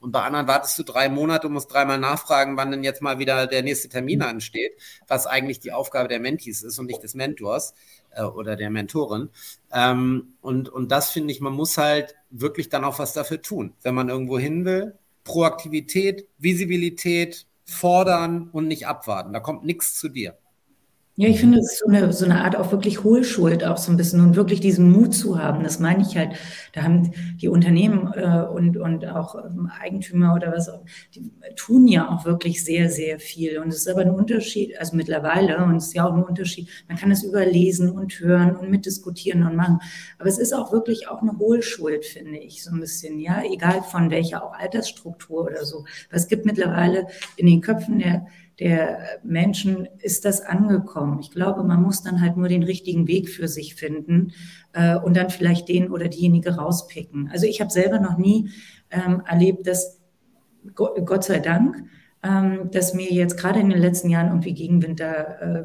Und 0.00 0.10
bei 0.10 0.22
anderen 0.22 0.48
wartest 0.48 0.76
du 0.80 0.82
drei 0.82 1.08
Monate 1.08 1.46
und 1.46 1.52
musst 1.52 1.72
dreimal 1.72 1.98
nachfragen, 1.98 2.56
wann 2.56 2.72
denn 2.72 2.82
jetzt 2.82 3.02
mal 3.02 3.20
wieder 3.20 3.46
der 3.46 3.62
nächste 3.62 3.88
Termin 3.88 4.18
mhm. 4.18 4.24
ansteht, 4.24 4.72
was 5.06 5.28
eigentlich 5.28 5.60
die 5.60 5.72
Aufgabe 5.72 6.08
der 6.08 6.18
Mentees 6.18 6.64
ist 6.64 6.78
und 6.80 6.86
nicht 6.86 7.04
des 7.04 7.14
Mentors 7.14 7.74
äh, 8.10 8.22
oder 8.22 8.56
der 8.56 8.70
Mentorin. 8.70 9.30
Ähm, 9.72 10.34
und, 10.40 10.68
und 10.68 10.90
das 10.90 11.10
finde 11.10 11.32
ich, 11.32 11.40
man 11.40 11.52
muss 11.52 11.78
halt 11.78 12.16
wirklich 12.30 12.68
dann 12.68 12.84
auch 12.84 12.98
was 12.98 13.12
dafür 13.12 13.42
tun, 13.42 13.74
wenn 13.82 13.94
man 13.94 14.08
irgendwo 14.08 14.40
hin 14.40 14.64
will. 14.64 14.98
Proaktivität, 15.22 16.26
Visibilität, 16.38 17.46
fordern 17.64 18.50
und 18.52 18.66
nicht 18.66 18.88
abwarten. 18.88 19.32
Da 19.32 19.38
kommt 19.38 19.64
nichts 19.64 19.98
zu 19.98 20.08
dir. 20.08 20.36
Ja, 21.16 21.28
ich 21.28 21.40
finde, 21.40 21.58
es 21.58 21.72
ist 21.72 21.80
so 21.80 21.88
eine, 21.88 22.10
so 22.10 22.24
eine 22.24 22.42
Art 22.42 22.56
auch 22.56 22.72
wirklich 22.72 23.04
Hohlschuld 23.04 23.64
auch 23.64 23.76
so 23.76 23.90
ein 23.90 23.98
bisschen 23.98 24.22
und 24.22 24.34
wirklich 24.34 24.60
diesen 24.60 24.90
Mut 24.90 25.14
zu 25.14 25.38
haben. 25.38 25.62
Das 25.62 25.78
meine 25.78 26.00
ich 26.00 26.16
halt. 26.16 26.36
Da 26.72 26.82
haben 26.84 27.12
die 27.36 27.48
Unternehmen 27.48 28.10
äh, 28.14 28.46
und, 28.50 28.78
und 28.78 29.04
auch 29.06 29.34
ähm, 29.34 29.70
Eigentümer 29.78 30.34
oder 30.34 30.52
was, 30.56 30.70
die 31.14 31.30
tun 31.54 31.86
ja 31.86 32.08
auch 32.08 32.24
wirklich 32.24 32.64
sehr, 32.64 32.88
sehr 32.88 33.20
viel. 33.20 33.58
Und 33.58 33.68
es 33.68 33.76
ist 33.76 33.88
aber 33.90 34.00
ein 34.00 34.10
Unterschied, 34.10 34.78
also 34.78 34.96
mittlerweile, 34.96 35.62
und 35.62 35.76
es 35.76 35.88
ist 35.88 35.94
ja 35.94 36.06
auch 36.08 36.14
ein 36.14 36.24
Unterschied, 36.24 36.70
man 36.88 36.96
kann 36.96 37.10
es 37.10 37.22
überlesen 37.24 37.90
und 37.90 38.18
hören 38.18 38.56
und 38.56 38.70
mitdiskutieren 38.70 39.46
und 39.46 39.54
machen. 39.54 39.80
Aber 40.18 40.30
es 40.30 40.38
ist 40.38 40.54
auch 40.54 40.72
wirklich 40.72 41.08
auch 41.08 41.20
eine 41.20 41.38
Hohlschuld, 41.38 42.06
finde 42.06 42.38
ich, 42.38 42.64
so 42.64 42.70
ein 42.72 42.80
bisschen, 42.80 43.18
ja, 43.20 43.42
egal 43.44 43.82
von 43.82 44.10
welcher 44.10 44.42
auch 44.42 44.54
Altersstruktur 44.54 45.44
oder 45.44 45.66
so. 45.66 45.84
Es 46.10 46.26
gibt 46.26 46.46
mittlerweile 46.46 47.06
in 47.36 47.46
den 47.46 47.60
Köpfen 47.60 47.98
der 47.98 48.26
der 48.58 48.98
Menschen 49.22 49.88
ist 49.98 50.24
das 50.24 50.40
angekommen. 50.40 51.18
Ich 51.20 51.30
glaube, 51.30 51.64
man 51.64 51.82
muss 51.82 52.02
dann 52.02 52.20
halt 52.20 52.36
nur 52.36 52.48
den 52.48 52.62
richtigen 52.62 53.06
Weg 53.08 53.28
für 53.28 53.48
sich 53.48 53.74
finden 53.74 54.32
äh, 54.72 54.96
und 54.96 55.16
dann 55.16 55.30
vielleicht 55.30 55.68
den 55.68 55.90
oder 55.90 56.08
diejenige 56.08 56.56
rauspicken. 56.56 57.30
Also 57.32 57.46
ich 57.46 57.60
habe 57.60 57.70
selber 57.70 57.98
noch 57.98 58.18
nie 58.18 58.50
ähm, 58.90 59.22
erlebt, 59.26 59.66
dass 59.66 60.00
Gott 60.74 61.24
sei 61.24 61.40
Dank, 61.40 61.84
ähm, 62.22 62.70
dass 62.70 62.94
mir 62.94 63.10
jetzt 63.10 63.36
gerade 63.36 63.60
in 63.60 63.70
den 63.70 63.80
letzten 63.80 64.10
Jahren 64.10 64.28
irgendwie 64.28 64.54
Gegenwind 64.54 65.00
da 65.00 65.12
äh, 65.12 65.64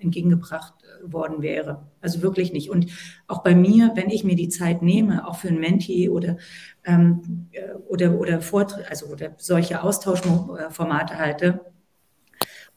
entgegengebracht 0.00 0.74
worden 1.02 1.42
wäre. 1.42 1.86
Also 2.00 2.22
wirklich 2.22 2.52
nicht. 2.52 2.70
Und 2.70 2.86
auch 3.26 3.42
bei 3.42 3.54
mir, 3.54 3.92
wenn 3.94 4.10
ich 4.10 4.24
mir 4.24 4.36
die 4.36 4.48
Zeit 4.48 4.82
nehme, 4.82 5.26
auch 5.26 5.36
für 5.36 5.48
ein 5.48 5.60
Menti 5.60 6.08
oder 6.08 6.36
ähm, 6.84 7.48
äh, 7.52 7.74
oder 7.88 8.18
oder 8.18 8.40
Vorträge, 8.40 8.88
also 8.88 9.06
oder 9.06 9.34
solche 9.38 9.82
Austauschformate 9.82 11.18
halte, 11.18 11.60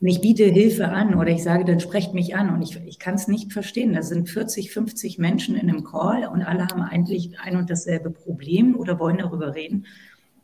und 0.01 0.07
ich 0.07 0.19
biete 0.19 0.45
Hilfe 0.45 0.89
an 0.89 1.13
oder 1.13 1.29
ich 1.29 1.43
sage, 1.43 1.63
dann 1.63 1.79
sprecht 1.79 2.15
mich 2.15 2.35
an 2.35 2.49
und 2.49 2.63
ich, 2.63 2.75
ich 2.87 2.97
kann 2.97 3.13
es 3.13 3.27
nicht 3.27 3.53
verstehen. 3.53 3.93
Da 3.93 4.01
sind 4.01 4.29
40, 4.29 4.71
50 4.71 5.19
Menschen 5.19 5.55
in 5.55 5.69
einem 5.69 5.83
Call 5.83 6.25
und 6.25 6.41
alle 6.41 6.67
haben 6.67 6.81
eigentlich 6.81 7.39
ein 7.39 7.55
und 7.55 7.69
dasselbe 7.69 8.09
Problem 8.09 8.75
oder 8.75 8.99
wollen 8.99 9.19
darüber 9.19 9.53
reden. 9.53 9.85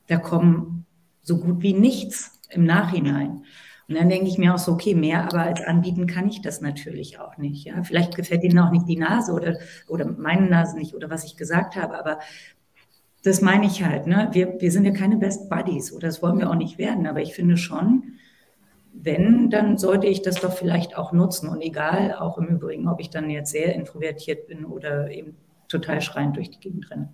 Da 0.05 0.17
kommen 0.17 0.85
so 1.23 1.39
gut 1.39 1.63
wie 1.63 1.73
nichts 1.73 2.39
im 2.51 2.65
Nachhinein. 2.65 3.41
Und 3.87 3.95
dann 3.95 4.09
denke 4.09 4.27
ich 4.27 4.37
mir 4.37 4.53
auch 4.53 4.59
so, 4.59 4.73
okay, 4.73 4.93
mehr, 4.93 5.23
aber 5.23 5.43
als 5.43 5.61
anbieten 5.61 6.05
kann 6.05 6.27
ich 6.27 6.41
das 6.41 6.61
natürlich 6.61 7.19
auch 7.19 7.37
nicht. 7.37 7.65
Ja? 7.65 7.83
Vielleicht 7.83 8.15
gefällt 8.15 8.43
Ihnen 8.43 8.59
auch 8.59 8.71
nicht 8.71 8.87
die 8.87 8.97
Nase 8.97 9.31
oder, 9.31 9.57
oder 9.87 10.05
meine 10.05 10.47
Nase 10.47 10.77
nicht 10.77 10.93
oder 10.93 11.09
was 11.09 11.23
ich 11.23 11.35
gesagt 11.35 11.75
habe, 11.75 11.97
aber 11.97 12.19
das 13.23 13.41
meine 13.41 13.65
ich 13.65 13.83
halt. 13.83 14.05
Ne? 14.05 14.29
Wir, 14.33 14.59
wir 14.59 14.71
sind 14.71 14.85
ja 14.85 14.91
keine 14.91 15.17
Best 15.17 15.49
Buddies 15.49 15.91
oder 15.91 16.07
das 16.07 16.21
wollen 16.21 16.37
wir 16.37 16.49
auch 16.49 16.55
nicht 16.55 16.77
werden, 16.77 17.07
aber 17.07 17.21
ich 17.21 17.33
finde 17.33 17.57
schon, 17.57 18.16
wenn, 19.03 19.49
dann 19.49 19.77
sollte 19.77 20.07
ich 20.07 20.21
das 20.21 20.41
doch 20.41 20.53
vielleicht 20.53 20.97
auch 20.97 21.11
nutzen. 21.11 21.49
Und 21.49 21.61
egal, 21.61 22.13
auch 22.13 22.37
im 22.37 22.47
Übrigen, 22.47 22.87
ob 22.87 22.99
ich 22.99 23.09
dann 23.09 23.29
jetzt 23.29 23.51
sehr 23.51 23.73
introvertiert 23.75 24.47
bin 24.47 24.65
oder 24.65 25.11
eben 25.11 25.35
total 25.67 26.01
schreiend 26.01 26.37
durch 26.37 26.49
die 26.49 26.59
Gegend 26.59 26.89
renne. 26.89 27.09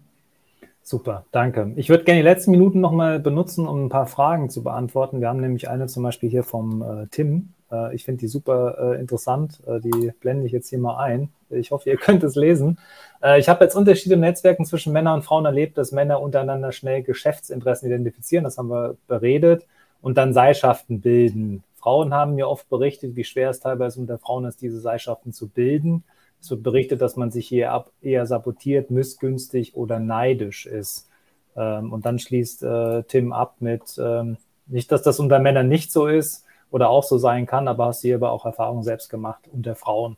Super, 0.86 1.26
danke. 1.32 1.72
Ich 1.78 1.88
würde 1.88 2.04
gerne 2.04 2.20
die 2.20 2.28
letzten 2.28 2.52
Minuten 2.52 2.82
nochmal 2.82 3.20
benutzen, 3.20 3.68
um 3.68 3.86
ein 3.86 3.90
paar 3.90 4.06
Fragen 4.06 4.50
zu 4.50 4.64
beantworten. 4.64 5.22
Wir 5.22 5.30
haben 5.30 5.40
nämlich 5.40 5.70
eine 5.70 5.88
zum 5.88 6.04
Beispiel 6.04 6.30
hier 6.30 6.44
vom 6.44 6.82
äh, 6.82 7.08
Tim. 7.10 7.54
Äh, 7.72 7.96
ich 7.96 8.04
finde 8.04 8.20
die 8.20 8.28
super 8.28 8.76
äh, 8.78 9.00
interessant. 9.00 9.62
Äh, 9.66 9.80
die 9.80 10.12
blende 10.20 10.46
ich 10.46 10.52
jetzt 10.52 10.70
hier 10.70 10.80
mal 10.80 10.98
ein. 10.98 11.30
Ich 11.50 11.72
hoffe, 11.72 11.90
ihr 11.90 11.98
könnt 12.02 12.22
es 12.24 12.36
lesen. 12.36 12.80
Äh, 13.24 13.40
ich 13.40 13.48
habe 13.48 13.64
jetzt 13.64 13.76
Unterschiede 13.76 14.16
im 14.16 14.22
Netzwerken 14.22 14.66
zwischen 14.66 14.92
Männern 14.92 15.16
und 15.16 15.24
Frauen 15.24 15.46
erlebt, 15.46 15.78
dass 15.78 15.94
Männer 15.94 16.20
untereinander 16.20 16.74
schnell 16.74 17.02
Geschäftsinteressen 17.02 17.88
identifizieren. 17.88 18.44
Das 18.44 18.58
haben 18.58 18.70
wir 18.70 18.98
beredet. 19.08 19.66
Und 20.02 20.18
dann 20.18 20.34
Seilschaften 20.34 21.00
bilden. 21.00 21.64
Frauen 21.84 22.14
haben 22.14 22.36
mir 22.36 22.48
oft 22.48 22.70
berichtet, 22.70 23.18
wie 23.18 23.26
schwer 23.26 23.50
es 23.50 23.60
teilweise 23.60 24.00
unter 24.00 24.18
Frauen 24.18 24.46
ist, 24.46 24.62
diese 24.62 24.80
Seilschaften 24.80 25.34
zu 25.34 25.50
bilden. 25.50 26.06
Es 26.40 26.50
wird 26.50 26.64
berichtet, 26.64 27.02
dass 27.02 27.18
man 27.18 27.30
sich 27.30 27.46
hier 27.46 27.86
eher 28.02 28.26
sabotiert, 28.26 28.90
missgünstig 28.90 29.76
oder 29.76 30.00
neidisch 30.00 30.66
ist. 30.66 31.10
Ähm, 31.58 31.92
und 31.92 32.06
dann 32.06 32.20
schließt 32.20 32.64
äh, 32.64 33.04
Tim 33.04 33.34
ab 33.34 33.58
mit, 33.60 34.00
ähm, 34.02 34.38
nicht, 34.66 34.94
dass 34.94 35.04
das 35.04 35.20
unter 35.20 35.40
Männern 35.40 35.68
nicht 35.68 35.92
so 35.92 36.08
ist 36.08 36.46
oder 36.72 36.90
auch 36.90 37.04
so 37.04 37.18
sein 37.18 37.46
kann, 37.48 37.68
aber 37.68 37.88
hast 37.88 38.00
hier 38.00 38.16
aber 38.16 38.32
auch 38.32 38.46
Erfahrungen 38.46 38.84
selbst 38.84 39.10
gemacht 39.10 39.50
unter 39.52 39.76
Frauen? 39.76 40.16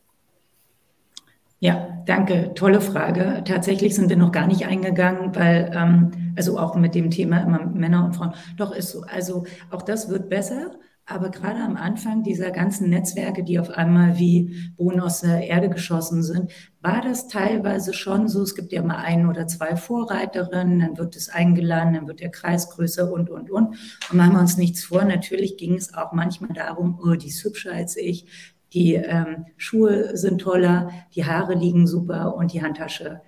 Ja, 1.59 2.03
danke. 2.05 2.53
Tolle 2.53 2.80
Frage. 2.80 3.41
Tatsächlich 3.43 3.95
sind 3.95 4.09
wir 4.09 4.18
noch 4.18 4.32
gar 4.32 4.45
nicht 4.45 4.68
eingegangen, 4.68 5.36
weil, 5.36 5.72
ähm, 5.74 6.11
also 6.36 6.59
auch 6.59 6.76
mit 6.76 6.93
dem 6.93 7.09
Thema 7.09 7.39
immer 7.39 7.66
Männer 7.66 8.05
und 8.05 8.16
Frauen, 8.16 8.36
doch 8.55 8.72
ist 8.72 8.91
so. 8.91 9.01
Also 9.11 9.45
auch 9.72 9.82
das 9.82 10.09
wird 10.09 10.30
besser. 10.30 10.70
Aber 11.08 11.30
gerade 11.30 11.60
am 11.60 11.78
Anfang 11.78 12.24
dieser 12.24 12.49
ganzen 12.49 12.89
Netzwerke, 12.89 13.43
die 13.43 13.60
auf 13.60 13.70
einmal 13.70 14.18
wie 14.18 14.72
Bohnen 14.76 14.99
aus 14.99 15.22
der 15.22 15.47
Erde 15.47 15.70
geschossen 15.70 16.24
sind, 16.24 16.51
war 16.82 17.01
das 17.01 17.28
teilweise 17.28 17.93
schon 17.93 18.28
so. 18.28 18.41
Es 18.41 18.56
gibt 18.56 18.72
ja 18.72 18.82
mal 18.82 18.97
ein 18.97 19.28
oder 19.28 19.45
zwei 19.45 19.76
Vorreiterinnen, 19.76 20.80
dann 20.80 20.97
wird 20.97 21.16
es 21.16 21.30
eingeladen, 21.30 21.93
dann 21.93 22.08
wird 22.08 22.22
der 22.22 22.32
Kreis 22.32 22.72
größer 22.72 23.12
und, 23.12 23.30
und, 23.30 23.51
und. 23.51 23.76
Und 24.10 24.18
machen 24.18 24.34
wir 24.34 24.39
uns 24.39 24.58
nichts 24.58 24.84
vor. 24.84 25.06
Natürlich 25.06 25.58
ging 25.58 25.76
es 25.76 25.93
auch 25.93 26.12
manchmal 26.12 26.53
darum, 26.53 26.99
oh, 27.03 27.14
die 27.14 27.28
ist 27.28 27.43
hübscher 27.43 27.74
als 27.74 27.95
ich, 27.97 28.26
die 28.74 28.95
ähm, 28.95 29.45
Schuhe 29.58 30.18
sind 30.18 30.41
toller, 30.41 30.89
die 31.14 31.26
Haare 31.26 31.53
liegen 31.53 31.86
super 31.86 32.36
und 32.36 32.51
die 32.51 32.64
Handtasche 32.64 33.22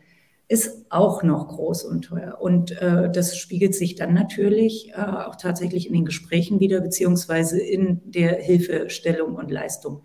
ist 0.50 0.86
auch 0.90 1.24
noch 1.24 1.48
groß 1.50 1.84
und 1.84 2.04
teuer. 2.04 2.38
Und 2.40 2.72
äh, 2.82 3.12
das 3.12 3.38
spiegelt 3.38 3.76
sich 3.76 3.96
dann 3.96 4.14
natürlich 4.14 4.92
äh, 4.92 5.02
auch 5.02 5.36
tatsächlich 5.36 5.88
in 5.88 5.94
den 5.94 6.06
Gesprächen 6.06 6.60
wieder, 6.60 6.80
beziehungsweise 6.80 7.60
in 7.60 8.02
der 8.06 8.36
Hilfestellung 8.36 9.36
und 9.36 9.52
Leistung. 9.52 10.04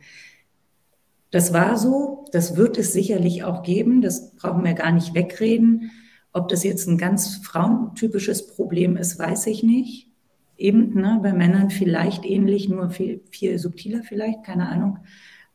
Das 1.30 1.52
war 1.52 1.78
so, 1.78 2.24
das 2.32 2.56
wird 2.56 2.76
es 2.76 2.92
sicherlich 2.92 3.44
auch 3.44 3.62
geben, 3.62 4.02
das 4.02 4.34
brauchen 4.34 4.64
wir 4.64 4.74
gar 4.74 4.92
nicht 4.92 5.14
wegreden. 5.14 5.90
Ob 6.32 6.48
das 6.48 6.64
jetzt 6.64 6.88
ein 6.88 6.98
ganz 6.98 7.36
frauentypisches 7.36 8.48
Problem 8.48 8.96
ist, 8.96 9.18
weiß 9.18 9.46
ich 9.46 9.62
nicht. 9.62 10.08
Eben 10.56 10.94
ne, 10.94 11.20
bei 11.22 11.32
Männern 11.32 11.70
vielleicht 11.70 12.24
ähnlich, 12.24 12.68
nur 12.68 12.90
viel, 12.90 13.22
viel 13.30 13.58
subtiler 13.58 14.02
vielleicht, 14.02 14.44
keine 14.44 14.68
Ahnung. 14.68 14.98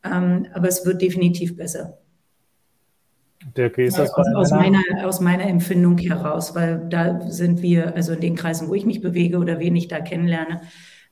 Ähm, 0.02 0.46
aber 0.52 0.68
es 0.68 0.84
wird 0.86 1.02
definitiv 1.02 1.56
besser. 1.56 1.97
Wie 3.58 3.82
ist 3.82 3.98
das 3.98 4.12
aus, 4.12 4.26
aus, 4.34 4.50
meiner, 4.50 4.82
aus 5.02 5.20
meiner 5.20 5.44
Empfindung 5.44 5.98
heraus, 5.98 6.54
weil 6.54 6.86
da 6.88 7.20
sind 7.28 7.62
wir, 7.62 7.94
also 7.94 8.12
in 8.12 8.20
den 8.20 8.36
Kreisen, 8.36 8.68
wo 8.68 8.74
ich 8.74 8.86
mich 8.86 9.00
bewege 9.00 9.38
oder 9.38 9.58
wen 9.58 9.76
ich 9.76 9.88
da 9.88 10.00
kennenlerne, 10.00 10.62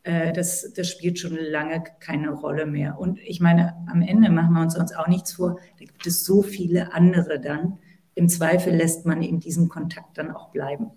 äh, 0.06 0.32
das, 0.32 0.72
das 0.72 0.88
spielt 0.88 1.18
schon 1.18 1.36
lange 1.36 1.82
keine 1.98 2.30
Rolle 2.30 2.66
mehr. 2.66 2.98
Und 2.98 3.18
ich 3.18 3.40
meine, 3.40 3.74
am 3.88 4.02
Ende 4.02 4.30
machen 4.30 4.54
wir 4.54 4.62
uns, 4.62 4.78
uns 4.78 4.94
auch 4.94 5.08
nichts 5.08 5.32
vor, 5.32 5.58
da 5.78 5.84
gibt 5.84 6.06
es 6.06 6.24
so 6.24 6.42
viele 6.42 6.94
andere 6.94 7.40
dann. 7.40 7.78
Im 8.14 8.28
Zweifel 8.28 8.74
lässt 8.74 9.04
man 9.04 9.20
in 9.20 9.40
diesem 9.40 9.68
Kontakt 9.68 10.16
dann 10.16 10.30
auch 10.30 10.50
bleiben. 10.50 10.92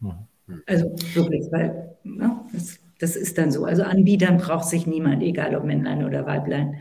Mhm. 0.00 0.28
Also 0.66 0.94
wirklich, 1.14 1.50
weil 1.50 1.96
ja, 2.04 2.10
ne, 2.10 2.40
das, 2.52 2.78
das 2.98 3.16
ist 3.16 3.38
dann 3.38 3.50
so. 3.50 3.64
Also 3.64 3.82
Anbietern 3.82 4.36
braucht 4.36 4.66
sich 4.66 4.86
niemand, 4.86 5.22
egal 5.22 5.56
ob 5.56 5.64
Männlein 5.64 6.04
oder 6.04 6.26
Weiblein. 6.26 6.76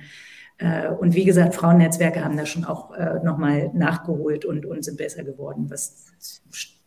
Äh, 0.63 0.87
und 0.87 1.13
wie 1.13 1.25
gesagt, 1.25 1.55
Frauennetzwerke 1.55 2.23
haben 2.23 2.37
da 2.37 2.45
schon 2.45 2.63
auch 2.63 2.93
äh, 2.93 3.19
nochmal 3.21 3.69
nachgeholt 3.73 4.45
und, 4.45 4.65
und 4.65 4.83
sind 4.83 4.97
besser 4.97 5.23
geworden, 5.23 5.65
was 5.69 6.05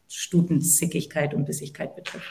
Stutenzickigkeit 0.09 1.35
und 1.35 1.45
Bissigkeit 1.45 1.95
betrifft. 1.95 2.31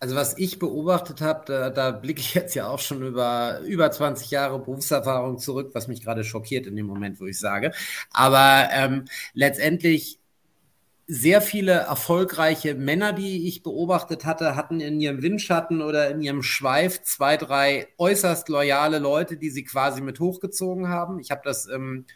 Also 0.00 0.16
was 0.16 0.36
ich 0.36 0.58
beobachtet 0.58 1.20
habe, 1.20 1.44
da, 1.46 1.70
da, 1.70 1.92
blicke 1.92 2.20
ich 2.20 2.34
jetzt 2.34 2.56
ja 2.56 2.68
auch 2.68 2.80
schon 2.80 3.02
über 3.02 3.60
über 3.60 3.90
20 3.90 4.32
Jahre 4.32 4.58
Berufserfahrung 4.58 5.38
zurück, 5.38 5.70
was 5.74 5.86
mich 5.86 6.02
gerade 6.02 6.24
schockiert 6.24 6.66
in 6.66 6.74
dem 6.74 6.86
Moment, 6.86 7.20
wo 7.20 7.26
ich 7.26 7.38
sage. 7.38 7.70
Aber 8.10 8.68
ähm, 8.72 9.04
letztendlich 9.32 10.18
sehr 11.06 11.42
viele 11.42 11.72
erfolgreiche 11.72 12.74
Männer, 12.74 13.12
die 13.12 13.46
ich 13.46 13.62
beobachtet 13.62 14.24
hatte, 14.24 14.56
hatten 14.56 14.80
in 14.80 15.00
ihrem 15.00 15.22
Windschatten 15.22 15.82
oder 15.82 16.10
in 16.10 16.22
ihrem 16.22 16.42
Schweif 16.42 17.02
zwei, 17.02 17.36
drei 17.36 17.88
äußerst 17.98 18.48
loyale 18.48 18.98
Leute, 18.98 19.36
die 19.36 19.50
sie 19.50 19.64
quasi 19.64 20.00
mit 20.00 20.18
hochgezogen 20.18 20.88
haben. 20.88 21.18
Ich 21.18 21.30
habe 21.30 21.42
das 21.44 21.66
im 21.66 22.06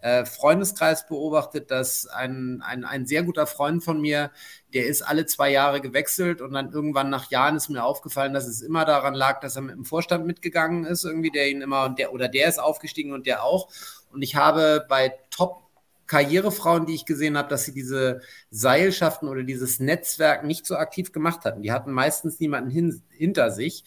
äh, 0.00 0.24
Freundeskreis 0.24 1.06
beobachtet, 1.06 1.70
dass 1.70 2.06
ein, 2.06 2.62
ein, 2.64 2.84
ein 2.84 3.06
sehr 3.06 3.22
guter 3.22 3.46
Freund 3.46 3.82
von 3.84 4.00
mir, 4.00 4.30
der 4.72 4.86
ist 4.86 5.02
alle 5.02 5.26
zwei 5.26 5.50
Jahre 5.50 5.80
gewechselt 5.80 6.40
und 6.40 6.52
dann 6.52 6.72
irgendwann 6.72 7.10
nach 7.10 7.30
Jahren 7.30 7.56
ist 7.56 7.68
mir 7.68 7.84
aufgefallen, 7.84 8.32
dass 8.32 8.46
es 8.46 8.62
immer 8.62 8.84
daran 8.84 9.14
lag, 9.14 9.40
dass 9.40 9.56
er 9.56 9.62
mit 9.62 9.74
dem 9.74 9.84
Vorstand 9.84 10.26
mitgegangen 10.26 10.84
ist, 10.84 11.04
irgendwie, 11.04 11.30
der 11.30 11.50
ihn 11.50 11.62
immer 11.62 11.84
und 11.84 11.98
der 11.98 12.12
oder 12.12 12.28
der 12.28 12.48
ist 12.48 12.58
aufgestiegen 12.58 13.12
und 13.12 13.26
der 13.26 13.42
auch. 13.42 13.68
Und 14.10 14.22
ich 14.22 14.36
habe 14.36 14.86
bei 14.88 15.12
Top 15.30 15.67
Karrierefrauen, 16.08 16.86
die 16.86 16.94
ich 16.94 17.04
gesehen 17.06 17.38
habe, 17.38 17.48
dass 17.48 17.64
sie 17.64 17.72
diese 17.72 18.20
Seilschaften 18.50 19.28
oder 19.28 19.44
dieses 19.44 19.78
Netzwerk 19.78 20.44
nicht 20.44 20.66
so 20.66 20.76
aktiv 20.76 21.12
gemacht 21.12 21.44
hatten. 21.44 21.62
Die 21.62 21.70
hatten 21.70 21.92
meistens 21.92 22.40
niemanden 22.40 22.70
hin, 22.70 23.02
hinter 23.10 23.50
sich. 23.52 23.84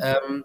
Ähm, 0.00 0.44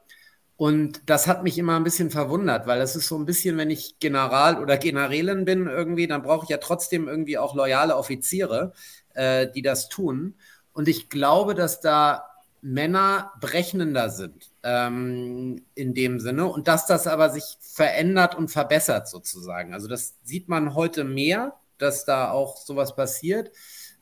und 0.57 1.03
das 1.05 1.27
hat 1.27 1.43
mich 1.43 1.57
immer 1.57 1.77
ein 1.77 1.85
bisschen 1.85 2.09
verwundert, 2.09 2.67
weil 2.67 2.81
es 2.81 2.97
ist 2.97 3.07
so 3.07 3.17
ein 3.17 3.25
bisschen, 3.25 3.55
wenn 3.57 3.69
ich 3.69 3.97
General 3.99 4.61
oder 4.61 4.77
Generälin 4.77 5.45
bin 5.45 5.67
irgendwie, 5.67 6.07
dann 6.07 6.21
brauche 6.21 6.43
ich 6.43 6.49
ja 6.49 6.57
trotzdem 6.57 7.07
irgendwie 7.07 7.37
auch 7.37 7.55
loyale 7.55 7.95
Offiziere, 7.95 8.73
äh, 9.13 9.47
die 9.49 9.61
das 9.61 9.87
tun. 9.87 10.35
Und 10.73 10.89
ich 10.89 11.09
glaube, 11.09 11.55
dass 11.55 11.79
da 11.79 12.25
Männer 12.61 13.31
berechnender 13.39 14.09
sind 14.09 14.48
ähm, 14.63 15.63
in 15.75 15.93
dem 15.93 16.19
Sinne 16.19 16.47
und 16.47 16.67
dass 16.67 16.85
das 16.85 17.07
aber 17.07 17.29
sich 17.29 17.57
verändert 17.61 18.35
und 18.35 18.49
verbessert 18.49 19.07
sozusagen. 19.07 19.73
Also 19.73 19.87
das 19.87 20.15
sieht 20.23 20.49
man 20.49 20.75
heute 20.75 21.03
mehr, 21.03 21.55
dass 21.77 22.05
da 22.05 22.31
auch 22.31 22.57
sowas 22.57 22.95
passiert. 22.95 23.51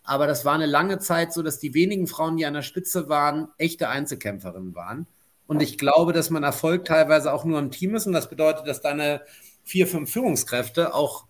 Aber 0.03 0.25
das 0.25 0.45
war 0.45 0.55
eine 0.55 0.65
lange 0.65 0.99
Zeit 0.99 1.33
so, 1.33 1.43
dass 1.43 1.59
die 1.59 1.73
wenigen 1.73 2.07
Frauen, 2.07 2.37
die 2.37 2.45
an 2.45 2.53
der 2.53 2.61
Spitze 2.61 3.09
waren, 3.09 3.49
echte 3.57 3.89
Einzelkämpferinnen 3.89 4.73
waren. 4.73 5.05
Und 5.47 5.61
ich 5.61 5.77
glaube, 5.77 6.13
dass 6.13 6.29
man 6.29 6.43
Erfolg 6.43 6.85
teilweise 6.85 7.33
auch 7.33 7.45
nur 7.45 7.59
im 7.59 7.71
Team 7.71 7.95
ist. 7.95 8.07
Und 8.07 8.13
das 8.13 8.29
bedeutet, 8.29 8.67
dass 8.67 8.81
deine 8.81 9.21
vier, 9.63 9.85
fünf 9.85 10.11
Führungskräfte 10.11 10.93
auch 10.93 11.25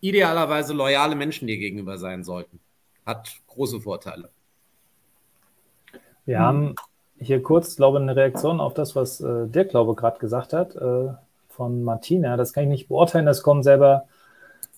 idealerweise 0.00 0.72
loyale 0.72 1.14
Menschen 1.14 1.46
dir 1.46 1.58
gegenüber 1.58 1.98
sein 1.98 2.24
sollten. 2.24 2.58
Hat 3.06 3.30
große 3.46 3.80
Vorteile. 3.80 4.30
Wir 6.24 6.38
hm. 6.38 6.44
haben 6.44 6.74
hier 7.22 7.42
kurz, 7.42 7.76
glaube 7.76 7.98
ich, 7.98 8.02
eine 8.02 8.16
Reaktion 8.16 8.60
auf 8.60 8.74
das, 8.74 8.96
was 8.96 9.20
äh, 9.20 9.46
Dirk, 9.46 9.70
glaube 9.70 9.94
gerade 9.94 10.18
gesagt 10.18 10.52
hat, 10.52 10.74
äh, 10.76 11.08
von 11.48 11.82
Martina. 11.84 12.36
Das 12.36 12.52
kann 12.52 12.64
ich 12.64 12.70
nicht 12.70 12.88
beurteilen. 12.88 13.26
Das 13.26 13.42
kommt 13.42 13.64
selber 13.64 14.04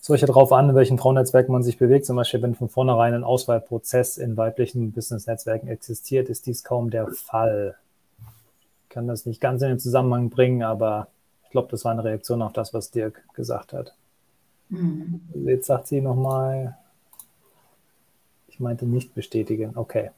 solche 0.01 0.27
drauf 0.27 0.53
an, 0.53 0.69
in 0.69 0.75
welchen 0.75 0.99
Frauennetzwerken 0.99 1.53
man 1.53 1.63
sich 1.63 1.79
bewegt. 1.79 2.05
Zum 2.05 2.17
Beispiel, 2.17 2.43
wenn 2.43 2.55
von 2.55 2.69
vornherein 2.69 3.15
ein 3.15 3.25
Auswahlprozess 3.25 4.19
in 4.19 4.37
weiblichen 4.37 4.93
Business-Netzwerken 4.93 5.69
existiert, 5.69 6.29
ist 6.29 6.47
dies 6.47 6.63
kaum 6.63 6.91
der 6.91 7.09
Fall. 7.09 7.77
Ich 8.83 8.91
kann 8.91 9.09
das 9.09 9.25
nicht 9.25 9.41
ganz 9.41 9.63
in 9.63 9.69
den 9.69 9.79
Zusammenhang 9.79 10.29
bringen, 10.31 10.63
aber 10.63 11.09
ich 11.45 11.51
glaube, 11.51 11.69
das 11.71 11.85
war 11.85 11.93
eine 11.93 12.05
Reaktion 12.05 12.43
auf 12.43 12.53
das, 12.53 12.75
was 12.75 12.91
Dirk 12.91 13.25
gesagt 13.33 13.73
hat. 13.73 13.95
Mhm. 14.69 15.23
Jetzt 15.47 15.67
sagt 15.67 15.87
sie 15.87 16.01
nochmal, 16.01 16.77
ich 18.49 18.61
meinte 18.61 18.87
nicht 18.87 19.15
bestätigen. 19.15 19.73
Okay. 19.75 20.11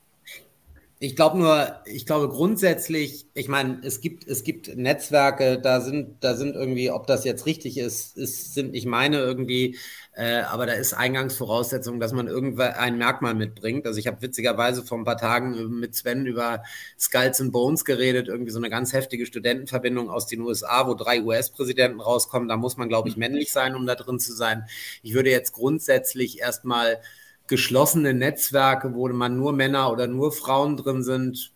Ich 0.99 1.14
glaube 1.14 1.36
nur, 1.38 1.82
ich 1.84 2.07
glaube 2.07 2.30
grundsätzlich, 2.30 3.26
ich 3.34 3.49
meine, 3.49 3.80
es 3.84 4.01
gibt, 4.01 4.26
es 4.26 4.44
gibt 4.44 4.74
Netzwerke, 4.78 5.61
da 5.61 5.82
sind, 5.82 6.24
da 6.24 6.34
sind 6.34 6.55
irgendwie, 6.57 6.90
ob 6.90 7.07
das 7.07 7.24
jetzt 7.24 7.44
richtig 7.44 7.76
ist, 7.76 8.16
ist 8.16 8.55
sind 8.55 8.72
nicht 8.72 8.86
meine 8.86 9.18
irgendwie, 9.18 9.76
äh, 10.14 10.38
aber 10.40 10.64
da 10.64 10.72
ist 10.72 10.94
Eingangsvoraussetzung, 10.94 12.01
dass 12.01 12.12
man 12.14 12.28
irgendwann 12.28 12.72
ein 12.72 12.97
Merkmal 12.97 13.34
mitbringt. 13.34 13.86
Also 13.86 13.99
ich 13.99 14.07
habe 14.07 14.22
witzigerweise 14.22 14.84
vor 14.86 14.97
ein 14.97 15.05
paar 15.05 15.18
Tagen 15.18 15.68
mit 15.80 15.94
Sven 15.94 16.24
über 16.24 16.62
Skulls 16.99 17.42
and 17.42 17.53
Bones 17.53 17.84
geredet, 17.84 18.28
irgendwie 18.28 18.51
so 18.53 18.59
eine 18.59 18.70
ganz 18.70 18.94
heftige 18.94 19.26
Studentenverbindung 19.26 20.09
aus 20.09 20.26
den 20.26 20.40
USA, 20.40 20.86
wo 20.88 20.94
drei 20.94 21.20
US-Präsidenten 21.22 22.01
rauskommen. 22.01 22.49
Da 22.49 22.57
muss 22.57 22.78
man, 22.78 22.88
glaube 22.88 23.11
ich, 23.11 23.18
männlich 23.18 23.53
sein, 23.53 23.74
um 23.74 23.84
da 23.86 23.97
drin 23.97 24.18
zu 24.18 24.32
sein. 24.32 24.64
Ich 25.03 25.12
würde 25.12 25.28
jetzt 25.30 25.53
grundsätzlich 25.53 26.38
erstmal 26.40 27.01
geschlossene 27.49 28.14
Netzwerke, 28.14 28.94
wo 28.94 29.09
man 29.09 29.36
nur 29.36 29.53
Männer 29.53 29.90
oder 29.92 30.07
nur 30.07 30.32
Frauen 30.32 30.76
drin 30.76 31.03
sind. 31.03 31.53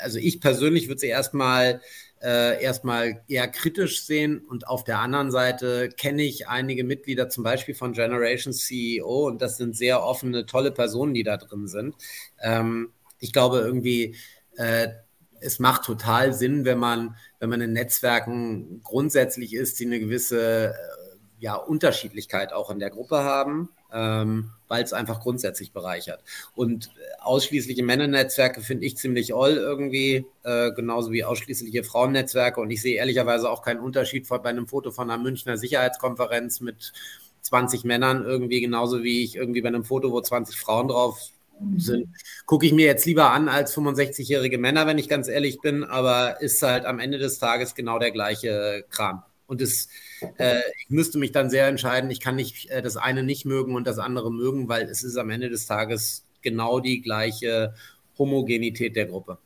Also 0.00 0.18
ich 0.18 0.40
persönlich 0.40 0.88
würde 0.88 1.00
sie 1.00 1.08
erstmal 1.08 1.80
äh, 2.22 2.62
erstmal 2.62 3.22
eher 3.28 3.46
kritisch 3.48 4.02
sehen 4.04 4.38
und 4.38 4.68
auf 4.68 4.84
der 4.84 5.00
anderen 5.00 5.30
Seite 5.30 5.90
kenne 5.90 6.22
ich 6.22 6.48
einige 6.48 6.82
Mitglieder 6.82 7.28
zum 7.28 7.44
Beispiel 7.44 7.74
von 7.74 7.92
Generation 7.92 8.52
CEO 8.52 9.26
und 9.26 9.42
das 9.42 9.58
sind 9.58 9.76
sehr 9.76 10.02
offene, 10.02 10.46
tolle 10.46 10.72
Personen, 10.72 11.14
die 11.14 11.24
da 11.24 11.36
drin 11.36 11.68
sind. 11.68 11.94
Ähm, 12.40 12.90
ich 13.18 13.32
glaube 13.32 13.58
irgendwie, 13.58 14.16
äh, 14.56 14.88
es 15.40 15.58
macht 15.58 15.84
total 15.84 16.32
Sinn, 16.32 16.64
wenn 16.64 16.78
man, 16.78 17.16
wenn 17.38 17.50
man 17.50 17.60
in 17.60 17.74
Netzwerken 17.74 18.80
grundsätzlich 18.82 19.52
ist, 19.54 19.78
die 19.78 19.86
eine 19.86 20.00
gewisse 20.00 20.68
äh, 20.68 20.72
ja, 21.38 21.54
Unterschiedlichkeit 21.54 22.54
auch 22.54 22.70
in 22.70 22.78
der 22.78 22.90
Gruppe 22.90 23.18
haben 23.18 23.68
ähm, 23.96 24.50
weil 24.68 24.84
es 24.84 24.92
einfach 24.92 25.20
grundsätzlich 25.20 25.72
bereichert. 25.72 26.22
Und 26.54 26.90
ausschließliche 27.20 27.82
Männernetzwerke 27.82 28.60
finde 28.60 28.84
ich 28.84 28.96
ziemlich 28.96 29.34
all 29.34 29.56
irgendwie, 29.56 30.26
äh, 30.42 30.72
genauso 30.72 31.12
wie 31.12 31.24
ausschließliche 31.24 31.82
Frauennetzwerke. 31.82 32.60
Und 32.60 32.70
ich 32.70 32.82
sehe 32.82 32.96
ehrlicherweise 32.96 33.48
auch 33.50 33.62
keinen 33.62 33.80
Unterschied 33.80 34.28
bei 34.28 34.44
einem 34.44 34.68
Foto 34.68 34.90
von 34.90 35.10
einer 35.10 35.22
Münchner 35.22 35.56
Sicherheitskonferenz 35.56 36.60
mit 36.60 36.92
20 37.40 37.84
Männern 37.84 38.24
irgendwie, 38.24 38.60
genauso 38.60 39.02
wie 39.02 39.24
ich 39.24 39.36
irgendwie 39.36 39.62
bei 39.62 39.68
einem 39.68 39.84
Foto, 39.84 40.12
wo 40.12 40.20
20 40.20 40.58
Frauen 40.58 40.88
drauf 40.88 41.18
sind, 41.78 42.08
gucke 42.44 42.66
ich 42.66 42.72
mir 42.72 42.84
jetzt 42.84 43.06
lieber 43.06 43.30
an 43.30 43.48
als 43.48 43.74
65-jährige 43.74 44.58
Männer, 44.58 44.86
wenn 44.86 44.98
ich 44.98 45.08
ganz 45.08 45.26
ehrlich 45.26 45.60
bin, 45.62 45.84
aber 45.84 46.42
ist 46.42 46.60
halt 46.62 46.84
am 46.84 46.98
Ende 46.98 47.16
des 47.16 47.38
Tages 47.38 47.74
genau 47.74 47.98
der 47.98 48.10
gleiche 48.10 48.84
Kram. 48.90 49.22
Und 49.46 49.60
es, 49.60 49.88
äh, 50.38 50.60
ich 50.78 50.90
müsste 50.90 51.18
mich 51.18 51.32
dann 51.32 51.50
sehr 51.50 51.68
entscheiden, 51.68 52.10
ich 52.10 52.20
kann 52.20 52.36
nicht 52.36 52.68
äh, 52.70 52.82
das 52.82 52.96
eine 52.96 53.22
nicht 53.22 53.44
mögen 53.44 53.74
und 53.74 53.86
das 53.86 53.98
andere 53.98 54.32
mögen, 54.32 54.68
weil 54.68 54.88
es 54.88 55.04
ist 55.04 55.16
am 55.16 55.30
Ende 55.30 55.50
des 55.50 55.66
Tages 55.66 56.24
genau 56.42 56.80
die 56.80 57.00
gleiche 57.00 57.74
Homogenität 58.18 58.96
der 58.96 59.06
Gruppe. 59.06 59.38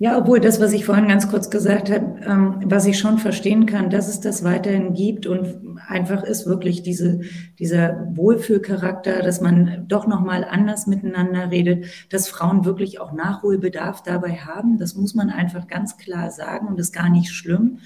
Ja, 0.00 0.16
obwohl 0.16 0.38
das, 0.38 0.60
was 0.60 0.72
ich 0.72 0.84
vorhin 0.84 1.08
ganz 1.08 1.28
kurz 1.28 1.50
gesagt 1.50 1.90
habe, 1.90 2.20
ähm, 2.24 2.60
was 2.64 2.86
ich 2.86 3.00
schon 3.00 3.18
verstehen 3.18 3.66
kann, 3.66 3.90
dass 3.90 4.06
es 4.08 4.20
das 4.20 4.44
weiterhin 4.44 4.94
gibt 4.94 5.26
und 5.26 5.76
einfach 5.88 6.22
ist 6.22 6.46
wirklich 6.46 6.84
diese, 6.84 7.22
dieser 7.58 8.06
Wohlfühlcharakter, 8.14 9.22
dass 9.22 9.40
man 9.40 9.86
doch 9.88 10.06
nochmal 10.06 10.44
anders 10.44 10.86
miteinander 10.86 11.50
redet, 11.50 11.86
dass 12.10 12.28
Frauen 12.28 12.64
wirklich 12.64 13.00
auch 13.00 13.12
Nachholbedarf 13.12 14.04
dabei 14.04 14.36
haben. 14.36 14.78
Das 14.78 14.94
muss 14.94 15.16
man 15.16 15.30
einfach 15.30 15.66
ganz 15.66 15.96
klar 15.96 16.30
sagen 16.30 16.68
und 16.68 16.78
ist 16.78 16.92
gar 16.92 17.10
nicht 17.10 17.32
schlimm. 17.32 17.80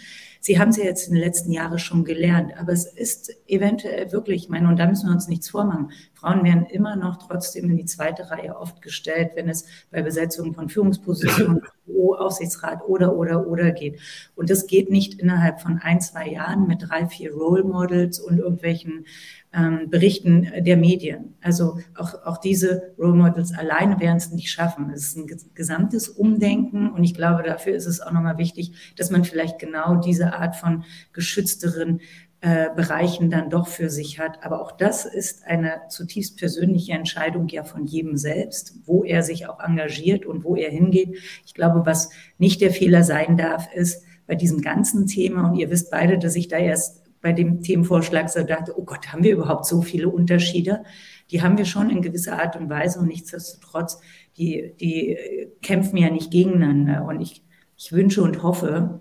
Sie 0.44 0.58
haben 0.58 0.70
es 0.70 0.76
ja 0.76 0.82
jetzt 0.82 1.06
in 1.06 1.14
den 1.14 1.22
letzten 1.22 1.52
Jahren 1.52 1.78
schon 1.78 2.04
gelernt, 2.04 2.52
aber 2.58 2.72
es 2.72 2.84
ist 2.84 3.32
eventuell 3.46 4.10
wirklich, 4.10 4.42
ich 4.42 4.48
meine, 4.48 4.68
und 4.68 4.76
da 4.76 4.88
müssen 4.88 5.06
wir 5.06 5.14
uns 5.14 5.28
nichts 5.28 5.48
vormachen. 5.48 5.92
Frauen 6.14 6.42
werden 6.42 6.66
immer 6.66 6.96
noch 6.96 7.16
trotzdem 7.16 7.70
in 7.70 7.76
die 7.76 7.84
zweite 7.84 8.28
Reihe 8.28 8.56
oft 8.56 8.82
gestellt, 8.82 9.30
wenn 9.36 9.48
es 9.48 9.66
bei 9.92 10.02
Besetzung 10.02 10.52
von 10.52 10.68
Führungspositionen, 10.68 11.62
Aufsichtsrat 12.18 12.82
oder, 12.86 13.16
oder, 13.16 13.46
oder 13.46 13.70
geht. 13.70 14.00
Und 14.34 14.50
das 14.50 14.66
geht 14.66 14.90
nicht 14.90 15.20
innerhalb 15.20 15.60
von 15.60 15.78
ein, 15.78 16.00
zwei 16.00 16.28
Jahren 16.28 16.66
mit 16.66 16.88
drei, 16.88 17.06
vier 17.06 17.32
Role 17.32 17.64
Models 17.64 18.18
und 18.18 18.38
irgendwelchen 18.38 19.06
ähm, 19.54 19.90
Berichten 19.90 20.50
der 20.60 20.76
Medien. 20.76 21.34
Also 21.42 21.78
auch, 21.96 22.14
auch 22.24 22.38
diese 22.38 22.94
Role 22.98 23.14
Models 23.14 23.52
alleine 23.52 24.00
werden 24.00 24.16
es 24.16 24.30
nicht 24.32 24.50
schaffen. 24.50 24.90
Es 24.90 25.08
ist 25.08 25.16
ein 25.16 25.26
gesamtes 25.54 26.08
Umdenken 26.08 26.90
und 26.90 27.04
ich 27.04 27.14
glaube, 27.14 27.42
dafür 27.42 27.74
ist 27.74 27.86
es 27.86 28.00
auch 28.00 28.12
nochmal 28.12 28.38
wichtig, 28.38 28.94
dass 28.96 29.10
man 29.10 29.24
vielleicht 29.24 29.58
genau 29.58 29.96
diese 29.96 30.32
Art 30.34 30.56
von 30.56 30.84
geschützteren 31.12 32.00
äh, 32.40 32.70
Bereichen 32.74 33.30
dann 33.30 33.50
doch 33.50 33.68
für 33.68 33.88
sich 33.88 34.18
hat. 34.18 34.44
Aber 34.44 34.62
auch 34.62 34.72
das 34.72 35.04
ist 35.04 35.46
eine 35.46 35.82
zutiefst 35.88 36.38
persönliche 36.38 36.92
Entscheidung 36.92 37.46
ja 37.48 37.62
von 37.62 37.84
jedem 37.84 38.16
selbst, 38.16 38.74
wo 38.84 39.04
er 39.04 39.22
sich 39.22 39.46
auch 39.46 39.60
engagiert 39.60 40.26
und 40.26 40.42
wo 40.42 40.56
er 40.56 40.70
hingeht. 40.70 41.18
Ich 41.46 41.54
glaube, 41.54 41.86
was 41.86 42.10
nicht 42.38 42.60
der 42.60 42.72
Fehler 42.72 43.04
sein 43.04 43.36
darf, 43.36 43.72
ist 43.72 44.02
bei 44.26 44.34
diesem 44.34 44.60
ganzen 44.60 45.06
Thema, 45.06 45.50
und 45.50 45.56
ihr 45.56 45.70
wisst 45.70 45.90
beide, 45.90 46.18
dass 46.18 46.36
ich 46.36 46.48
da 46.48 46.56
erst 46.56 47.01
bei 47.22 47.32
dem 47.32 47.62
Themenvorschlag 47.62 48.28
so 48.28 48.42
dachte, 48.42 48.74
oh 48.76 48.84
Gott, 48.84 49.12
haben 49.12 49.22
wir 49.22 49.32
überhaupt 49.32 49.64
so 49.64 49.80
viele 49.80 50.08
Unterschiede? 50.08 50.82
Die 51.30 51.40
haben 51.40 51.56
wir 51.56 51.64
schon 51.64 51.88
in 51.88 52.02
gewisser 52.02 52.38
Art 52.38 52.56
und 52.56 52.68
Weise 52.68 52.98
und 52.98 53.06
nichtsdestotrotz, 53.06 54.00
die, 54.36 54.74
die 54.80 55.16
kämpfen 55.62 55.96
ja 55.96 56.10
nicht 56.10 56.30
gegeneinander. 56.30 57.04
Und 57.04 57.20
ich, 57.20 57.42
ich 57.78 57.92
wünsche 57.92 58.22
und 58.22 58.42
hoffe 58.42 59.00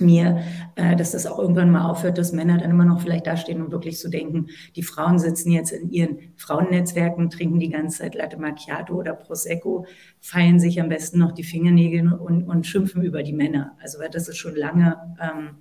mir, 0.00 0.42
äh, 0.76 0.96
dass 0.96 1.12
das 1.12 1.26
auch 1.26 1.38
irgendwann 1.38 1.70
mal 1.70 1.88
aufhört, 1.88 2.18
dass 2.18 2.32
Männer 2.32 2.58
dann 2.58 2.70
immer 2.70 2.84
noch 2.84 3.00
vielleicht 3.00 3.26
dastehen 3.26 3.62
und 3.62 3.72
wirklich 3.72 4.00
so 4.00 4.08
denken, 4.08 4.46
die 4.76 4.82
Frauen 4.82 5.18
sitzen 5.18 5.50
jetzt 5.50 5.72
in 5.72 5.90
ihren 5.90 6.18
Frauennetzwerken, 6.36 7.30
trinken 7.30 7.58
die 7.58 7.70
ganze 7.70 7.98
Zeit 7.98 8.14
Latte 8.14 8.38
Macchiato 8.38 8.94
oder 8.94 9.14
Prosecco, 9.14 9.86
feilen 10.20 10.60
sich 10.60 10.80
am 10.80 10.88
besten 10.88 11.18
noch 11.18 11.32
die 11.32 11.44
Fingernägel 11.44 12.12
und, 12.12 12.44
und 12.44 12.66
schimpfen 12.66 13.02
über 13.02 13.22
die 13.22 13.32
Männer. 13.32 13.76
Also 13.82 13.98
das 14.10 14.28
ist 14.28 14.36
schon 14.36 14.56
lange 14.56 14.96
ähm, 15.20 15.56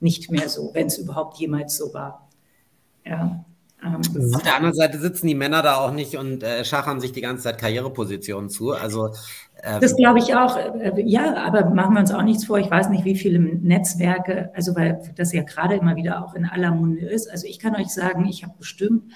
nicht 0.00 0.30
mehr 0.30 0.48
so, 0.48 0.70
wenn 0.74 0.86
es 0.88 0.98
überhaupt 0.98 1.38
jemals 1.38 1.76
so 1.76 1.92
war. 1.94 2.28
Ja. 3.04 3.44
Ähm, 3.82 4.34
Auf 4.34 4.42
der 4.42 4.56
anderen 4.56 4.74
Seite 4.74 4.98
sitzen 4.98 5.26
die 5.26 5.34
Männer 5.34 5.62
da 5.62 5.76
auch 5.76 5.92
nicht 5.92 6.16
und 6.16 6.42
äh, 6.42 6.64
schachern 6.64 7.00
sich 7.00 7.12
die 7.12 7.20
ganze 7.20 7.44
Zeit 7.44 7.58
Karrierepositionen 7.58 8.50
zu. 8.50 8.72
Also 8.72 9.10
ähm, 9.62 9.80
das 9.80 9.96
glaube 9.96 10.18
ich 10.18 10.34
auch. 10.34 10.56
Äh, 10.56 11.02
ja, 11.04 11.34
aber 11.36 11.70
machen 11.70 11.94
wir 11.94 12.00
uns 12.00 12.12
auch 12.12 12.22
nichts 12.22 12.44
vor. 12.44 12.58
Ich 12.58 12.70
weiß 12.70 12.90
nicht, 12.90 13.04
wie 13.04 13.16
viele 13.16 13.38
Netzwerke, 13.38 14.50
also 14.54 14.74
weil 14.74 15.00
das 15.16 15.32
ja 15.32 15.42
gerade 15.42 15.76
immer 15.76 15.96
wieder 15.96 16.24
auch 16.24 16.34
in 16.34 16.44
aller 16.44 16.72
Munde 16.72 17.06
ist. 17.06 17.30
Also 17.30 17.46
ich 17.46 17.58
kann 17.58 17.74
euch 17.74 17.88
sagen, 17.88 18.26
ich 18.26 18.42
habe 18.42 18.54
bestimmt 18.58 19.12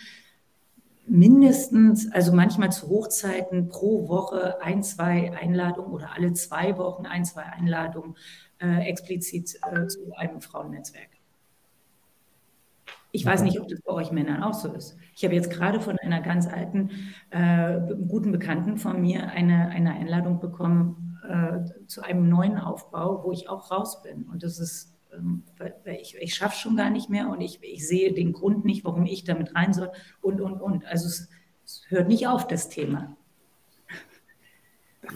mindestens, 1.07 2.11
also 2.13 2.33
manchmal 2.33 2.73
zu 2.73 2.89
Hochzeiten 2.89 3.69
pro 3.69 4.09
Woche 4.09 4.63
ein, 4.63 4.83
zwei 4.83 5.33
Einladungen 5.39 5.93
oder 5.93 6.11
alle 6.15 6.33
zwei 6.33 6.79
Wochen 6.79 7.05
ein, 7.05 7.27
zwei 7.27 7.43
Einladungen 7.43 8.17
äh, 8.65 8.89
explizit 8.89 9.59
äh, 9.71 9.87
zu 9.87 10.15
einem 10.17 10.41
Frauennetzwerk. 10.41 11.11
Ich 13.13 13.25
weiß 13.25 13.43
nicht, 13.43 13.61
ob 13.61 13.69
das 13.69 13.81
bei 13.83 13.93
euch 13.93 14.11
Männern 14.11 14.43
auch 14.43 14.55
so 14.55 14.73
ist. 14.73 14.97
Ich 15.15 15.25
habe 15.25 15.35
jetzt 15.35 15.51
gerade 15.51 15.81
von 15.81 15.97
einer 15.99 16.21
ganz 16.21 16.49
alten, 16.49 16.91
äh, 17.31 17.79
guten 18.09 18.33
Bekannten 18.33 18.77
von 18.77 19.01
mir 19.01 19.31
eine, 19.31 19.69
eine 19.69 19.93
Einladung 19.93 20.41
bekommen 20.41 21.21
äh, 21.29 21.61
zu 21.87 22.03
einem 22.03 22.29
neuen 22.29 22.59
Aufbau, 22.59 23.23
wo 23.23 23.31
ich 23.31 23.49
auch 23.49 23.71
raus 23.71 24.03
bin. 24.03 24.25
Und 24.25 24.43
das 24.43 24.59
ist, 24.59 24.97
ähm, 25.13 25.45
ich, 25.85 26.17
ich 26.19 26.35
schaffe 26.35 26.59
schon 26.59 26.77
gar 26.77 26.91
nicht 26.91 27.09
mehr 27.09 27.29
und 27.29 27.41
ich, 27.41 27.63
ich 27.63 27.87
sehe 27.87 28.13
den 28.13 28.33
Grund 28.33 28.65
nicht, 28.65 28.85
warum 28.85 29.07
ich 29.07 29.23
damit 29.23 29.55
rein 29.55 29.73
soll 29.73 29.93
und, 30.21 30.41
und, 30.41 30.61
und. 30.61 30.85
Also 30.87 31.07
es, 31.07 31.29
es 31.65 31.85
hört 31.89 32.09
nicht 32.09 32.27
auf, 32.27 32.49
das 32.49 32.69
Thema. 32.69 33.17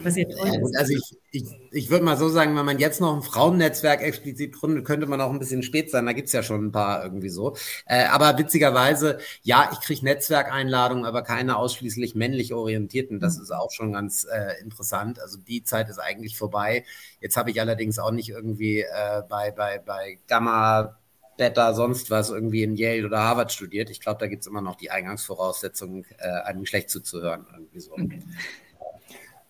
Was 0.02 0.16
ja 0.16 0.24
toll 0.24 0.48
ist. 0.48 0.76
Also 0.76 0.92
ich, 0.92 1.16
ich, 1.30 1.44
ich 1.70 1.90
würde 1.90 2.04
mal 2.04 2.16
so 2.16 2.28
sagen, 2.28 2.56
wenn 2.56 2.64
man 2.64 2.78
jetzt 2.78 3.00
noch 3.00 3.14
ein 3.14 3.22
Frauennetzwerk 3.22 4.02
explizit 4.02 4.54
gründet, 4.54 4.84
könnte 4.84 5.06
man 5.06 5.20
auch 5.20 5.30
ein 5.30 5.38
bisschen 5.38 5.62
spät 5.62 5.90
sein. 5.90 6.06
Da 6.06 6.12
gibt 6.12 6.28
es 6.28 6.32
ja 6.32 6.42
schon 6.42 6.66
ein 6.66 6.72
paar 6.72 7.02
irgendwie 7.02 7.28
so. 7.28 7.56
Äh, 7.86 8.04
aber 8.04 8.38
witzigerweise, 8.38 9.18
ja, 9.42 9.70
ich 9.72 9.80
kriege 9.80 10.04
Netzwerkeinladungen, 10.04 11.04
aber 11.04 11.22
keine 11.22 11.56
ausschließlich 11.56 12.14
männlich 12.14 12.52
orientierten. 12.52 13.20
Das 13.20 13.36
mhm. 13.36 13.42
ist 13.44 13.50
auch 13.52 13.70
schon 13.70 13.92
ganz 13.92 14.24
äh, 14.24 14.60
interessant. 14.62 15.20
Also 15.20 15.38
die 15.38 15.64
Zeit 15.64 15.88
ist 15.88 15.98
eigentlich 15.98 16.36
vorbei. 16.36 16.84
Jetzt 17.20 17.36
habe 17.36 17.50
ich 17.50 17.60
allerdings 17.60 17.98
auch 17.98 18.12
nicht 18.12 18.30
irgendwie 18.30 18.80
äh, 18.80 19.22
bei, 19.28 19.50
bei, 19.50 19.78
bei 19.78 20.18
Gamma 20.26 20.98
Beta, 21.38 21.72
sonst 21.72 22.10
was 22.10 22.30
irgendwie 22.30 22.64
in 22.64 22.76
Yale 22.76 23.06
oder 23.06 23.20
Harvard 23.20 23.52
studiert. 23.52 23.88
Ich 23.90 24.00
glaube, 24.00 24.18
da 24.18 24.26
gibt 24.26 24.42
es 24.42 24.48
immer 24.48 24.60
noch 24.60 24.74
die 24.74 24.90
Eingangsvoraussetzungen, 24.90 26.04
äh, 26.18 26.28
einem 26.28 26.66
schlecht 26.66 26.90
zuzuhören. 26.90 27.46
Irgendwie 27.52 27.80
so. 27.80 27.92
Okay. 27.92 28.20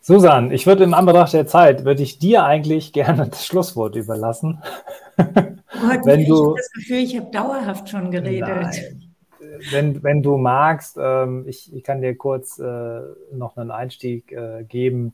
Susan, 0.09 0.53
ich 0.53 0.67
würde 0.67 0.85
im 0.85 0.95
Anbetracht 0.95 1.35
der 1.35 1.47
Zeit, 1.47 1.85
würde 1.85 2.03
ich 2.03 2.19
dir 2.19 2.43
eigentlich 2.43 2.95
gerne 2.95 3.29
das 3.29 3.45
Schlusswort 3.45 3.95
überlassen. 3.95 4.63
Gott, 5.19 6.01
wenn 6.05 6.21
ich 6.21 6.29
du, 6.29 6.55
das 6.55 6.73
Gefühl, 6.73 6.97
ich 6.97 7.15
habe 7.15 7.31
dauerhaft 7.31 7.91
schon 7.91 8.11
geredet. 8.11 8.49
Nein. 8.49 9.15
Wenn, 9.71 10.03
wenn 10.03 10.23
du 10.23 10.39
magst, 10.39 10.97
ähm, 10.99 11.45
ich, 11.47 11.71
ich 11.75 11.85
kann 11.85 12.01
dir 12.01 12.17
kurz 12.17 12.59
äh, 12.59 13.01
noch 13.35 13.59
einen 13.59 13.71
Einstieg 13.71 14.33
äh, 14.33 14.65
geben. 14.65 15.13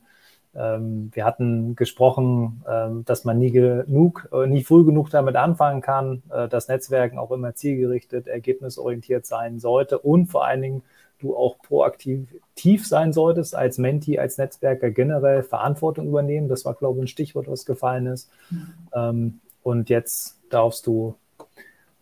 Ähm, 0.55 1.11
wir 1.13 1.25
hatten 1.25 1.75
gesprochen, 1.75 2.63
ähm, 2.71 3.05
dass 3.05 3.25
man 3.25 3.41
nie 3.41 3.51
genug, 3.51 4.29
äh, 4.33 4.47
nie 4.47 4.63
früh 4.63 4.85
genug 4.85 5.11
damit 5.11 5.35
anfangen 5.35 5.81
kann, 5.81 6.23
äh, 6.31 6.47
dass 6.47 6.69
Netzwerken 6.69 7.19
auch 7.19 7.33
immer 7.33 7.57
zielgerichtet, 7.57 8.29
ergebnisorientiert 8.29 9.27
sein 9.27 9.59
sollte 9.59 9.99
und 9.99 10.27
vor 10.27 10.45
allen 10.45 10.63
Dingen 10.63 10.83
du 11.25 11.37
auch 11.37 11.59
proaktiv 11.59 12.87
sein 12.87 13.13
solltest 13.13 13.55
als 13.55 13.79
Menti, 13.79 14.19
als 14.19 14.39
Netzwerker 14.39 14.91
generell 14.91 15.43
Verantwortung 15.43 16.07
übernehmen. 16.07 16.49
Das 16.49 16.65
war, 16.65 16.75
glaube 16.75 16.99
ich, 16.99 17.05
ein 17.05 17.09
Stichwort, 17.09 17.49
was 17.49 17.65
gefallen 17.65 18.07
ist. 18.07 18.31
Mhm. 18.51 18.67
Ähm, 18.95 19.41
und 19.63 19.91
jetzt 19.91 20.39
darfst 20.51 20.87
du 20.87 21.17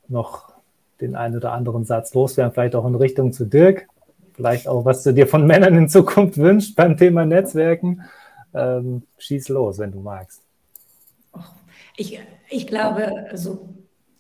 noch 0.09 0.53
den 1.01 1.17
einen 1.17 1.37
oder 1.37 1.53
anderen 1.53 1.85
Satz 1.85 2.15
loswerden, 2.15 2.53
vielleicht 2.53 2.75
auch 2.75 2.87
in 2.87 2.95
Richtung 2.95 3.33
zu 3.33 3.45
Dirk. 3.45 3.89
Vielleicht 4.35 4.67
auch, 4.67 4.85
was 4.85 5.03
du 5.03 5.13
dir 5.13 5.27
von 5.27 5.47
Männern 5.47 5.77
in 5.77 5.89
Zukunft 5.89 6.39
wünschst 6.39 6.75
beim 6.75 6.97
Thema 6.97 7.25
Netzwerken. 7.25 8.03
Ähm, 8.55 9.03
schieß 9.19 9.49
los, 9.49 9.79
wenn 9.79 9.93
du 9.93 10.01
magst. 10.01 10.43
Ich, 11.97 12.19
ich 12.49 12.67
glaube, 12.67 13.27
also, 13.31 13.69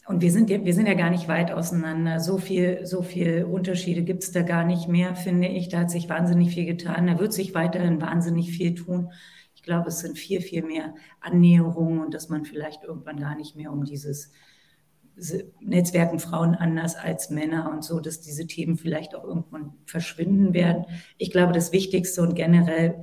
und 0.07 0.20
wir 0.20 0.32
sind, 0.32 0.50
ja, 0.50 0.64
wir 0.64 0.74
sind 0.74 0.86
ja 0.86 0.94
gar 0.94 1.11
nicht 1.11 1.28
weit 1.28 1.53
auseinander. 1.53 2.18
So 2.18 2.38
viel, 2.38 2.84
so 2.86 3.03
viel 3.03 3.44
Unterschiede 3.44 4.03
gibt 4.03 4.24
es 4.24 4.32
da 4.32 4.42
gar 4.42 4.64
nicht 4.64 4.88
mehr, 4.88 5.14
finde 5.14 5.48
ich. 5.48 5.68
Da 5.68 5.80
hat 5.80 5.90
sich 5.90 6.09
wahnsinnig 6.09 6.53
viel 6.53 6.66
getan. 6.66 7.07
Da 7.07 7.18
wird 7.20 7.32
sich 7.32 7.55
weiterhin 7.55 8.00
wahnsinnig 8.00 8.50
viel 8.50 8.74
tun. 8.74 9.12
Ich 9.55 9.62
glaube, 9.62 9.88
es 9.88 10.00
sind 10.00 10.18
viel, 10.18 10.40
viel 10.40 10.64
mehr 10.64 10.94
Annäherungen 11.20 12.00
und 12.00 12.14
dass 12.14 12.28
man 12.28 12.44
vielleicht 12.44 12.82
irgendwann 12.82 13.20
gar 13.20 13.36
nicht 13.36 13.55
mehr 13.55 13.72
um 13.72 13.84
dieses 13.84 14.32
Netzwerken 15.61 16.18
Frauen 16.18 16.55
anders 16.55 16.96
als 16.96 17.30
Männer 17.30 17.70
und 17.70 17.84
so, 17.84 18.00
dass 18.00 18.20
diese 18.20 18.46
Themen 18.46 18.76
vielleicht 18.76 19.14
auch 19.14 19.22
irgendwann 19.22 19.74
verschwinden 19.84 20.53
werden. 20.53 20.86
Ich 21.16 21.30
glaube, 21.30 21.53
das 21.53 21.70
Wichtigste 21.70 22.22
und 22.22 22.34
generell, 22.34 23.03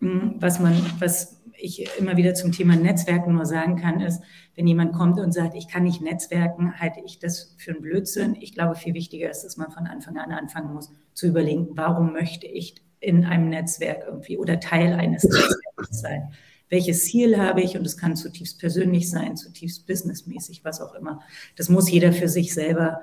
hm, 0.00 0.36
was 0.38 0.60
man, 0.60 0.74
was 0.98 1.37
ich 1.60 1.88
immer 1.98 2.16
wieder 2.16 2.34
zum 2.34 2.52
Thema 2.52 2.76
Netzwerken 2.76 3.34
nur 3.34 3.46
sagen 3.46 3.76
kann, 3.76 4.00
ist, 4.00 4.22
wenn 4.54 4.66
jemand 4.66 4.92
kommt 4.92 5.18
und 5.18 5.32
sagt, 5.32 5.54
ich 5.54 5.68
kann 5.68 5.84
nicht 5.84 6.00
netzwerken, 6.00 6.78
halte 6.78 7.00
ich 7.04 7.18
das 7.18 7.54
für 7.58 7.72
einen 7.72 7.82
Blödsinn. 7.82 8.36
Ich 8.40 8.54
glaube, 8.54 8.76
viel 8.76 8.94
wichtiger 8.94 9.30
ist, 9.30 9.42
dass 9.42 9.56
man 9.56 9.70
von 9.70 9.86
Anfang 9.86 10.16
an 10.18 10.32
anfangen 10.32 10.72
muss, 10.72 10.92
zu 11.14 11.26
überlegen, 11.26 11.68
warum 11.72 12.12
möchte 12.12 12.46
ich 12.46 12.76
in 13.00 13.24
einem 13.24 13.48
Netzwerk 13.48 14.04
irgendwie 14.06 14.38
oder 14.38 14.60
Teil 14.60 14.94
eines 14.94 15.24
Netzwerks 15.24 16.00
sein. 16.00 16.32
Welches 16.68 17.04
Ziel 17.04 17.38
habe 17.38 17.62
ich? 17.62 17.76
Und 17.78 17.86
es 17.86 17.96
kann 17.96 18.16
zutiefst 18.16 18.58
persönlich 18.58 19.10
sein, 19.10 19.36
zutiefst 19.36 19.86
businessmäßig, 19.86 20.64
was 20.64 20.80
auch 20.80 20.94
immer. 20.94 21.20
Das 21.56 21.68
muss 21.68 21.90
jeder 21.90 22.12
für 22.12 22.28
sich 22.28 22.52
selber, 22.52 23.00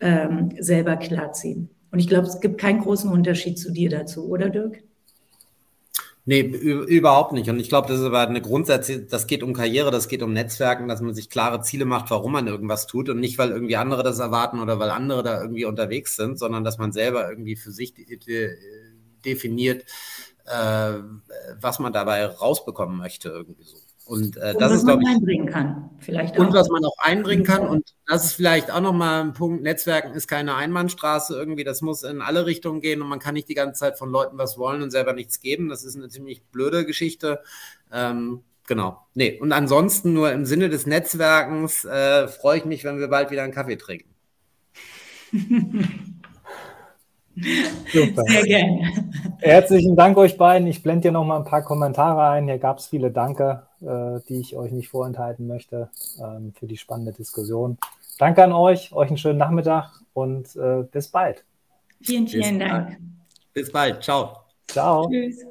ähm, 0.00 0.54
selber 0.58 0.96
klarziehen. 0.96 1.70
Und 1.92 2.00
ich 2.00 2.08
glaube, 2.08 2.26
es 2.26 2.40
gibt 2.40 2.58
keinen 2.58 2.80
großen 2.80 3.10
Unterschied 3.10 3.58
zu 3.58 3.70
dir 3.70 3.90
dazu, 3.90 4.28
oder 4.28 4.50
Dirk? 4.50 4.82
Nee, 6.28 6.40
überhaupt 6.40 7.32
nicht. 7.32 7.48
Und 7.48 7.60
ich 7.60 7.68
glaube, 7.68 7.86
das 7.86 8.00
ist 8.00 8.04
aber 8.04 8.20
eine 8.26 8.42
Grundsätze, 8.42 9.04
das 9.04 9.28
geht 9.28 9.44
um 9.44 9.52
Karriere, 9.52 9.92
das 9.92 10.08
geht 10.08 10.22
um 10.24 10.32
Netzwerken, 10.32 10.88
dass 10.88 11.00
man 11.00 11.14
sich 11.14 11.30
klare 11.30 11.60
Ziele 11.60 11.84
macht, 11.84 12.10
warum 12.10 12.32
man 12.32 12.48
irgendwas 12.48 12.88
tut 12.88 13.08
und 13.08 13.20
nicht, 13.20 13.38
weil 13.38 13.50
irgendwie 13.50 13.76
andere 13.76 14.02
das 14.02 14.18
erwarten 14.18 14.58
oder 14.58 14.80
weil 14.80 14.90
andere 14.90 15.22
da 15.22 15.40
irgendwie 15.40 15.64
unterwegs 15.66 16.16
sind, 16.16 16.36
sondern 16.36 16.64
dass 16.64 16.78
man 16.78 16.90
selber 16.90 17.30
irgendwie 17.30 17.54
für 17.54 17.70
sich 17.70 17.94
definiert, 19.24 19.84
äh, 20.46 20.92
was 21.60 21.78
man 21.78 21.92
dabei 21.92 22.26
rausbekommen 22.26 22.96
möchte, 22.96 23.28
irgendwie 23.28 23.64
so. 23.64 23.85
Und, 24.06 24.36
äh, 24.36 24.52
und 24.52 24.60
das 24.60 24.70
was 24.70 24.78
ist, 24.78 24.84
man 24.84 25.02
ich, 25.02 25.08
einbringen 25.08 25.46
kann, 25.46 25.90
vielleicht 25.98 26.38
auch. 26.38 26.46
Und 26.46 26.54
was 26.54 26.68
man 26.68 26.84
auch 26.84 26.96
einbringen 26.98 27.42
kann. 27.42 27.66
Und 27.66 27.92
das 28.06 28.24
ist 28.26 28.34
vielleicht 28.34 28.70
auch 28.70 28.80
nochmal 28.80 29.22
ein 29.22 29.32
Punkt. 29.32 29.64
Netzwerken 29.64 30.14
ist 30.14 30.28
keine 30.28 30.54
Einbahnstraße 30.54 31.34
irgendwie. 31.36 31.64
Das 31.64 31.82
muss 31.82 32.04
in 32.04 32.22
alle 32.22 32.46
Richtungen 32.46 32.80
gehen 32.80 33.02
und 33.02 33.08
man 33.08 33.18
kann 33.18 33.34
nicht 33.34 33.48
die 33.48 33.54
ganze 33.54 33.80
Zeit 33.80 33.98
von 33.98 34.10
Leuten 34.10 34.38
was 34.38 34.58
wollen 34.58 34.82
und 34.82 34.92
selber 34.92 35.12
nichts 35.12 35.40
geben. 35.40 35.68
Das 35.68 35.84
ist 35.84 35.96
eine 35.96 36.08
ziemlich 36.08 36.44
blöde 36.44 36.86
Geschichte. 36.86 37.40
Ähm, 37.92 38.44
genau. 38.68 39.04
Nee. 39.14 39.40
Und 39.40 39.50
ansonsten 39.50 40.12
nur 40.12 40.30
im 40.30 40.46
Sinne 40.46 40.68
des 40.68 40.86
Netzwerkens 40.86 41.84
äh, 41.84 42.28
freue 42.28 42.58
ich 42.58 42.64
mich, 42.64 42.84
wenn 42.84 43.00
wir 43.00 43.08
bald 43.08 43.32
wieder 43.32 43.42
einen 43.42 43.52
Kaffee 43.52 43.76
trinken. 43.76 44.14
Super. 47.92 48.22
Sehr 48.26 48.42
gerne. 48.44 48.92
Herzlichen 49.40 49.96
Dank 49.96 50.16
euch 50.16 50.36
beiden. 50.36 50.66
Ich 50.66 50.82
blende 50.82 51.02
hier 51.02 51.12
noch 51.12 51.24
mal 51.24 51.36
ein 51.36 51.44
paar 51.44 51.62
Kommentare 51.62 52.28
ein. 52.28 52.46
Hier 52.46 52.58
gab 52.58 52.78
es 52.78 52.86
viele 52.86 53.10
Danke, 53.10 53.66
äh, 53.82 54.20
die 54.28 54.40
ich 54.40 54.56
euch 54.56 54.72
nicht 54.72 54.88
vorenthalten 54.88 55.46
möchte 55.46 55.90
ähm, 56.18 56.52
für 56.58 56.66
die 56.66 56.76
spannende 56.76 57.12
Diskussion. 57.12 57.78
Danke 58.18 58.42
an 58.42 58.52
euch, 58.52 58.92
euch 58.92 59.08
einen 59.08 59.18
schönen 59.18 59.38
Nachmittag 59.38 59.90
und 60.14 60.56
äh, 60.56 60.84
bis 60.90 61.08
bald. 61.08 61.44
Vielen, 62.02 62.26
vielen 62.26 62.58
bis 62.58 62.68
Dank. 62.68 62.88
Bald. 62.88 62.98
Bis 63.52 63.72
bald. 63.72 64.02
Ciao. 64.02 64.36
Ciao. 64.68 65.08
Tschüss. 65.08 65.44